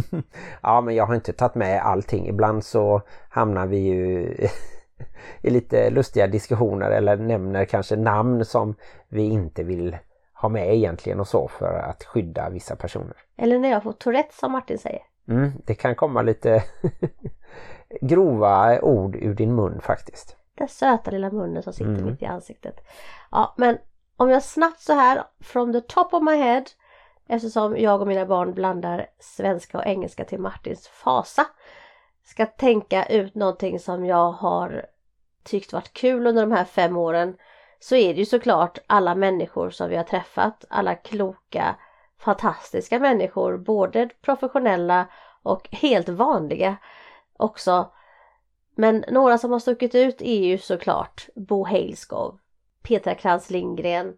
ja, 0.62 0.80
men 0.80 0.94
jag 0.94 1.06
har 1.06 1.14
inte 1.14 1.32
tagit 1.32 1.54
med 1.54 1.82
allting. 1.82 2.28
Ibland 2.28 2.64
så 2.64 3.02
hamnar 3.28 3.66
vi 3.66 3.78
ju 3.78 4.34
i 5.42 5.50
lite 5.50 5.90
lustiga 5.90 6.26
diskussioner 6.26 6.90
eller 6.90 7.16
nämner 7.16 7.64
kanske 7.64 7.96
namn 7.96 8.44
som 8.44 8.74
vi 9.08 9.22
inte 9.22 9.62
vill 9.62 9.96
ha 10.34 10.48
med 10.48 10.74
egentligen 10.74 11.20
och 11.20 11.28
så 11.28 11.48
för 11.48 11.78
att 11.78 12.04
skydda 12.04 12.50
vissa 12.50 12.76
personer. 12.76 13.16
Eller 13.36 13.58
när 13.58 13.70
jag 13.70 13.82
får 13.82 13.92
Tourette 13.92 14.34
som 14.34 14.52
Martin 14.52 14.78
säger. 14.78 15.02
Mm, 15.28 15.52
det 15.66 15.74
kan 15.74 15.94
komma 15.94 16.22
lite 16.22 16.64
grova 18.00 18.80
ord 18.80 19.16
ur 19.16 19.34
din 19.34 19.54
mun 19.54 19.80
faktiskt. 19.80 20.36
Den 20.54 20.68
söta 20.68 21.10
lilla 21.10 21.30
munnen 21.30 21.62
som 21.62 21.72
sitter 21.72 21.90
mm. 21.90 22.04
mitt 22.04 22.22
i 22.22 22.26
ansiktet. 22.26 22.80
Ja, 23.30 23.54
men 23.56 23.78
om 24.16 24.30
jag 24.30 24.42
snabbt 24.42 24.80
så 24.80 24.92
här 24.92 25.24
from 25.40 25.72
the 25.72 25.80
top 25.80 26.14
of 26.14 26.22
my 26.22 26.36
head 26.36 26.64
eftersom 27.28 27.78
jag 27.78 28.00
och 28.00 28.06
mina 28.06 28.26
barn 28.26 28.54
blandar 28.54 29.06
svenska 29.18 29.78
och 29.78 29.86
engelska 29.86 30.24
till 30.24 30.40
Martins 30.40 30.88
fasa 30.88 31.46
ska 32.24 32.46
tänka 32.46 33.04
ut 33.04 33.34
någonting 33.34 33.78
som 33.78 34.06
jag 34.06 34.32
har 34.32 34.86
tyckt 35.42 35.72
varit 35.72 35.92
kul 35.92 36.26
under 36.26 36.42
de 36.42 36.52
här 36.52 36.64
fem 36.64 36.96
åren 36.96 37.36
så 37.80 37.96
är 37.96 38.14
det 38.14 38.20
ju 38.20 38.26
såklart 38.26 38.78
alla 38.86 39.14
människor 39.14 39.70
som 39.70 39.90
vi 39.90 39.96
har 39.96 40.04
träffat, 40.04 40.64
alla 40.70 40.94
kloka, 40.94 41.76
fantastiska 42.18 42.98
människor, 42.98 43.56
både 43.56 44.08
professionella 44.22 45.06
och 45.42 45.68
helt 45.70 46.08
vanliga 46.08 46.76
också. 47.36 47.92
Men 48.74 49.04
några 49.08 49.38
som 49.38 49.52
har 49.52 49.58
stuckit 49.58 49.94
ut 49.94 50.22
är 50.22 50.40
ju 50.44 50.58
såklart 50.58 51.28
Bo 51.34 51.64
Heilskov, 51.64 52.38
Petra 52.82 53.14
Krantz 53.14 53.50
Lindgren, 53.50 54.16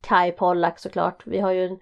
Kai 0.00 0.32
Pollak 0.32 0.78
såklart. 0.78 1.26
Vi 1.26 1.40
har 1.40 1.50
ju 1.52 1.66
en 1.66 1.78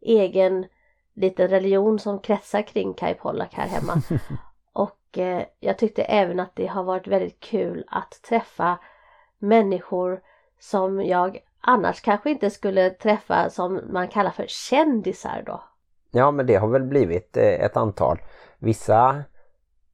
egen 0.00 0.66
liten 1.14 1.48
religion 1.48 1.98
som 1.98 2.18
kretsar 2.18 2.62
kring 2.62 2.94
Kai 2.94 3.14
Pollak 3.14 3.54
här 3.54 3.66
hemma. 3.66 4.02
Och 4.72 5.18
eh, 5.18 5.42
jag 5.60 5.78
tyckte 5.78 6.02
även 6.02 6.40
att 6.40 6.50
det 6.54 6.66
har 6.66 6.84
varit 6.84 7.06
väldigt 7.06 7.40
kul 7.40 7.84
att 7.88 8.22
träffa 8.28 8.78
människor 9.38 10.20
som 10.58 11.02
jag 11.02 11.38
annars 11.60 12.00
kanske 12.00 12.30
inte 12.30 12.50
skulle 12.50 12.90
träffa 12.90 13.50
som 13.50 13.80
man 13.90 14.08
kallar 14.08 14.30
för 14.30 14.44
kändisar 14.48 15.42
då. 15.46 15.62
Ja 16.10 16.30
men 16.30 16.46
det 16.46 16.54
har 16.54 16.68
väl 16.68 16.82
blivit 16.82 17.36
eh, 17.36 17.44
ett 17.44 17.76
antal. 17.76 18.18
Vissa 18.58 19.24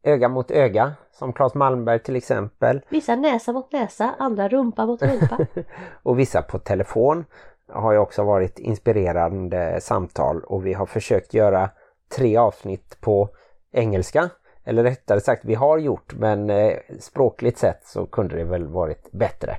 öga 0.02 0.28
mot 0.28 0.50
öga 0.50 0.92
som 1.12 1.32
Claes 1.32 1.54
Malmberg 1.54 1.98
till 1.98 2.16
exempel. 2.16 2.80
Vissa 2.88 3.16
näsa 3.16 3.52
mot 3.52 3.72
näsa, 3.72 4.14
andra 4.18 4.48
rumpa 4.48 4.86
mot 4.86 5.02
rumpa. 5.02 5.38
och 6.02 6.18
vissa 6.18 6.42
på 6.42 6.58
telefon 6.58 7.24
har 7.72 7.92
ju 7.92 7.98
också 7.98 8.22
varit 8.22 8.58
inspirerande 8.58 9.80
samtal 9.80 10.44
och 10.44 10.66
vi 10.66 10.72
har 10.72 10.86
försökt 10.86 11.34
göra 11.34 11.70
tre 12.16 12.36
avsnitt 12.36 13.00
på 13.00 13.28
engelska. 13.72 14.30
Eller 14.64 14.82
rättare 14.82 15.20
sagt, 15.20 15.44
vi 15.44 15.54
har 15.54 15.78
gjort 15.78 16.14
men 16.14 16.50
eh, 16.50 16.72
språkligt 17.00 17.58
sett 17.58 17.86
så 17.86 18.06
kunde 18.06 18.36
det 18.36 18.44
väl 18.44 18.66
varit 18.66 19.12
bättre. 19.12 19.56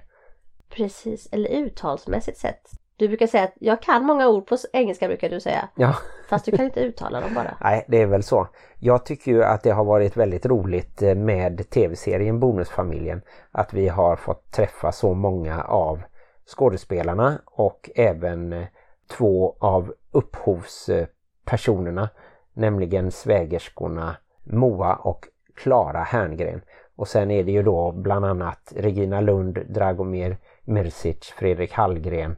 Precis, 0.69 1.29
eller 1.31 1.49
uttalsmässigt 1.49 2.37
sett. 2.37 2.69
Du 2.97 3.07
brukar 3.07 3.27
säga 3.27 3.43
att 3.43 3.53
jag 3.59 3.81
kan 3.81 4.05
många 4.05 4.27
ord 4.27 4.47
på 4.47 4.57
engelska 4.73 5.07
brukar 5.07 5.29
du 5.29 5.39
säga. 5.39 5.69
Ja. 5.75 5.95
Fast 6.29 6.45
du 6.45 6.51
kan 6.51 6.65
inte 6.65 6.79
uttala 6.83 7.21
dem 7.21 7.33
bara. 7.33 7.57
Nej, 7.61 7.85
det 7.87 8.01
är 8.01 8.05
väl 8.05 8.23
så. 8.23 8.47
Jag 8.79 9.05
tycker 9.05 9.31
ju 9.31 9.43
att 9.43 9.63
det 9.63 9.71
har 9.71 9.85
varit 9.85 10.17
väldigt 10.17 10.45
roligt 10.45 11.01
eh, 11.01 11.15
med 11.15 11.69
tv-serien 11.69 12.39
Bonusfamiljen. 12.39 13.21
Att 13.51 13.73
vi 13.73 13.87
har 13.87 14.15
fått 14.15 14.51
träffa 14.51 14.91
så 14.91 15.13
många 15.13 15.63
av 15.63 16.03
skådespelarna 16.45 17.41
och 17.45 17.89
även 17.95 18.53
eh, 18.53 18.65
två 19.07 19.55
av 19.59 19.93
upphovspersonerna. 20.11 22.09
Nämligen 22.53 23.11
svägerskorna 23.11 24.15
Moa 24.43 24.95
och 24.95 25.25
Klara 25.55 26.03
Herngren. 26.03 26.61
Och 26.95 27.07
sen 27.07 27.31
är 27.31 27.43
det 27.43 27.51
ju 27.51 27.63
då 27.63 27.91
bland 27.91 28.25
annat 28.25 28.73
Regina 28.75 29.21
Lund, 29.21 29.59
Dragomir 29.69 30.37
Mirsic, 30.63 31.33
Fredrik 31.37 31.73
Hallgren. 31.73 32.35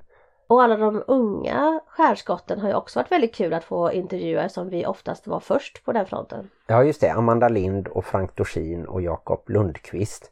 Och 0.47 0.63
alla 0.63 0.77
de 0.77 1.03
unga 1.07 1.79
skärskotten 1.87 2.59
har 2.59 2.69
ju 2.69 2.75
också 2.75 2.99
varit 2.99 3.11
väldigt 3.11 3.35
kul 3.35 3.53
att 3.53 3.63
få 3.63 3.91
intervjua 3.91 4.49
som 4.49 4.69
vi 4.69 4.85
oftast 4.85 5.27
var 5.27 5.39
först 5.39 5.85
på 5.85 5.91
den 5.91 6.05
fronten. 6.05 6.49
Ja 6.67 6.83
just 6.83 7.01
det, 7.01 7.09
Amanda 7.09 7.49
Lind 7.49 7.87
och 7.87 8.05
Frank 8.05 8.35
Dorsin 8.35 8.85
och 8.85 9.01
Jakob 9.01 9.49
Lundqvist. 9.49 10.31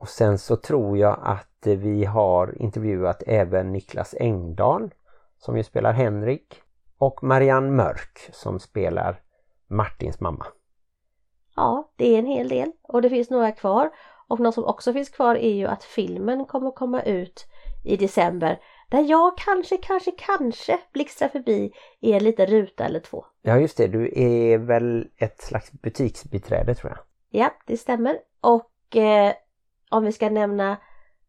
Och 0.00 0.08
sen 0.08 0.38
så 0.38 0.56
tror 0.56 0.98
jag 0.98 1.18
att 1.22 1.66
vi 1.66 2.04
har 2.04 2.62
intervjuat 2.62 3.22
även 3.26 3.72
Niklas 3.72 4.14
Engdahl 4.20 4.94
som 5.38 5.56
ju 5.56 5.62
spelar 5.62 5.92
Henrik 5.92 6.62
och 6.98 7.22
Marianne 7.22 7.70
Mörk 7.70 8.30
som 8.32 8.60
spelar 8.60 9.20
Martins 9.66 10.20
mamma. 10.20 10.46
Ja, 11.56 11.92
det 11.96 12.14
är 12.14 12.18
en 12.18 12.26
hel 12.26 12.48
del 12.48 12.72
och 12.82 13.02
det 13.02 13.10
finns 13.10 13.30
några 13.30 13.52
kvar. 13.52 13.90
Och 14.28 14.40
något 14.40 14.54
som 14.54 14.64
också 14.64 14.92
finns 14.92 15.08
kvar 15.08 15.34
är 15.34 15.52
ju 15.52 15.66
att 15.66 15.84
filmen 15.84 16.44
kommer 16.44 16.70
komma 16.70 17.02
ut 17.02 17.46
i 17.84 17.96
december 17.96 18.60
där 18.90 19.10
jag 19.10 19.38
kanske, 19.38 19.76
kanske, 19.76 20.10
kanske 20.10 20.78
blixtrar 20.92 21.28
förbi 21.28 21.72
i 22.00 22.12
en 22.12 22.24
liten 22.24 22.46
ruta 22.46 22.84
eller 22.84 23.00
två. 23.00 23.24
Ja 23.42 23.58
just 23.58 23.76
det, 23.76 23.86
du 23.86 24.12
är 24.14 24.58
väl 24.58 25.08
ett 25.16 25.42
slags 25.42 25.72
butiksbiträde 25.72 26.74
tror 26.74 26.92
jag. 26.92 27.00
Ja, 27.42 27.50
det 27.66 27.76
stämmer. 27.76 28.18
Och 28.40 28.96
eh, 28.96 29.32
om 29.90 30.04
vi 30.04 30.12
ska 30.12 30.30
nämna 30.30 30.76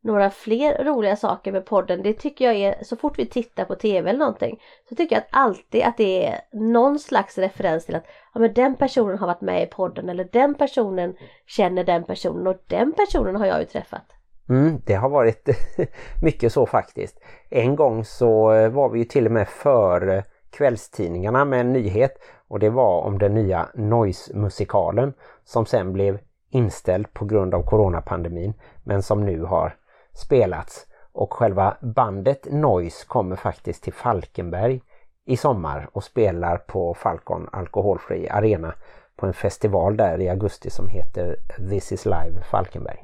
några 0.03 0.29
fler 0.29 0.83
roliga 0.83 1.15
saker 1.15 1.51
med 1.51 1.65
podden. 1.65 2.03
Det 2.03 2.13
tycker 2.13 2.45
jag 2.45 2.55
är 2.55 2.83
så 2.83 2.95
fort 2.95 3.19
vi 3.19 3.25
tittar 3.25 3.65
på 3.65 3.75
tv 3.75 4.09
eller 4.09 4.19
någonting 4.19 4.61
så 4.89 4.95
tycker 4.95 5.15
jag 5.15 5.21
att 5.21 5.29
alltid 5.31 5.83
att 5.83 5.97
det 5.97 6.27
är 6.27 6.39
någon 6.53 6.99
slags 6.99 7.37
referens 7.37 7.85
till 7.85 7.95
att 7.95 8.05
ja, 8.33 8.39
men 8.39 8.53
den 8.53 8.75
personen 8.75 9.17
har 9.17 9.27
varit 9.27 9.41
med 9.41 9.63
i 9.63 9.65
podden 9.65 10.09
eller 10.09 10.29
den 10.31 10.55
personen 10.55 11.15
känner 11.45 11.83
den 11.83 12.03
personen 12.03 12.47
och 12.47 12.57
den 12.67 12.93
personen 12.93 13.35
har 13.35 13.45
jag 13.45 13.59
ju 13.59 13.65
träffat. 13.65 14.05
Mm, 14.49 14.81
det 14.85 14.93
har 14.93 15.09
varit 15.09 15.49
mycket 16.21 16.53
så 16.53 16.65
faktiskt. 16.65 17.19
En 17.49 17.75
gång 17.75 18.05
så 18.05 18.45
var 18.69 18.89
vi 18.89 18.99
ju 18.99 19.05
till 19.05 19.25
och 19.25 19.31
med 19.31 19.47
för 19.47 20.23
kvällstidningarna 20.49 21.45
med 21.45 21.59
en 21.59 21.73
nyhet 21.73 22.11
och 22.47 22.59
det 22.59 22.69
var 22.69 23.01
om 23.01 23.19
den 23.19 23.33
nya 23.33 23.69
Noise-musikalen 23.73 25.13
som 25.43 25.65
sen 25.65 25.93
blev 25.93 26.19
inställd 26.51 27.13
på 27.13 27.25
grund 27.25 27.53
av 27.53 27.63
coronapandemin 27.63 28.53
men 28.83 29.03
som 29.03 29.25
nu 29.25 29.43
har 29.43 29.75
spelats 30.13 30.87
och 31.13 31.33
själva 31.33 31.77
bandet 31.81 32.47
Noise 32.51 33.05
kommer 33.07 33.35
faktiskt 33.35 33.83
till 33.83 33.93
Falkenberg 33.93 34.81
i 35.25 35.37
sommar 35.37 35.89
och 35.91 36.03
spelar 36.03 36.57
på 36.57 36.93
Falcon 36.93 37.49
Alkoholfri 37.51 38.29
Arena 38.29 38.73
på 39.15 39.25
en 39.25 39.33
festival 39.33 39.97
där 39.97 40.21
i 40.21 40.29
augusti 40.29 40.69
som 40.69 40.87
heter 40.87 41.35
This 41.69 41.91
is 41.91 42.05
Live 42.05 42.41
Falkenberg. 42.51 43.03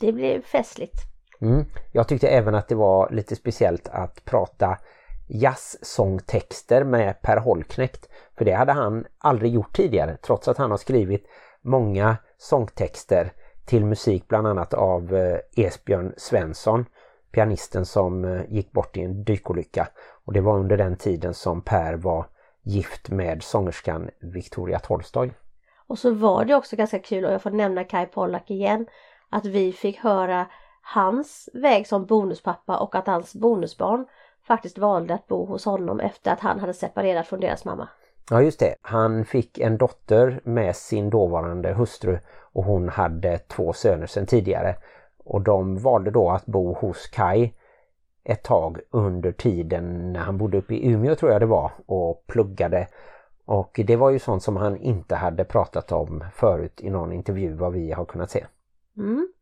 Det 0.00 0.12
blir 0.12 0.40
festligt. 0.40 0.94
Mm. 1.40 1.64
Jag 1.92 2.08
tyckte 2.08 2.28
även 2.28 2.54
att 2.54 2.68
det 2.68 2.74
var 2.74 3.10
lite 3.10 3.36
speciellt 3.36 3.88
att 3.88 4.24
prata 4.24 4.78
jazzsångtexter 5.26 6.84
med 6.84 7.22
Per 7.22 7.36
Holknekt. 7.36 8.08
För 8.38 8.44
det 8.44 8.52
hade 8.52 8.72
han 8.72 9.06
aldrig 9.18 9.52
gjort 9.52 9.76
tidigare 9.76 10.16
trots 10.16 10.48
att 10.48 10.58
han 10.58 10.70
har 10.70 10.78
skrivit 10.78 11.26
många 11.62 12.16
sångtexter 12.38 13.32
till 13.64 13.84
musik 13.84 14.28
bland 14.28 14.46
annat 14.46 14.74
av 14.74 15.14
eh, 15.16 15.38
Esbjörn 15.56 16.14
Svensson, 16.16 16.84
pianisten 17.32 17.86
som 17.86 18.24
eh, 18.24 18.40
gick 18.48 18.72
bort 18.72 18.96
i 18.96 19.02
en 19.02 19.24
dykolycka. 19.24 19.88
Och 20.24 20.32
det 20.32 20.40
var 20.40 20.58
under 20.58 20.76
den 20.76 20.96
tiden 20.96 21.34
som 21.34 21.62
Per 21.62 21.94
var 21.94 22.26
gift 22.62 23.08
med 23.08 23.42
sångerskan 23.42 24.10
Victoria 24.20 24.78
Tolstoj. 24.78 25.32
Och 25.86 25.98
så 25.98 26.10
var 26.10 26.44
det 26.44 26.54
också 26.54 26.76
ganska 26.76 26.98
kul, 26.98 27.24
och 27.24 27.32
jag 27.32 27.42
får 27.42 27.50
nämna 27.50 27.84
Kai 27.84 28.06
Pollak 28.06 28.50
igen, 28.50 28.86
att 29.30 29.44
vi 29.44 29.72
fick 29.72 29.98
höra 29.98 30.46
hans 30.82 31.48
väg 31.52 31.86
som 31.86 32.06
bonuspappa 32.06 32.78
och 32.78 32.94
att 32.94 33.06
hans 33.06 33.34
bonusbarn 33.34 34.06
faktiskt 34.46 34.78
valde 34.78 35.14
att 35.14 35.26
bo 35.26 35.46
hos 35.46 35.64
honom 35.64 36.00
efter 36.00 36.32
att 36.32 36.40
han 36.40 36.60
hade 36.60 36.74
separerat 36.74 37.26
från 37.26 37.40
deras 37.40 37.64
mamma. 37.64 37.88
Ja 38.30 38.42
just 38.42 38.60
det, 38.60 38.74
han 38.82 39.24
fick 39.24 39.58
en 39.58 39.78
dotter 39.78 40.40
med 40.44 40.76
sin 40.76 41.10
dåvarande 41.10 41.74
hustru 41.74 42.18
och 42.52 42.64
hon 42.64 42.88
hade 42.88 43.38
två 43.38 43.72
söner 43.72 44.06
sedan 44.06 44.26
tidigare. 44.26 44.76
Och 45.24 45.40
de 45.40 45.78
valde 45.78 46.10
då 46.10 46.30
att 46.30 46.46
bo 46.46 46.74
hos 46.74 47.06
Kai 47.06 47.52
ett 48.24 48.42
tag 48.42 48.80
under 48.90 49.32
tiden 49.32 50.12
när 50.12 50.20
han 50.20 50.38
bodde 50.38 50.58
uppe 50.58 50.74
i 50.74 50.92
Umeå 50.92 51.14
tror 51.14 51.32
jag 51.32 51.40
det 51.40 51.46
var 51.46 51.72
och 51.86 52.24
pluggade. 52.26 52.88
Och 53.44 53.80
det 53.86 53.96
var 53.96 54.10
ju 54.10 54.18
sånt 54.18 54.42
som 54.42 54.56
han 54.56 54.76
inte 54.76 55.14
hade 55.14 55.44
pratat 55.44 55.92
om 55.92 56.24
förut 56.34 56.80
i 56.80 56.90
någon 56.90 57.12
intervju 57.12 57.54
vad 57.54 57.72
vi 57.72 57.92
har 57.92 58.04
kunnat 58.04 58.30
se. 58.30 58.46
Mm. 58.96 59.32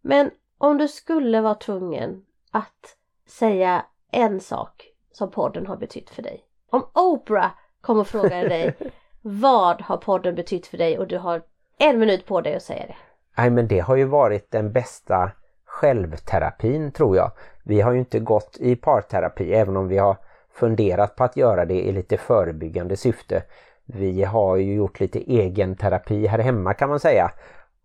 Men 0.00 0.30
om 0.58 0.78
du 0.78 0.88
skulle 0.88 1.40
vara 1.40 1.54
tvungen 1.54 2.24
att 2.50 2.96
säga 3.26 3.84
en 4.10 4.40
sak 4.40 4.92
som 5.12 5.30
podden 5.30 5.66
har 5.66 5.76
betytt 5.76 6.10
för 6.10 6.22
dig. 6.22 6.44
Om 6.70 6.82
Oprah 6.94 7.50
kommer 7.80 8.00
och 8.00 8.06
frågar 8.06 8.48
dig 8.48 8.74
Vad 9.22 9.80
har 9.80 9.96
podden 9.96 10.34
betytt 10.34 10.66
för 10.66 10.78
dig? 10.78 10.98
Och 10.98 11.08
du 11.08 11.18
har 11.18 11.42
en 11.78 11.98
minut 11.98 12.26
på 12.26 12.40
dig 12.40 12.56
att 12.56 12.62
säga 12.62 12.86
det. 12.86 12.96
Nej 13.36 13.50
men 13.50 13.68
det 13.68 13.78
har 13.78 13.96
ju 13.96 14.04
varit 14.04 14.50
den 14.50 14.72
bästa 14.72 15.30
självterapin 15.64 16.92
tror 16.92 17.16
jag. 17.16 17.30
Vi 17.64 17.80
har 17.80 17.92
ju 17.92 17.98
inte 17.98 18.20
gått 18.20 18.56
i 18.60 18.76
parterapi 18.76 19.52
även 19.52 19.76
om 19.76 19.88
vi 19.88 19.98
har 19.98 20.16
funderat 20.52 21.16
på 21.16 21.24
att 21.24 21.36
göra 21.36 21.64
det 21.64 21.80
i 21.80 21.92
lite 21.92 22.16
förebyggande 22.16 22.96
syfte. 22.96 23.42
Vi 23.84 24.24
har 24.24 24.56
ju 24.56 24.74
gjort 24.74 25.00
lite 25.00 25.18
egen 25.18 25.76
terapi 25.76 26.26
här 26.26 26.38
hemma 26.38 26.74
kan 26.74 26.88
man 26.88 27.00
säga. 27.00 27.30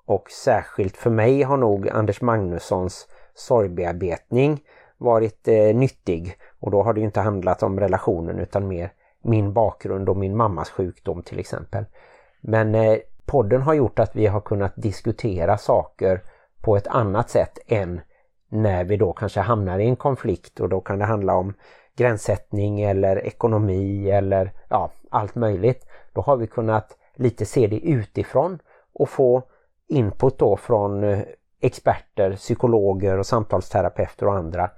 Och 0.05 0.29
särskilt 0.29 0.97
för 0.97 1.09
mig 1.09 1.43
har 1.43 1.57
nog 1.57 1.89
Anders 1.89 2.21
Magnussons 2.21 3.07
sorgbearbetning 3.33 4.61
varit 4.97 5.47
eh, 5.47 5.75
nyttig. 5.75 6.37
Och 6.59 6.71
då 6.71 6.83
har 6.83 6.93
det 6.93 6.99
ju 6.99 7.05
inte 7.05 7.21
handlat 7.21 7.63
om 7.63 7.79
relationen 7.79 8.39
utan 8.39 8.67
mer 8.67 8.91
min 9.23 9.53
bakgrund 9.53 10.09
och 10.09 10.17
min 10.17 10.37
mammas 10.37 10.69
sjukdom 10.69 11.23
till 11.23 11.39
exempel. 11.39 11.85
Men 12.41 12.75
eh, 12.75 12.97
podden 13.25 13.61
har 13.61 13.73
gjort 13.73 13.99
att 13.99 14.15
vi 14.15 14.27
har 14.27 14.41
kunnat 14.41 14.73
diskutera 14.75 15.57
saker 15.57 16.21
på 16.61 16.77
ett 16.77 16.87
annat 16.87 17.29
sätt 17.29 17.59
än 17.67 18.01
när 18.49 18.83
vi 18.83 18.97
då 18.97 19.13
kanske 19.13 19.39
hamnar 19.39 19.79
i 19.79 19.87
en 19.87 19.95
konflikt 19.95 20.59
och 20.59 20.69
då 20.69 20.81
kan 20.81 20.99
det 20.99 21.05
handla 21.05 21.35
om 21.35 21.53
gränssättning 21.95 22.81
eller 22.81 23.25
ekonomi 23.25 24.09
eller 24.09 24.51
ja, 24.69 24.91
allt 25.09 25.35
möjligt. 25.35 25.87
Då 26.13 26.21
har 26.21 26.37
vi 26.37 26.47
kunnat 26.47 26.97
lite 27.15 27.45
se 27.45 27.67
det 27.67 27.79
utifrån 27.79 28.59
och 28.93 29.09
få 29.09 29.43
input 29.87 30.37
då 30.37 30.57
från 30.57 31.03
eh, 31.03 31.19
experter, 31.61 32.35
psykologer 32.35 33.17
och 33.17 33.25
samtalsterapeuter 33.25 34.27
och 34.27 34.35
andra. 34.35 34.69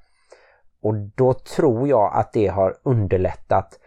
Och 0.82 0.96
då 0.96 1.34
tror 1.34 1.88
jag 1.88 2.12
att 2.14 2.34
det 2.34 2.48
har 2.48 2.78
underlättat 2.84 3.80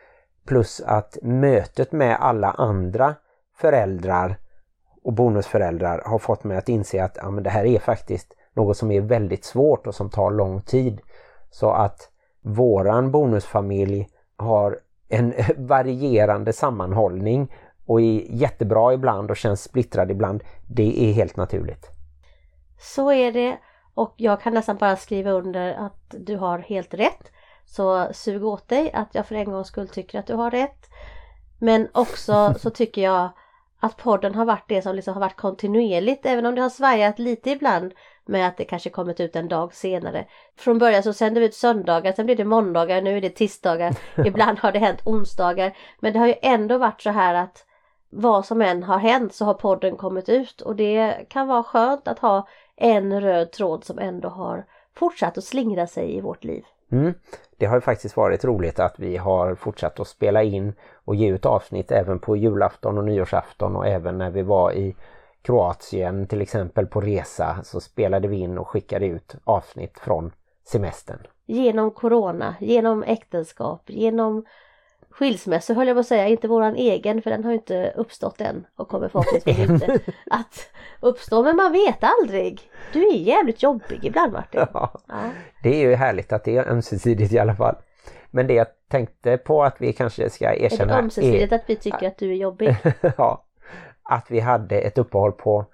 plus 0.49 0.81
att 0.81 1.19
mötet 1.23 1.93
med 1.93 2.17
alla 2.21 2.51
andra 2.51 3.15
föräldrar 3.57 4.37
och 5.03 5.13
bonusföräldrar 5.13 6.03
har 6.07 6.19
fått 6.19 6.45
mig 6.45 6.57
att 6.57 6.69
inse 6.69 7.05
att 7.05 7.17
ja, 7.23 7.31
men 7.31 7.45
det 7.45 7.51
här 7.51 7.65
är 7.65 7.79
faktiskt 7.79 8.35
något 8.55 8.77
som 8.77 8.91
är 8.91 9.01
väldigt 9.01 9.45
svårt 9.45 9.87
och 9.87 9.95
som 9.95 10.11
tar 10.11 10.31
lång 10.31 10.61
tid. 10.61 11.01
Så 11.51 11.71
att 11.71 12.11
våran 12.41 13.11
bonusfamilj 13.11 14.09
har 14.37 14.79
en 15.09 15.35
varierande 15.57 16.53
sammanhållning 16.53 17.53
och 17.87 18.01
är 18.01 18.21
jättebra 18.31 18.93
ibland 18.93 19.31
och 19.31 19.37
känns 19.37 19.63
splittrad 19.63 20.11
ibland. 20.11 20.45
Det 20.67 21.11
är 21.11 21.13
helt 21.13 21.37
naturligt. 21.37 21.91
Så 22.79 23.13
är 23.13 23.33
det 23.33 23.59
och 23.95 24.15
jag 24.17 24.41
kan 24.41 24.55
nästan 24.55 24.77
bara 24.77 24.97
skriva 24.97 25.31
under 25.31 25.75
att 25.75 26.15
du 26.19 26.37
har 26.37 26.59
helt 26.59 26.95
rätt. 26.95 27.33
Så 27.69 28.09
sug 28.13 28.45
åt 28.45 28.69
dig 28.69 28.93
att 28.93 29.15
jag 29.15 29.27
för 29.27 29.35
en 29.35 29.53
gångs 29.53 29.69
skull 29.69 29.89
tycker 29.89 30.19
att 30.19 30.27
du 30.27 30.35
har 30.35 30.51
rätt. 30.51 30.91
Men 31.59 31.89
också 31.93 32.55
så 32.59 32.71
tycker 32.71 33.03
jag 33.03 33.29
att 33.81 33.97
podden 33.97 34.35
har 34.35 34.45
varit 34.45 34.69
det 34.69 34.83
som 34.83 34.95
liksom 34.95 35.15
har 35.15 35.21
varit 35.21 35.37
kontinuerligt 35.37 36.27
även 36.27 36.47
om 36.47 36.55
det 36.55 36.63
har 36.63 36.71
svajat 36.71 37.19
lite 37.19 37.51
ibland 37.51 37.93
med 38.27 38.49
att 38.49 38.57
det 38.57 38.65
kanske 38.65 38.91
kommit 38.91 39.21
ut 39.21 39.37
en 39.37 39.49
dag 39.49 39.75
senare. 39.75 40.27
Från 40.57 40.79
början 40.79 41.03
så 41.03 41.13
sände 41.13 41.41
vi 41.41 41.47
ut 41.47 41.55
söndagar, 41.55 42.13
sen 42.13 42.27
blir 42.27 42.37
det 42.37 42.45
måndagar, 42.45 43.03
nu 43.03 43.17
är 43.17 43.21
det 43.21 43.31
tisdagar. 43.31 43.95
Ibland 44.27 44.59
har 44.59 44.73
det 44.73 44.79
hänt 44.79 45.03
onsdagar. 45.05 45.77
Men 46.01 46.13
det 46.13 46.19
har 46.19 46.27
ju 46.27 46.35
ändå 46.43 46.79
varit 46.79 47.03
så 47.03 47.11
här 47.11 47.35
att 47.35 47.65
vad 48.11 48.47
som 48.47 48.63
än 48.63 48.83
har 48.83 48.99
hänt 48.99 49.35
så 49.35 49.45
har 49.45 49.55
podden 49.55 49.97
kommit 49.97 50.29
ut 50.29 50.61
och 50.61 50.77
det 50.77 51.27
kan 51.29 51.47
vara 51.47 51.63
skönt 51.63 52.09
att 52.09 52.19
ha 52.19 52.49
en 52.77 53.21
röd 53.21 53.53
tråd 53.53 53.85
som 53.85 53.99
ändå 53.99 54.29
har 54.29 54.67
fortsatt 54.95 55.39
att 55.39 55.45
slingra 55.45 55.87
sig 55.87 56.17
i 56.17 56.21
vårt 56.21 56.45
liv. 56.45 56.65
Mm. 56.93 57.15
Det 57.57 57.67
har 57.67 57.77
ju 57.77 57.81
faktiskt 57.81 58.17
varit 58.17 58.45
roligt 58.45 58.81
att 58.81 58.95
vi 58.99 59.17
har 59.17 59.55
fortsatt 59.55 60.01
att 60.01 60.09
spela 60.09 60.43
in 60.43 60.73
och 61.05 61.15
ge 61.15 61.29
ut 61.29 61.47
avsnitt 61.47 61.91
även 61.91 62.19
på 62.19 62.37
julafton 62.37 62.99
och 62.99 63.05
nyårsafton 63.05 63.77
och 63.77 63.87
även 63.87 64.19
när 64.19 64.31
vi 64.31 64.43
var 64.43 64.73
i 64.73 64.97
Kroatien 65.43 66.27
till 66.27 66.41
exempel 66.41 66.87
på 66.87 67.01
resa 67.01 67.57
så 67.63 67.81
spelade 67.81 68.29
vi 68.29 68.37
in 68.37 68.59
och 68.59 68.69
skickade 68.69 69.07
ut 69.07 69.35
avsnitt 69.45 69.99
från 69.99 70.33
semestern. 70.65 71.19
Genom 71.47 71.91
corona, 71.91 72.55
genom 72.61 73.03
äktenskap, 73.03 73.83
genom 73.87 74.45
skilsmässor 75.19 75.75
höll 75.75 75.87
jag 75.87 75.97
på 75.97 76.01
att 76.01 76.07
säga, 76.07 76.27
inte 76.27 76.49
våran 76.49 76.77
egen 76.77 77.23
för 77.23 77.31
den 77.31 77.45
har 77.45 77.53
inte 77.53 77.93
uppstått 77.97 78.41
än 78.41 78.67
och 78.77 78.89
kommer 78.89 79.09
förhoppningsvis 79.09 79.59
inte 79.59 79.99
att 80.31 80.71
uppstå. 81.01 81.43
Men 81.43 81.57
man 81.57 81.73
vet 81.73 81.99
aldrig. 82.01 82.61
Du 82.93 83.09
är 83.09 83.15
jävligt 83.15 83.63
jobbig 83.63 84.05
ibland 84.05 84.33
Martin. 84.33 84.61
Ja, 84.73 85.01
ja. 85.09 85.15
Det 85.63 85.69
är 85.69 85.89
ju 85.89 85.95
härligt 85.95 86.33
att 86.33 86.45
det 86.45 86.57
är 86.57 86.69
ömsesidigt 86.69 87.33
i 87.33 87.39
alla 87.39 87.55
fall. 87.55 87.77
Men 88.31 88.47
det 88.47 88.55
jag 88.55 88.67
tänkte 88.91 89.37
på 89.37 89.65
att 89.65 89.77
vi 89.79 89.93
kanske 89.93 90.31
ska 90.31 90.55
erkänna... 90.55 90.93
Är 90.93 90.97
det 90.97 91.03
ömsesidigt 91.03 91.53
är... 91.53 91.57
att 91.57 91.65
vi 91.67 91.77
tycker 91.77 92.09
att 92.09 92.19
du 92.19 92.31
är 92.31 92.37
jobbig? 92.37 92.77
ja. 93.17 93.45
Att 94.03 94.31
vi 94.31 94.41
hade 94.41 94.79
ett 94.81 94.99
uppehåll 94.99 95.33
på 95.33 95.67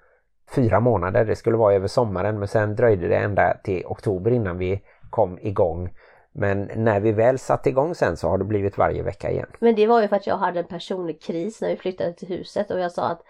fyra 0.55 0.79
månader. 0.79 1.25
Det 1.25 1.35
skulle 1.35 1.57
vara 1.57 1.73
över 1.73 1.87
sommaren 1.87 2.39
men 2.39 2.47
sen 2.47 2.75
dröjde 2.75 3.07
det 3.07 3.17
ända 3.17 3.57
till 3.63 3.85
oktober 3.85 4.31
innan 4.31 4.57
vi 4.57 4.81
kom 5.09 5.39
igång. 5.41 5.89
Men 6.37 6.71
när 6.75 6.99
vi 6.99 7.11
väl 7.11 7.39
satte 7.39 7.69
igång 7.69 7.95
sen 7.95 8.17
så 8.17 8.29
har 8.29 8.37
det 8.37 8.43
blivit 8.43 8.77
varje 8.77 9.03
vecka 9.03 9.31
igen. 9.31 9.47
Men 9.59 9.75
det 9.75 9.87
var 9.87 10.01
ju 10.01 10.07
för 10.07 10.15
att 10.15 10.27
jag 10.27 10.37
hade 10.37 10.59
en 10.59 10.65
personlig 10.65 11.21
kris 11.21 11.61
när 11.61 11.69
vi 11.69 11.77
flyttade 11.77 12.13
till 12.13 12.27
huset 12.27 12.71
och 12.71 12.79
jag 12.79 12.91
sa 12.91 13.03
att 13.03 13.21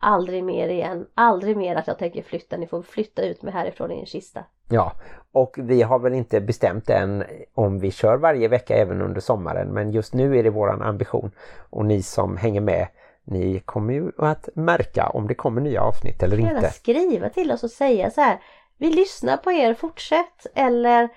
aldrig 0.00 0.44
mer 0.44 0.68
igen, 0.68 1.06
aldrig 1.14 1.56
mer 1.56 1.76
att 1.76 1.86
jag 1.86 1.98
tänker 1.98 2.22
flytta, 2.22 2.56
ni 2.56 2.66
får 2.66 2.82
flytta 2.82 3.22
ut 3.22 3.42
mig 3.42 3.52
härifrån 3.52 3.92
i 3.92 4.00
en 4.00 4.06
kista. 4.06 4.44
Ja, 4.68 4.92
och 5.32 5.54
vi 5.58 5.82
har 5.82 5.98
väl 5.98 6.14
inte 6.14 6.40
bestämt 6.40 6.90
än 6.90 7.24
om 7.54 7.78
vi 7.78 7.90
kör 7.90 8.16
varje 8.16 8.48
vecka 8.48 8.74
även 8.74 9.02
under 9.02 9.20
sommaren 9.20 9.68
men 9.68 9.90
just 9.90 10.14
nu 10.14 10.38
är 10.38 10.42
det 10.42 10.50
våran 10.50 10.82
ambition 10.82 11.30
och 11.70 11.84
ni 11.84 12.02
som 12.02 12.36
hänger 12.36 12.60
med 12.60 12.86
ni 13.24 13.60
kommer 13.60 13.94
ju 13.94 14.12
att 14.18 14.48
märka 14.54 15.06
om 15.06 15.28
det 15.28 15.34
kommer 15.34 15.60
nya 15.60 15.82
avsnitt 15.82 16.22
eller 16.22 16.40
inte. 16.40 16.70
skriva 16.70 17.28
till 17.28 17.52
oss 17.52 17.64
och 17.64 17.70
säga 17.70 18.10
så 18.10 18.20
här 18.20 18.38
vi 18.78 18.90
lyssnar 18.90 19.36
på 19.36 19.52
er, 19.52 19.74
fortsätt 19.74 20.46
eller 20.54 21.08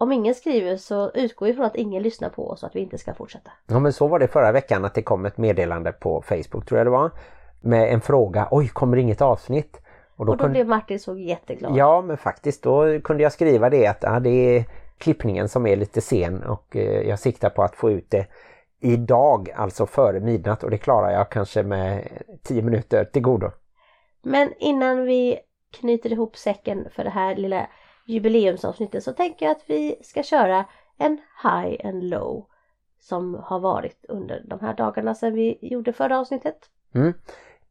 om 0.00 0.12
ingen 0.12 0.34
skriver 0.34 0.76
så 0.76 1.10
utgår 1.14 1.46
vi 1.46 1.54
från 1.54 1.64
att 1.64 1.76
ingen 1.76 2.02
lyssnar 2.02 2.28
på 2.28 2.50
oss 2.50 2.62
och 2.62 2.68
att 2.68 2.76
vi 2.76 2.80
inte 2.80 2.98
ska 2.98 3.14
fortsätta. 3.14 3.50
Ja 3.66 3.78
men 3.78 3.92
så 3.92 4.08
var 4.08 4.18
det 4.18 4.28
förra 4.28 4.52
veckan 4.52 4.84
att 4.84 4.94
det 4.94 5.02
kom 5.02 5.26
ett 5.26 5.38
meddelande 5.38 5.92
på 5.92 6.22
Facebook 6.22 6.66
tror 6.66 6.78
jag 6.78 6.86
det 6.86 6.90
var. 6.90 7.10
Med 7.60 7.92
en 7.92 8.00
fråga, 8.00 8.48
oj 8.50 8.68
kommer 8.68 8.96
det 8.96 9.02
inget 9.02 9.20
avsnitt? 9.20 9.80
Och 10.16 10.26
då, 10.26 10.32
och 10.32 10.38
då 10.38 10.42
kunde... 10.42 10.54
blev 10.54 10.66
Martin 10.66 11.00
så 11.00 11.16
jätteglad. 11.16 11.76
Ja 11.76 12.02
men 12.02 12.16
faktiskt 12.16 12.62
då 12.62 13.00
kunde 13.00 13.22
jag 13.22 13.32
skriva 13.32 13.70
det 13.70 13.86
att 13.86 13.98
ja, 14.02 14.20
det 14.20 14.56
är 14.56 14.64
klippningen 14.98 15.48
som 15.48 15.66
är 15.66 15.76
lite 15.76 16.00
sen 16.00 16.42
och 16.42 16.76
eh, 16.76 17.08
jag 17.08 17.18
siktar 17.18 17.50
på 17.50 17.62
att 17.62 17.76
få 17.76 17.90
ut 17.90 18.10
det 18.10 18.26
idag, 18.80 19.50
alltså 19.56 19.86
före 19.86 20.20
midnatt 20.20 20.62
och 20.62 20.70
det 20.70 20.78
klarar 20.78 21.10
jag 21.10 21.30
kanske 21.30 21.62
med 21.62 22.08
10 22.42 22.62
minuter 22.62 23.04
till 23.04 23.22
godo. 23.22 23.50
Men 24.22 24.52
innan 24.58 25.04
vi 25.04 25.38
knyter 25.80 26.12
ihop 26.12 26.36
säcken 26.36 26.88
för 26.92 27.04
det 27.04 27.10
här 27.10 27.36
lilla 27.36 27.66
jubileumsavsnittet 28.04 29.04
så 29.04 29.12
tänker 29.12 29.46
jag 29.46 29.52
att 29.52 29.64
vi 29.66 29.96
ska 30.02 30.22
köra 30.22 30.64
en 30.98 31.18
high 31.42 31.86
and 31.86 32.04
low 32.04 32.46
som 33.00 33.34
har 33.34 33.60
varit 33.60 34.04
under 34.08 34.42
de 34.46 34.60
här 34.60 34.74
dagarna 34.74 35.14
sedan 35.14 35.34
vi 35.34 35.58
gjorde 35.60 35.92
förra 35.92 36.18
avsnittet. 36.18 36.56
Mm. 36.94 37.12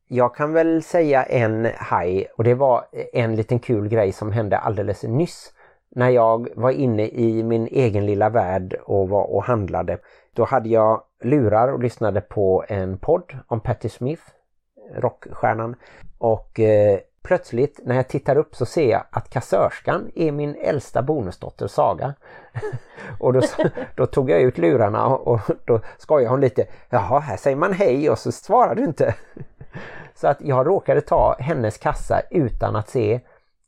Jag 0.08 0.36
kan 0.36 0.54
väl 0.54 0.84
säga 0.84 1.24
en 1.24 1.66
high 1.66 2.28
och 2.38 2.44
det 2.44 2.56
var 2.56 2.86
en 3.14 3.36
liten 3.36 3.60
kul 3.60 3.88
grej 3.88 4.12
som 4.12 4.32
hände 4.32 4.58
alldeles 4.58 5.04
nyss. 5.04 5.54
När 5.90 6.10
jag 6.10 6.50
var 6.56 6.72
inne 6.72 7.08
i 7.08 7.44
min 7.44 7.68
egen 7.68 8.06
lilla 8.06 8.30
värld 8.30 8.74
och 8.86 9.10
var 9.10 9.24
och 9.24 9.44
handlade. 9.44 9.98
Då 10.34 10.44
hade 10.44 10.70
jag 10.70 11.04
lurar 11.24 11.68
och 11.74 11.84
lyssnade 11.84 12.22
på 12.22 12.66
en 12.68 12.98
podd 12.98 13.38
om 13.48 13.60
Patti 13.60 13.90
Smith, 13.90 14.24
rockstjärnan. 14.96 15.76
Och 16.18 16.60
eh, 16.60 17.00
Plötsligt 17.22 17.80
när 17.84 17.96
jag 17.96 18.08
tittar 18.08 18.36
upp 18.36 18.56
så 18.56 18.66
ser 18.66 18.92
jag 18.92 19.04
att 19.10 19.30
kassörskan 19.30 20.12
är 20.16 20.32
min 20.32 20.56
äldsta 20.56 21.02
bonusdotter 21.02 21.68
Saga. 21.68 22.14
och 23.20 23.34
då, 23.34 23.42
då, 23.96 24.06
tog 24.06 24.30
jag 24.30 24.42
ut 24.42 24.58
lurarna 24.58 25.08
och 25.08 25.40
då 25.66 25.80
skojade 25.98 26.30
hon 26.30 26.42
lite. 26.42 26.66
Jaha, 26.90 27.20
här 27.20 27.38
säger 27.38 27.58
man 27.58 27.74
hej 27.74 28.10
och 28.10 28.20
så 28.20 28.32
svarar 28.32 28.76
du 28.76 28.84
inte. 28.84 29.16
så 30.16 30.28
att 30.28 30.42
jag 30.42 30.68
råkade 30.68 31.02
ta 31.02 31.36
hennes 31.40 31.78
kassa 31.78 32.22
utan 32.32 32.76
att 32.76 32.90
se 32.90 33.22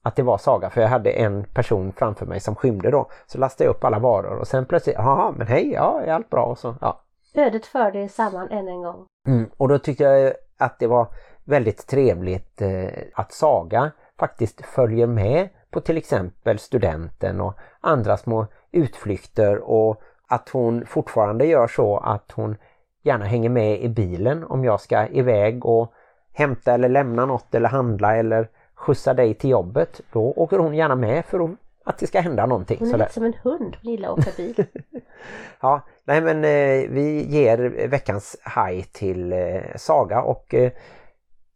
att 0.04 0.16
det 0.16 0.24
var 0.24 0.38
Saga 0.38 0.70
för 0.70 0.82
jag 0.82 0.88
hade 0.88 1.12
en 1.12 1.44
person 1.44 1.92
framför 1.92 2.26
mig 2.26 2.40
som 2.40 2.56
skymde 2.56 2.92
då. 2.92 3.10
Så 3.26 3.38
lastade 3.38 3.68
jag 3.68 3.76
upp 3.76 3.84
alla 3.84 4.00
varor 4.00 4.38
och 4.38 4.48
sen 4.48 4.66
plötsligt, 4.66 4.96
jaha 4.96 5.34
men 5.38 5.48
hej, 5.48 5.72
ja 5.72 6.02
är 6.02 6.14
allt 6.14 6.30
bra? 6.30 6.46
Och 6.46 6.58
så, 6.58 6.76
ja. 6.82 7.02
Ödet 7.36 7.66
förde 7.66 8.10
samman 8.10 8.50
än 8.50 8.68
en 8.68 8.82
gång. 8.82 9.06
Mm, 9.28 9.50
och 9.58 9.68
då 9.68 9.80
tyckte 9.80 10.04
jag 10.04 10.34
att 10.58 10.80
det 10.80 10.88
var 10.88 11.08
väldigt 11.44 11.88
trevligt 11.88 12.62
eh, 12.62 12.88
att 13.14 13.32
Saga 13.32 13.92
faktiskt 14.20 14.66
följer 14.66 15.08
med 15.08 15.50
på 15.72 15.82
till 15.82 15.98
exempel 15.98 16.60
studenten 16.60 17.42
och 17.42 17.54
andra 17.82 18.18
små 18.18 18.48
utflykter 18.72 19.58
och 19.58 20.02
att 20.28 20.50
hon 20.50 20.86
fortfarande 20.86 21.46
gör 21.46 21.68
så 21.68 21.98
att 21.98 22.32
hon 22.32 22.56
gärna 23.04 23.26
hänger 23.26 23.50
med 23.50 23.82
i 23.82 23.90
bilen 23.90 24.44
om 24.44 24.64
jag 24.64 24.82
ska 24.82 25.08
iväg 25.08 25.66
och 25.66 25.94
hämta 26.34 26.74
eller 26.74 26.90
lämna 26.90 27.26
något 27.26 27.56
eller 27.56 27.70
handla 27.70 28.16
eller 28.16 28.50
skjutsa 28.76 29.14
dig 29.14 29.34
till 29.34 29.50
jobbet. 29.50 30.02
Då 30.12 30.34
åker 30.36 30.58
hon 30.58 30.76
gärna 30.76 30.96
med 30.96 31.26
för 31.26 31.40
att 31.46 31.52
att 31.84 31.98
det 31.98 32.08
ska 32.08 32.22
hända 32.22 32.46
någonting. 32.46 32.78
Hon 32.80 32.88
är 32.88 32.92
sådär. 32.92 33.06
lite 33.06 33.14
som 33.14 33.24
en 33.24 33.34
hund, 33.44 33.78
hon 33.82 33.92
gillar 33.92 34.14
att 34.14 34.20
åka 34.20 34.32
bil. 34.38 34.66
Ja, 35.62 35.82
nej 36.06 36.22
men 36.22 36.38
eh, 36.38 36.90
vi 36.90 37.26
ger 37.30 37.88
veckans 37.88 38.38
haj 38.42 38.84
till 38.84 39.34
eh, 39.34 39.62
Saga 39.76 40.22
och 40.22 40.54
eh, 40.54 40.72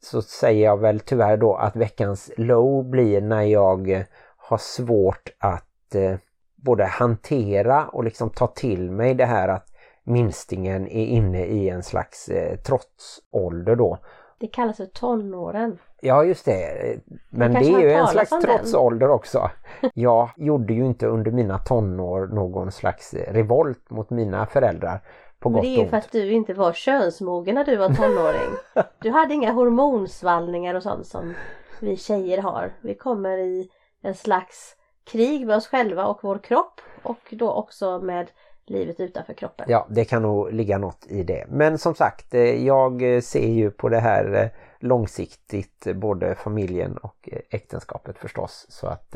så 0.06 0.22
säger 0.22 0.66
jag 0.66 0.78
väl 0.78 1.00
tyvärr 1.00 1.38
då 1.38 1.56
att 1.56 1.76
veckans 1.76 2.32
low 2.38 2.90
blir 2.90 3.22
när 3.22 3.42
jag 3.42 4.06
har 4.38 4.58
svårt 4.58 5.30
att 5.40 5.96
eh, 5.96 6.16
både 6.56 6.86
hantera 6.86 7.88
och 7.88 8.04
liksom 8.04 8.30
ta 8.30 8.48
till 8.48 8.92
mig 8.92 9.14
det 9.14 9.26
här 9.26 9.48
att 9.48 9.68
minstingen 10.04 10.88
är 10.88 11.06
inne 11.06 11.46
i 11.46 11.70
en 11.70 11.84
slags 11.84 12.30
eh, 12.30 12.58
trotsålder 12.58 13.76
då. 13.76 13.98
Det 14.40 14.48
kallas 14.48 14.78
för 14.78 14.86
tonåren. 14.86 15.78
Ja 16.02 16.24
just 16.24 16.46
det, 16.46 17.00
men 17.30 17.54
det 17.54 17.60
kanske 17.60 17.78
är 17.78 17.82
ju 17.82 17.92
en 17.92 18.08
slags 18.08 18.30
trotsålder 18.30 19.10
också. 19.10 19.50
Jag 19.94 20.30
gjorde 20.38 20.74
ju 20.74 20.86
inte 20.86 21.08
under 21.08 21.32
mina 21.32 21.58
tonår 21.58 22.28
någon 22.28 22.72
slags 22.72 23.14
revolt 23.14 23.90
mot 23.90 24.10
mina 24.10 24.46
föräldrar 24.46 25.02
på 25.40 25.50
gott 25.50 25.62
det 25.62 25.68
är 25.68 25.78
och 25.78 25.84
ju 25.84 25.90
för 25.90 25.98
att 25.98 26.12
du 26.12 26.32
inte 26.32 26.54
var 26.54 26.74
könsmogen 26.74 27.56
när 27.56 27.66
du 27.66 27.76
var 27.76 27.90
tonåring. 27.90 28.58
Du 29.00 29.12
hade 29.12 29.34
inga 29.34 29.52
hormonsvallningar 29.52 30.76
och 30.76 30.84
sånt 30.84 31.08
som 31.08 31.34
vi 31.80 31.98
tjejer 31.98 32.38
har. 32.38 32.74
Vi 32.82 32.96
kommer 32.96 33.38
i 33.38 33.70
en 34.02 34.16
slags 34.16 34.76
krig 35.04 35.48
med 35.48 35.56
oss 35.56 35.68
själva 35.68 36.06
och 36.06 36.20
vår 36.22 36.38
kropp 36.38 36.82
och 37.04 37.20
då 37.30 37.52
också 37.52 38.00
med 38.00 38.32
livet 38.66 39.00
utanför 39.00 39.34
kroppen. 39.34 39.66
Ja, 39.70 39.88
det 39.90 40.06
kan 40.06 40.22
nog 40.22 40.54
ligga 40.54 40.78
något 40.78 41.06
i 41.08 41.24
det. 41.24 41.46
Men 41.50 41.78
som 41.78 41.96
sagt, 41.96 42.34
eh, 42.34 42.66
jag 42.66 43.16
eh, 43.16 43.22
ser 43.22 43.48
ju 43.48 43.72
på 43.72 43.90
det 43.90 44.00
här 44.00 44.34
eh, 44.34 44.50
långsiktigt, 44.80 45.88
både 45.96 46.36
familjen 46.36 46.98
och 46.98 47.30
äktenskapet 47.50 48.18
förstås. 48.18 48.66
Så 48.70 48.88
att 48.88 49.16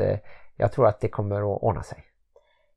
jag 0.56 0.72
tror 0.72 0.88
att 0.88 1.00
det 1.00 1.08
kommer 1.08 1.56
att 1.56 1.64
ordna 1.64 1.84
sig. 1.84 2.04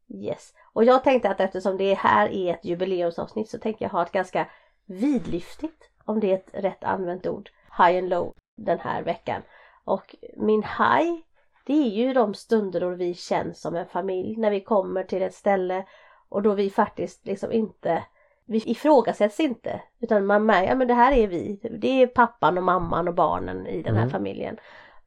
Yes. 0.09 0.55
Och 0.73 0.85
jag 0.85 1.05
tänkte 1.05 1.31
att 1.31 1.41
eftersom 1.41 1.77
det 1.77 1.95
här 1.95 2.29
är 2.29 2.55
ett 2.55 2.65
jubileumsavsnitt 2.65 3.49
så 3.49 3.59
tänker 3.59 3.85
jag 3.85 3.91
ha 3.91 4.03
ett 4.03 4.13
ganska 4.13 4.47
vidlyftigt, 4.87 5.91
om 6.05 6.21
det 6.21 6.33
är 6.33 6.35
ett 6.35 6.51
rätt 6.53 6.85
använt 6.85 7.27
ord, 7.27 7.51
high 7.79 7.99
and 7.99 8.09
low 8.09 8.35
den 8.57 8.79
här 8.79 9.03
veckan. 9.03 9.43
Och 9.85 10.17
min 10.37 10.63
high, 10.63 11.21
det 11.65 11.73
är 11.73 11.89
ju 11.89 12.13
de 12.13 12.35
stunder 12.35 12.81
då 12.81 12.89
vi 12.89 13.15
känns 13.15 13.61
som 13.61 13.75
en 13.75 13.87
familj, 13.87 14.37
när 14.37 14.51
vi 14.51 14.61
kommer 14.61 15.05
till 15.05 15.23
ett 15.23 15.35
ställe 15.35 15.85
och 16.29 16.43
då 16.43 16.55
vi 16.55 16.71
faktiskt 16.71 17.27
liksom 17.27 17.53
inte, 17.53 18.05
vi 18.45 18.63
ifrågasätts 18.67 19.41
inte, 19.41 19.81
utan 20.01 20.27
man 20.27 20.47
märker, 20.47 20.69
ja 20.69 20.75
men 20.75 20.89
det 20.89 20.95
här 20.95 21.13
är 21.13 21.29
vi, 21.29 21.61
det 21.81 22.03
är 22.03 22.07
pappan 22.07 22.59
och 22.59 22.65
mamman 22.65 23.09
och 23.09 23.15
barnen 23.15 23.67
i 23.67 23.83
den 23.83 23.95
här 23.95 24.03
Mm. 24.03 24.13
familjen. 24.13 24.59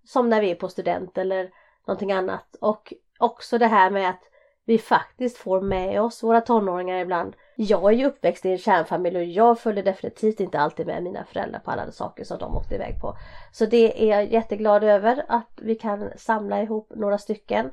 Som 0.04 0.30
när 0.30 0.42
vi 0.42 0.52
är 0.52 0.56
på 0.56 0.70
student 0.70 1.18
eller 1.18 1.52
någonting 1.86 2.12
annat. 2.12 2.56
Och 2.62 2.94
också 3.20 3.58
det 3.58 3.68
här 3.68 3.90
med 3.90 4.10
att 4.10 4.30
vi 4.66 4.78
faktiskt 4.78 5.38
får 5.38 5.62
med 5.62 6.02
oss 6.02 6.24
våra 6.24 6.42
tonåringar 6.42 7.00
ibland. 7.00 7.36
Jag 7.56 7.94
är 7.94 7.98
ju 7.98 8.06
uppväxt 8.06 8.46
i 8.46 8.52
en 8.52 8.58
kärnfamilj 8.58 9.18
och 9.18 9.24
jag 9.24 9.60
följde 9.60 9.82
definitivt 9.82 10.40
inte 10.40 10.60
alltid 10.60 10.88
med 10.88 11.04
mina 11.04 11.26
föräldrar 11.26 11.60
på 11.60 11.72
alla 11.72 11.92
saker 11.92 12.24
som 12.24 12.38
de 12.38 12.58
åkte 12.58 12.76
iväg 12.76 13.02
på. 13.02 13.18
Så 13.52 13.66
det 13.66 14.04
är 14.04 14.18
jag 14.18 14.32
jätteglad 14.32 14.84
över 14.84 15.26
att 15.28 15.60
vi 15.62 15.76
kan 15.76 16.10
samla 16.18 16.62
ihop 16.62 16.92
några 16.96 17.18
stycken. 17.18 17.72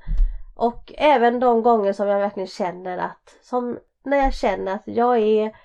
Och 0.56 0.92
även 0.96 1.40
de 1.40 1.62
gånger 1.62 1.92
som 1.92 2.08
jag 2.08 2.18
verkligen 2.18 2.46
känner 2.46 2.98
att, 2.98 3.36
som 3.42 3.78
när 4.02 4.16
jag 4.16 4.34
känner 4.34 4.74
att 4.74 4.82
jag 4.84 5.18
är 5.18 5.56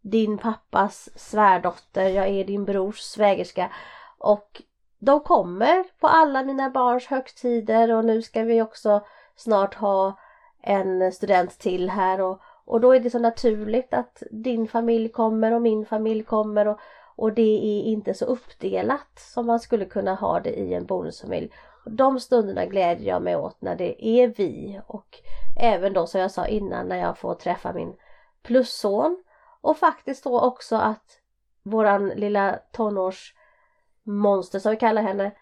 din 0.00 0.38
pappas 0.38 1.08
svärdotter, 1.16 2.08
jag 2.08 2.28
är 2.28 2.44
din 2.44 2.64
brors 2.64 2.98
svägerska 2.98 3.70
och 4.18 4.62
de 4.98 5.20
kommer 5.20 5.84
på 6.00 6.06
alla 6.08 6.42
mina 6.42 6.70
barns 6.70 7.06
högtider 7.06 7.92
och 7.92 8.04
nu 8.04 8.22
ska 8.22 8.42
vi 8.42 8.62
också 8.62 9.04
snart 9.36 9.74
ha 9.74 10.18
en 10.66 11.12
student 11.12 11.58
till 11.58 11.90
här 11.90 12.20
och, 12.20 12.40
och 12.64 12.80
då 12.80 12.94
är 12.94 13.00
det 13.00 13.10
så 13.10 13.18
naturligt 13.18 13.94
att 13.94 14.22
din 14.30 14.68
familj 14.68 15.08
kommer 15.08 15.52
och 15.52 15.62
min 15.62 15.86
familj 15.86 16.22
kommer 16.22 16.68
och, 16.68 16.78
och 17.16 17.32
det 17.32 17.42
är 17.42 17.82
inte 17.82 18.14
så 18.14 18.24
uppdelat 18.24 19.18
som 19.18 19.46
man 19.46 19.60
skulle 19.60 19.84
kunna 19.84 20.14
ha 20.14 20.40
det 20.40 20.50
i 20.50 20.74
en 20.74 20.86
bonusfamilj. 20.86 21.50
De 21.86 22.20
stunderna 22.20 22.66
glädjer 22.66 23.08
jag 23.08 23.22
mig 23.22 23.36
åt 23.36 23.62
när 23.62 23.76
det 23.76 24.06
är 24.06 24.28
vi 24.28 24.80
och 24.86 25.18
även 25.60 25.92
då 25.92 26.06
som 26.06 26.20
jag 26.20 26.30
sa 26.30 26.46
innan 26.46 26.88
när 26.88 26.96
jag 26.96 27.18
får 27.18 27.34
träffa 27.34 27.72
min 27.72 27.94
plusson 28.42 29.24
och 29.60 29.76
faktiskt 29.76 30.24
då 30.24 30.40
också 30.40 30.76
att 30.76 31.20
våran 31.62 32.08
lilla 32.08 32.58
tonårsmonster 32.72 34.58
som 34.58 34.70
vi 34.70 34.76
kallar 34.76 35.02
henne 35.02 35.32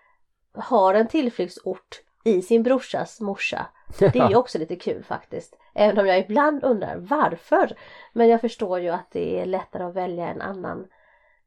har 0.55 0.95
en 0.95 1.09
tillflyktsort 1.09 2.01
i 2.25 2.43
sin 2.43 2.63
brorsas 2.63 3.21
morsa. 3.21 3.67
Det 3.99 4.17
är 4.17 4.29
ju 4.29 4.37
också 4.37 4.59
lite 4.59 4.77
kul 4.77 5.05
faktiskt. 5.05 5.59
Även 5.75 5.99
om 5.99 6.07
jag 6.07 6.19
ibland 6.19 6.65
undrar 6.65 6.97
varför. 6.97 7.77
Men 8.13 8.29
jag 8.29 8.41
förstår 8.41 8.81
ju 8.81 8.89
att 8.89 9.11
det 9.11 9.41
är 9.41 9.47
lättare 9.47 9.85
att 9.85 9.95
välja 9.95 10.29
en 10.29 10.43
annan 10.43 10.87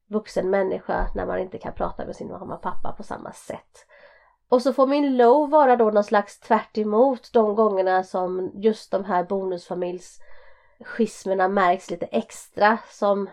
vuxen 0.08 0.50
människa 0.50 1.08
när 1.16 1.26
man 1.26 1.40
inte 1.40 1.58
kan 1.58 1.74
prata 1.74 2.06
med 2.06 2.16
sin 2.16 2.32
mamma 2.32 2.56
och 2.56 2.62
pappa 2.62 2.94
på 2.98 3.04
samma 3.04 3.32
sätt. 3.32 3.86
Och 4.50 4.62
så 4.62 4.74
får 4.74 4.88
min 4.88 5.18
low 5.18 5.50
vara 5.50 5.76
då 5.76 5.92
någon 5.92 6.04
slags 6.04 6.40
tvärt 6.40 6.78
emot 6.78 7.30
de 7.34 7.56
gångerna 7.56 8.04
som 8.04 8.52
just 8.54 8.92
de 8.92 9.06
här 9.06 9.24
bonusfamiljsschismerna 9.24 11.48
märks 11.48 11.92
lite 11.92 12.06
extra. 12.06 12.78
Som 12.90 13.30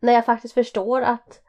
när 0.00 0.12
jag 0.12 0.24
faktiskt 0.24 0.54
förstår 0.54 1.02
att 1.02 1.40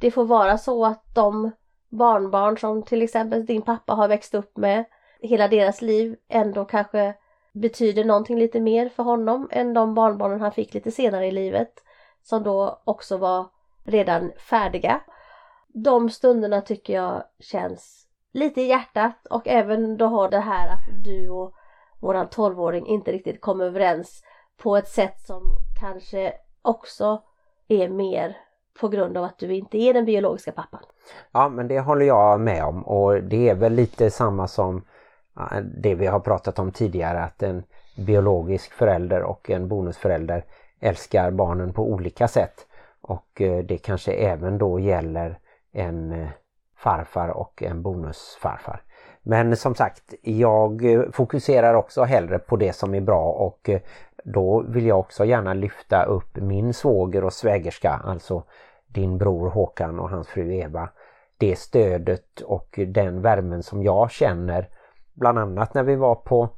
det 0.00 0.10
får 0.10 0.24
vara 0.24 0.58
så 0.58 0.86
att 0.86 1.04
de 1.14 1.50
barnbarn 1.88 2.58
som 2.58 2.82
till 2.82 3.02
exempel 3.02 3.46
din 3.46 3.62
pappa 3.62 3.92
har 3.92 4.08
växt 4.08 4.34
upp 4.34 4.56
med 4.56 4.84
hela 5.20 5.48
deras 5.48 5.82
liv 5.82 6.16
ändå 6.28 6.64
kanske 6.64 7.14
betyder 7.52 8.04
någonting 8.04 8.38
lite 8.38 8.60
mer 8.60 8.88
för 8.88 9.02
honom 9.02 9.48
än 9.52 9.74
de 9.74 9.94
barnbarnen 9.94 10.40
han 10.40 10.52
fick 10.52 10.74
lite 10.74 10.90
senare 10.90 11.26
i 11.26 11.30
livet 11.30 11.72
som 12.22 12.42
då 12.42 12.80
också 12.84 13.16
var 13.16 13.46
redan 13.84 14.32
färdiga. 14.38 15.00
De 15.68 16.10
stunderna 16.10 16.60
tycker 16.60 16.94
jag 16.94 17.22
känns 17.40 18.06
lite 18.32 18.60
i 18.60 18.66
hjärtat 18.66 19.26
och 19.30 19.48
även 19.48 19.96
då 19.96 20.06
har 20.06 20.28
det 20.28 20.40
här 20.40 20.68
att 20.68 21.04
du 21.04 21.28
och 21.28 21.54
våran 22.00 22.26
12-åring 22.26 22.86
inte 22.86 23.12
riktigt 23.12 23.40
kommer 23.40 23.64
överens 23.64 24.22
på 24.56 24.76
ett 24.76 24.88
sätt 24.88 25.20
som 25.20 25.42
kanske 25.80 26.32
också 26.62 27.22
är 27.68 27.88
mer 27.88 28.36
på 28.80 28.88
grund 28.88 29.16
av 29.16 29.24
att 29.24 29.38
du 29.38 29.54
inte 29.54 29.78
är 29.78 29.94
den 29.94 30.04
biologiska 30.04 30.52
pappan. 30.52 30.82
Ja 31.32 31.48
men 31.48 31.68
det 31.68 31.80
håller 31.80 32.06
jag 32.06 32.40
med 32.40 32.64
om 32.64 32.82
och 32.82 33.22
det 33.22 33.48
är 33.48 33.54
väl 33.54 33.72
lite 33.72 34.10
samma 34.10 34.48
som 34.48 34.82
det 35.62 35.94
vi 35.94 36.06
har 36.06 36.20
pratat 36.20 36.58
om 36.58 36.72
tidigare 36.72 37.22
att 37.22 37.42
en 37.42 37.62
biologisk 37.96 38.72
förälder 38.72 39.22
och 39.22 39.50
en 39.50 39.68
bonusförälder 39.68 40.44
älskar 40.80 41.30
barnen 41.30 41.72
på 41.72 41.82
olika 41.82 42.28
sätt. 42.28 42.66
Och 43.00 43.40
eh, 43.40 43.64
det 43.64 43.78
kanske 43.78 44.12
även 44.12 44.58
då 44.58 44.80
gäller 44.80 45.38
en 45.72 46.12
eh, 46.12 46.28
farfar 46.76 47.28
och 47.28 47.62
en 47.62 47.82
bonusfarfar. 47.82 48.82
Men 49.22 49.56
som 49.56 49.74
sagt, 49.74 50.14
jag 50.22 50.92
eh, 50.92 51.02
fokuserar 51.12 51.74
också 51.74 52.04
hellre 52.04 52.38
på 52.38 52.56
det 52.56 52.72
som 52.72 52.94
är 52.94 53.00
bra 53.00 53.24
och 53.24 53.70
då 54.24 54.64
vill 54.68 54.86
jag 54.86 54.98
också 54.98 55.24
gärna 55.24 55.54
lyfta 55.54 56.04
upp 56.04 56.36
min 56.36 56.74
svåger 56.74 57.24
och 57.24 57.32
svägerska, 57.32 58.00
alltså 58.04 58.42
din 58.86 59.18
bror 59.18 59.50
Håkan 59.50 60.00
och 60.00 60.10
hans 60.10 60.28
fru 60.28 60.54
Eva. 60.54 60.88
Det 61.38 61.58
stödet 61.58 62.40
och 62.40 62.80
den 62.86 63.22
värmen 63.22 63.62
som 63.62 63.82
jag 63.82 64.10
känner, 64.10 64.68
bland 65.18 65.38
annat 65.38 65.74
när 65.74 65.82
vi 65.82 65.96
var 65.96 66.14
på 66.14 66.48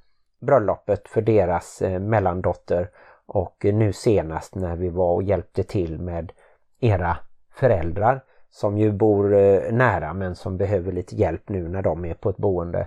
bröllopet 0.40 1.08
för 1.08 1.22
deras 1.22 1.82
eh, 1.82 2.00
mellandotter 2.00 2.90
och 3.26 3.64
nu 3.64 3.92
senast 3.92 4.54
när 4.54 4.76
vi 4.76 4.88
var 4.88 5.14
och 5.14 5.22
hjälpte 5.22 5.62
till 5.62 6.00
med 6.00 6.32
era 6.80 7.16
föräldrar 7.50 8.24
som 8.50 8.78
ju 8.78 8.92
bor 8.92 9.34
eh, 9.34 9.72
nära 9.72 10.14
men 10.14 10.34
som 10.34 10.56
behöver 10.56 10.92
lite 10.92 11.16
hjälp 11.16 11.48
nu 11.48 11.68
när 11.68 11.82
de 11.82 12.04
är 12.04 12.14
på 12.14 12.30
ett 12.30 12.36
boende. 12.36 12.86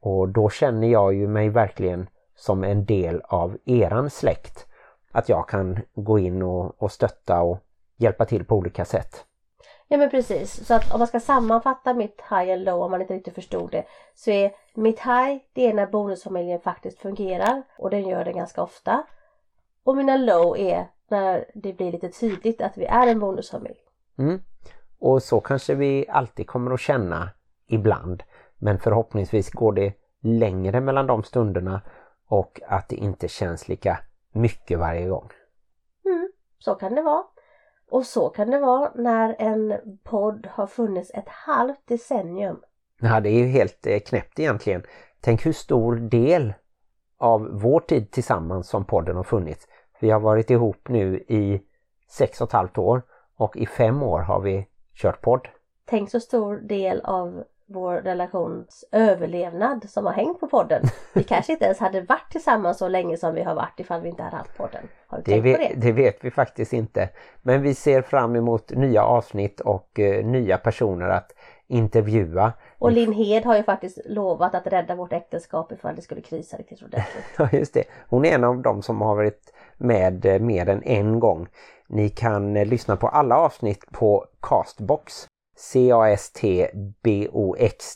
Och 0.00 0.28
då 0.28 0.50
känner 0.50 0.88
jag 0.88 1.14
ju 1.14 1.28
mig 1.28 1.48
verkligen 1.48 2.08
som 2.34 2.64
en 2.64 2.84
del 2.84 3.20
av 3.24 3.58
eran 3.64 4.10
släkt. 4.10 4.66
Att 5.12 5.28
jag 5.28 5.48
kan 5.48 5.78
gå 5.94 6.18
in 6.18 6.42
och, 6.42 6.82
och 6.82 6.92
stötta 6.92 7.42
och 7.42 7.58
hjälpa 7.96 8.24
till 8.24 8.44
på 8.44 8.56
olika 8.56 8.84
sätt. 8.84 9.24
Ja 9.88 9.96
men 9.98 10.10
precis, 10.10 10.66
så 10.66 10.74
att 10.74 10.92
om 10.92 10.98
man 10.98 11.08
ska 11.08 11.20
sammanfatta 11.20 11.94
mitt 11.94 12.20
high 12.30 12.52
and 12.52 12.64
low 12.64 12.82
om 12.82 12.90
man 12.90 13.00
inte 13.00 13.14
riktigt 13.14 13.34
förstod 13.34 13.70
det 13.70 13.84
så 14.14 14.30
är 14.30 14.52
mitt 14.74 15.00
high 15.00 15.38
det 15.52 15.66
är 15.66 15.74
när 15.74 15.86
bonusfamiljen 15.86 16.60
faktiskt 16.60 16.98
fungerar 16.98 17.62
och 17.78 17.90
den 17.90 18.08
gör 18.08 18.24
det 18.24 18.32
ganska 18.32 18.62
ofta. 18.62 19.02
Och 19.84 19.96
mina 19.96 20.16
low 20.16 20.58
är 20.58 20.86
när 21.08 21.44
det 21.54 21.72
blir 21.72 21.92
lite 21.92 22.08
tydligt 22.08 22.60
att 22.60 22.78
vi 22.78 22.84
är 22.84 23.06
en 23.06 23.20
bonusfamilj. 23.20 23.78
Mm. 24.18 24.40
Och 24.98 25.22
så 25.22 25.40
kanske 25.40 25.74
vi 25.74 26.08
alltid 26.08 26.46
kommer 26.46 26.70
att 26.70 26.80
känna 26.80 27.30
ibland. 27.66 28.22
Men 28.58 28.78
förhoppningsvis 28.78 29.50
går 29.50 29.72
det 29.72 29.92
längre 30.20 30.80
mellan 30.80 31.06
de 31.06 31.22
stunderna 31.22 31.80
och 32.28 32.60
att 32.68 32.88
det 32.88 32.96
inte 32.96 33.28
känns 33.28 33.68
lika 33.68 33.98
mycket 34.32 34.78
varje 34.78 35.08
gång. 35.08 35.30
Mm, 36.04 36.32
så 36.58 36.74
kan 36.74 36.94
det 36.94 37.02
vara. 37.02 37.24
Och 37.90 38.06
så 38.06 38.28
kan 38.28 38.50
det 38.50 38.58
vara 38.58 38.92
när 38.94 39.36
en 39.38 39.74
podd 40.02 40.46
har 40.50 40.66
funnits 40.66 41.10
ett 41.14 41.28
halvt 41.28 41.86
decennium. 41.86 42.60
Ja, 43.00 43.20
det 43.20 43.28
är 43.28 43.38
ju 43.38 43.46
helt 43.46 43.86
eh, 43.86 43.98
knäppt 43.98 44.38
egentligen. 44.38 44.82
Tänk 45.20 45.46
hur 45.46 45.52
stor 45.52 45.96
del 45.96 46.54
av 47.18 47.48
vår 47.52 47.80
tid 47.80 48.10
tillsammans 48.10 48.68
som 48.68 48.84
podden 48.84 49.16
har 49.16 49.24
funnits. 49.24 49.68
Vi 50.00 50.10
har 50.10 50.20
varit 50.20 50.50
ihop 50.50 50.88
nu 50.88 51.18
i 51.18 51.62
sex 52.10 52.40
och 52.40 52.48
ett 52.48 52.52
halvt 52.52 52.78
år 52.78 53.02
och 53.36 53.56
i 53.56 53.66
fem 53.66 54.02
år 54.02 54.20
har 54.20 54.40
vi 54.40 54.66
kört 54.94 55.20
podd. 55.20 55.48
Tänk 55.84 56.10
så 56.10 56.20
stor 56.20 56.56
del 56.56 57.00
av 57.00 57.44
vår 57.72 57.94
relations 57.94 58.84
överlevnad 58.92 59.84
som 59.90 60.06
har 60.06 60.12
hängt 60.12 60.40
på 60.40 60.46
podden. 60.48 60.82
Vi 61.12 61.22
kanske 61.24 61.52
inte 61.52 61.64
ens 61.64 61.78
hade 61.78 62.00
varit 62.00 62.30
tillsammans 62.30 62.78
så 62.78 62.88
länge 62.88 63.16
som 63.16 63.34
vi 63.34 63.42
har 63.42 63.54
varit 63.54 63.80
ifall 63.80 64.00
vi 64.00 64.08
inte 64.08 64.22
hade 64.22 64.36
haft 64.36 64.56
podden. 64.56 64.88
Har 65.06 65.18
du 65.18 65.22
Det 65.22 65.30
tänkt 65.30 65.56
på 65.56 65.62
vet, 65.62 65.80
det? 65.80 65.86
det 65.86 65.92
vet 65.92 66.24
vi 66.24 66.30
faktiskt 66.30 66.72
inte. 66.72 67.08
Men 67.42 67.62
vi 67.62 67.74
ser 67.74 68.02
fram 68.02 68.36
emot 68.36 68.70
nya 68.70 69.04
avsnitt 69.04 69.60
och 69.60 70.00
eh, 70.00 70.24
nya 70.24 70.58
personer 70.58 71.08
att 71.08 71.32
intervjua. 71.66 72.52
Och 72.78 72.92
Linn 72.92 73.12
Hed 73.12 73.44
har 73.44 73.56
ju 73.56 73.62
faktiskt 73.62 73.98
lovat 74.04 74.54
att 74.54 74.66
rädda 74.66 74.94
vårt 74.94 75.12
äktenskap 75.12 75.72
ifall 75.72 75.96
det 75.96 76.02
skulle 76.02 76.20
krisa 76.20 76.56
riktigt 76.56 76.82
ordentligt. 76.82 77.24
Ja 77.38 77.48
just 77.52 77.74
det. 77.74 77.84
Hon 78.08 78.24
är 78.24 78.34
en 78.34 78.44
av 78.44 78.62
dem 78.62 78.82
som 78.82 79.00
har 79.00 79.14
varit 79.16 79.52
med 79.76 80.26
eh, 80.26 80.38
mer 80.38 80.68
än 80.68 80.82
en 80.82 81.20
gång. 81.20 81.48
Ni 81.88 82.08
kan 82.08 82.56
eh, 82.56 82.66
lyssna 82.66 82.96
på 82.96 83.08
alla 83.08 83.36
avsnitt 83.38 83.84
på 83.92 84.26
Castbox. 84.40 85.26
C-A-S-T-B-O-X. 85.62 87.16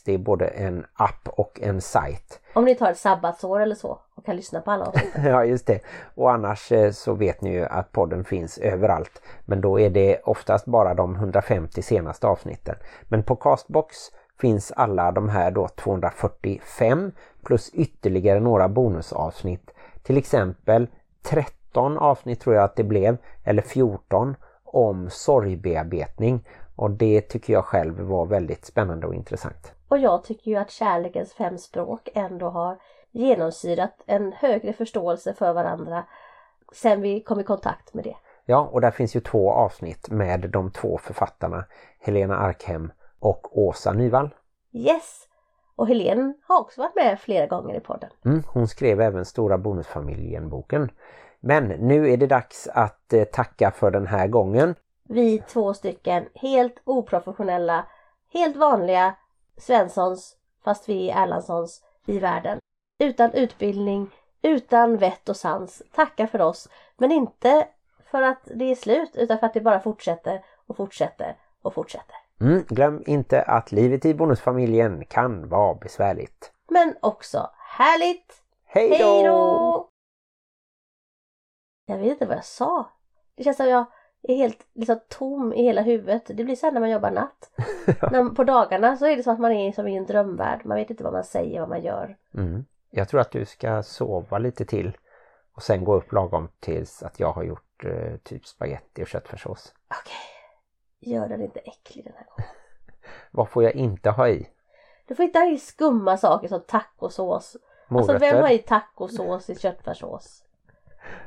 Det 0.05 0.13
är 0.13 0.17
både 0.17 0.47
en 0.47 0.85
app 0.93 1.29
och 1.29 1.59
en 1.61 1.81
sajt. 1.81 2.39
Om 2.53 2.65
ni 2.65 2.75
tar 2.75 2.91
ett 2.91 2.97
sabbatsår 2.97 3.59
eller 3.59 3.75
så 3.75 3.99
och 4.15 4.25
kan 4.25 4.35
lyssna 4.35 4.61
på 4.61 4.71
alla 4.71 4.85
avsnitt. 4.85 5.13
Ja 5.25 5.45
just 5.45 5.67
det. 5.67 5.79
Och 6.15 6.31
annars 6.31 6.71
eh, 6.71 6.91
så 6.91 7.13
vet 7.13 7.41
ni 7.41 7.53
ju 7.53 7.65
att 7.65 7.91
podden 7.91 8.23
finns 8.23 8.57
överallt. 8.57 9.21
Men 9.45 9.61
då 9.61 9.79
är 9.79 9.89
det 9.89 10.19
oftast 10.23 10.65
bara 10.65 10.93
de 10.93 11.15
150 11.15 11.81
senaste 11.81 12.27
avsnitten. 12.27 12.75
Men 13.03 13.23
på 13.23 13.35
Castbox 13.35 13.97
finns 14.41 14.71
alla 14.71 15.11
de 15.11 15.29
här 15.29 15.51
då 15.51 15.67
245 15.67 17.11
plus 17.43 17.69
ytterligare 17.73 18.39
några 18.39 18.67
bonusavsnitt. 18.67 19.71
Till 20.03 20.17
exempel 20.17 20.87
13 21.23 21.97
avsnitt 21.97 22.39
tror 22.39 22.55
jag 22.55 22.63
att 22.63 22.75
det 22.75 22.83
blev, 22.83 23.17
eller 23.43 23.61
14 23.61 24.35
om 24.67 25.09
sorgbearbetning. 25.09 26.45
Och 26.77 26.91
det 26.91 27.21
tycker 27.21 27.53
jag 27.53 27.65
själv 27.65 27.99
var 27.99 28.25
väldigt 28.25 28.65
spännande 28.65 29.07
och 29.07 29.15
intressant. 29.15 29.73
Och 29.87 29.97
jag 29.97 30.23
tycker 30.23 30.51
ju 30.51 30.57
att 30.57 30.71
kärlekens 30.71 31.33
fem 31.33 31.57
språk 31.57 32.09
ändå 32.13 32.49
har 32.49 32.77
genomsyrat 33.11 34.03
en 34.05 34.33
högre 34.33 34.73
förståelse 34.73 35.33
för 35.33 35.53
varandra 35.53 36.03
sen 36.73 37.01
vi 37.01 37.19
kom 37.19 37.39
i 37.39 37.43
kontakt 37.43 37.93
med 37.93 38.03
det. 38.03 38.15
Ja, 38.45 38.69
och 38.71 38.81
där 38.81 38.91
finns 38.91 39.15
ju 39.15 39.19
två 39.19 39.51
avsnitt 39.51 40.09
med 40.09 40.49
de 40.49 40.71
två 40.71 40.97
författarna 40.97 41.65
Helena 41.99 42.37
Arkhem 42.37 42.91
och 43.19 43.57
Åsa 43.57 43.93
Nyvall. 43.93 44.29
Yes! 44.71 45.27
Och 45.75 45.87
Helene 45.87 46.33
har 46.47 46.59
också 46.59 46.81
varit 46.81 46.95
med 46.95 47.19
flera 47.19 47.47
gånger 47.47 47.75
i 47.75 47.79
podden. 47.79 48.09
Mm, 48.25 48.43
hon 48.47 48.67
skrev 48.67 49.01
även 49.01 49.25
Stora 49.25 49.57
bonusfamiljen-boken. 49.57 50.89
Men 51.39 51.63
nu 51.67 52.09
är 52.13 52.17
det 52.17 52.27
dags 52.27 52.67
att 52.73 53.13
eh, 53.13 53.23
tacka 53.23 53.71
för 53.71 53.91
den 53.91 54.07
här 54.07 54.27
gången. 54.27 54.75
Vi 55.09 55.39
två 55.39 55.73
stycken 55.73 56.29
helt 56.33 56.81
oprofessionella, 56.83 57.87
helt 58.33 58.55
vanliga 58.55 59.15
Svenssons, 59.57 60.37
fast 60.63 60.89
vi 60.89 61.09
är 61.09 61.23
Erlandssons, 61.23 61.83
i 62.05 62.19
världen. 62.19 62.59
Utan 62.99 63.33
utbildning, 63.33 64.09
utan 64.41 64.97
vett 64.97 65.29
och 65.29 65.37
sans, 65.37 65.81
tackar 65.91 66.27
för 66.27 66.41
oss. 66.41 66.69
Men 66.97 67.11
inte 67.11 67.67
för 68.11 68.21
att 68.21 68.41
det 68.55 68.65
är 68.65 68.75
slut, 68.75 69.15
utan 69.15 69.39
för 69.39 69.47
att 69.47 69.53
det 69.53 69.61
bara 69.61 69.79
fortsätter 69.79 70.45
och 70.67 70.77
fortsätter 70.77 71.35
och 71.61 71.73
fortsätter. 71.73 72.15
Mm, 72.41 72.63
glöm 72.67 73.03
inte 73.05 73.41
att 73.41 73.71
livet 73.71 74.05
i 74.05 74.13
bonusfamiljen 74.13 75.05
kan 75.05 75.49
vara 75.49 75.75
besvärligt. 75.75 76.51
Men 76.69 76.95
också 77.01 77.49
härligt! 77.57 78.43
Hej 78.65 79.23
då! 79.23 79.89
Jag 81.85 81.97
vet 81.97 82.07
inte 82.07 82.25
vad 82.25 82.37
jag 82.37 82.45
sa. 82.45 82.91
Det 83.35 83.43
känns 83.43 83.57
som 83.57 83.67
jag 83.67 83.85
är 84.33 84.37
helt 84.37 84.67
liksom, 84.73 84.99
tom 85.07 85.53
i 85.53 85.63
hela 85.63 85.81
huvudet. 85.81 86.23
Det 86.27 86.43
blir 86.43 86.55
så 86.55 86.65
här 86.65 86.73
när 86.73 86.79
man 86.79 86.89
jobbar 86.89 87.11
natt. 87.11 87.51
när, 88.11 88.35
på 88.35 88.43
dagarna 88.43 88.97
så 88.97 89.05
är 89.05 89.17
det 89.17 89.23
som 89.23 89.33
att 89.33 89.39
man 89.39 89.51
är 89.51 89.71
som 89.71 89.87
i 89.87 89.97
en 89.97 90.05
drömvärld. 90.05 90.61
Man 90.65 90.77
vet 90.77 90.89
inte 90.89 91.03
vad 91.03 91.13
man 91.13 91.23
säger, 91.23 91.59
vad 91.59 91.69
man 91.69 91.81
gör. 91.81 92.17
Mm. 92.33 92.65
Jag 92.89 93.09
tror 93.09 93.21
att 93.21 93.31
du 93.31 93.45
ska 93.45 93.83
sova 93.83 94.37
lite 94.37 94.65
till 94.65 94.97
och 95.53 95.63
sen 95.63 95.83
gå 95.83 95.95
upp 95.95 96.11
lagom 96.13 96.49
tills 96.59 97.03
att 97.03 97.19
jag 97.19 97.31
har 97.31 97.43
gjort 97.43 97.85
eh, 97.85 98.17
typ 98.23 98.45
spaghetti 98.45 99.03
och 99.03 99.07
köttfärssås. 99.07 99.73
Okej. 99.87 101.13
Gör 101.13 101.27
den 101.27 101.41
inte 101.41 101.59
äcklig 101.59 102.05
den 102.05 102.13
här 102.15 102.25
gången. 102.25 102.51
Vad 103.31 103.49
får 103.49 103.63
jag 103.63 103.73
inte 103.75 104.09
ha 104.09 104.29
i? 104.29 104.49
Du 105.07 105.15
får 105.15 105.25
inte 105.25 105.39
ha 105.39 105.49
i 105.49 105.57
skumma 105.57 106.17
saker 106.17 106.47
som 106.47 106.61
tacosås. 106.61 107.57
Morötter? 107.87 108.13
Alltså 108.13 108.25
vem 108.25 108.43
har 108.43 108.49
i 108.49 108.57
tacosås 108.57 109.49
i 109.49 109.55
köttfärssås? 109.55 110.43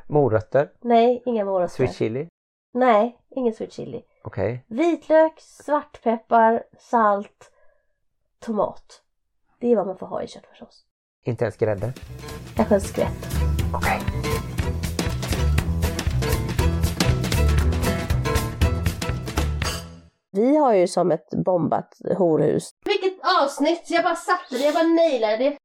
Morötter? 0.07 0.73
Nej, 0.81 1.23
inga 1.27 1.45
morötter. 1.45 1.75
Sweet 1.75 1.95
chili? 1.95 2.29
Nej, 2.73 3.19
ingen 3.31 3.55
sweet 3.55 3.73
chili. 3.73 4.03
Okej. 4.25 4.65
Vitlök, 4.69 5.41
svartpeppar, 5.41 6.63
salt, 6.79 7.51
tomat. 8.39 9.03
Det 9.61 9.73
är 9.73 9.77
vad 9.77 9.87
man 9.87 9.99
får 9.99 10.07
ha 10.07 10.23
i 10.23 10.29
köttfärssås. 10.29 10.85
Inte 11.25 11.45
ens 11.45 11.57
grädde? 11.57 11.93
Kanske 12.57 12.75
en 12.75 12.81
skvätt. 12.81 13.27
Okej. 13.75 14.01
Vi 20.33 20.57
har 20.57 20.75
ju 20.75 20.89
som 20.89 21.11
ett 21.11 21.31
bombat 21.45 21.95
horhus. 22.19 22.71
Vilket 22.85 23.19
avsnitt! 23.43 23.85
Jag 23.89 24.05
bara 24.05 24.17
satte 24.17 24.57
det, 24.57 24.65
jag 24.65 24.75
bara 24.75 24.85
nailade 24.87 25.37
det. 25.37 25.57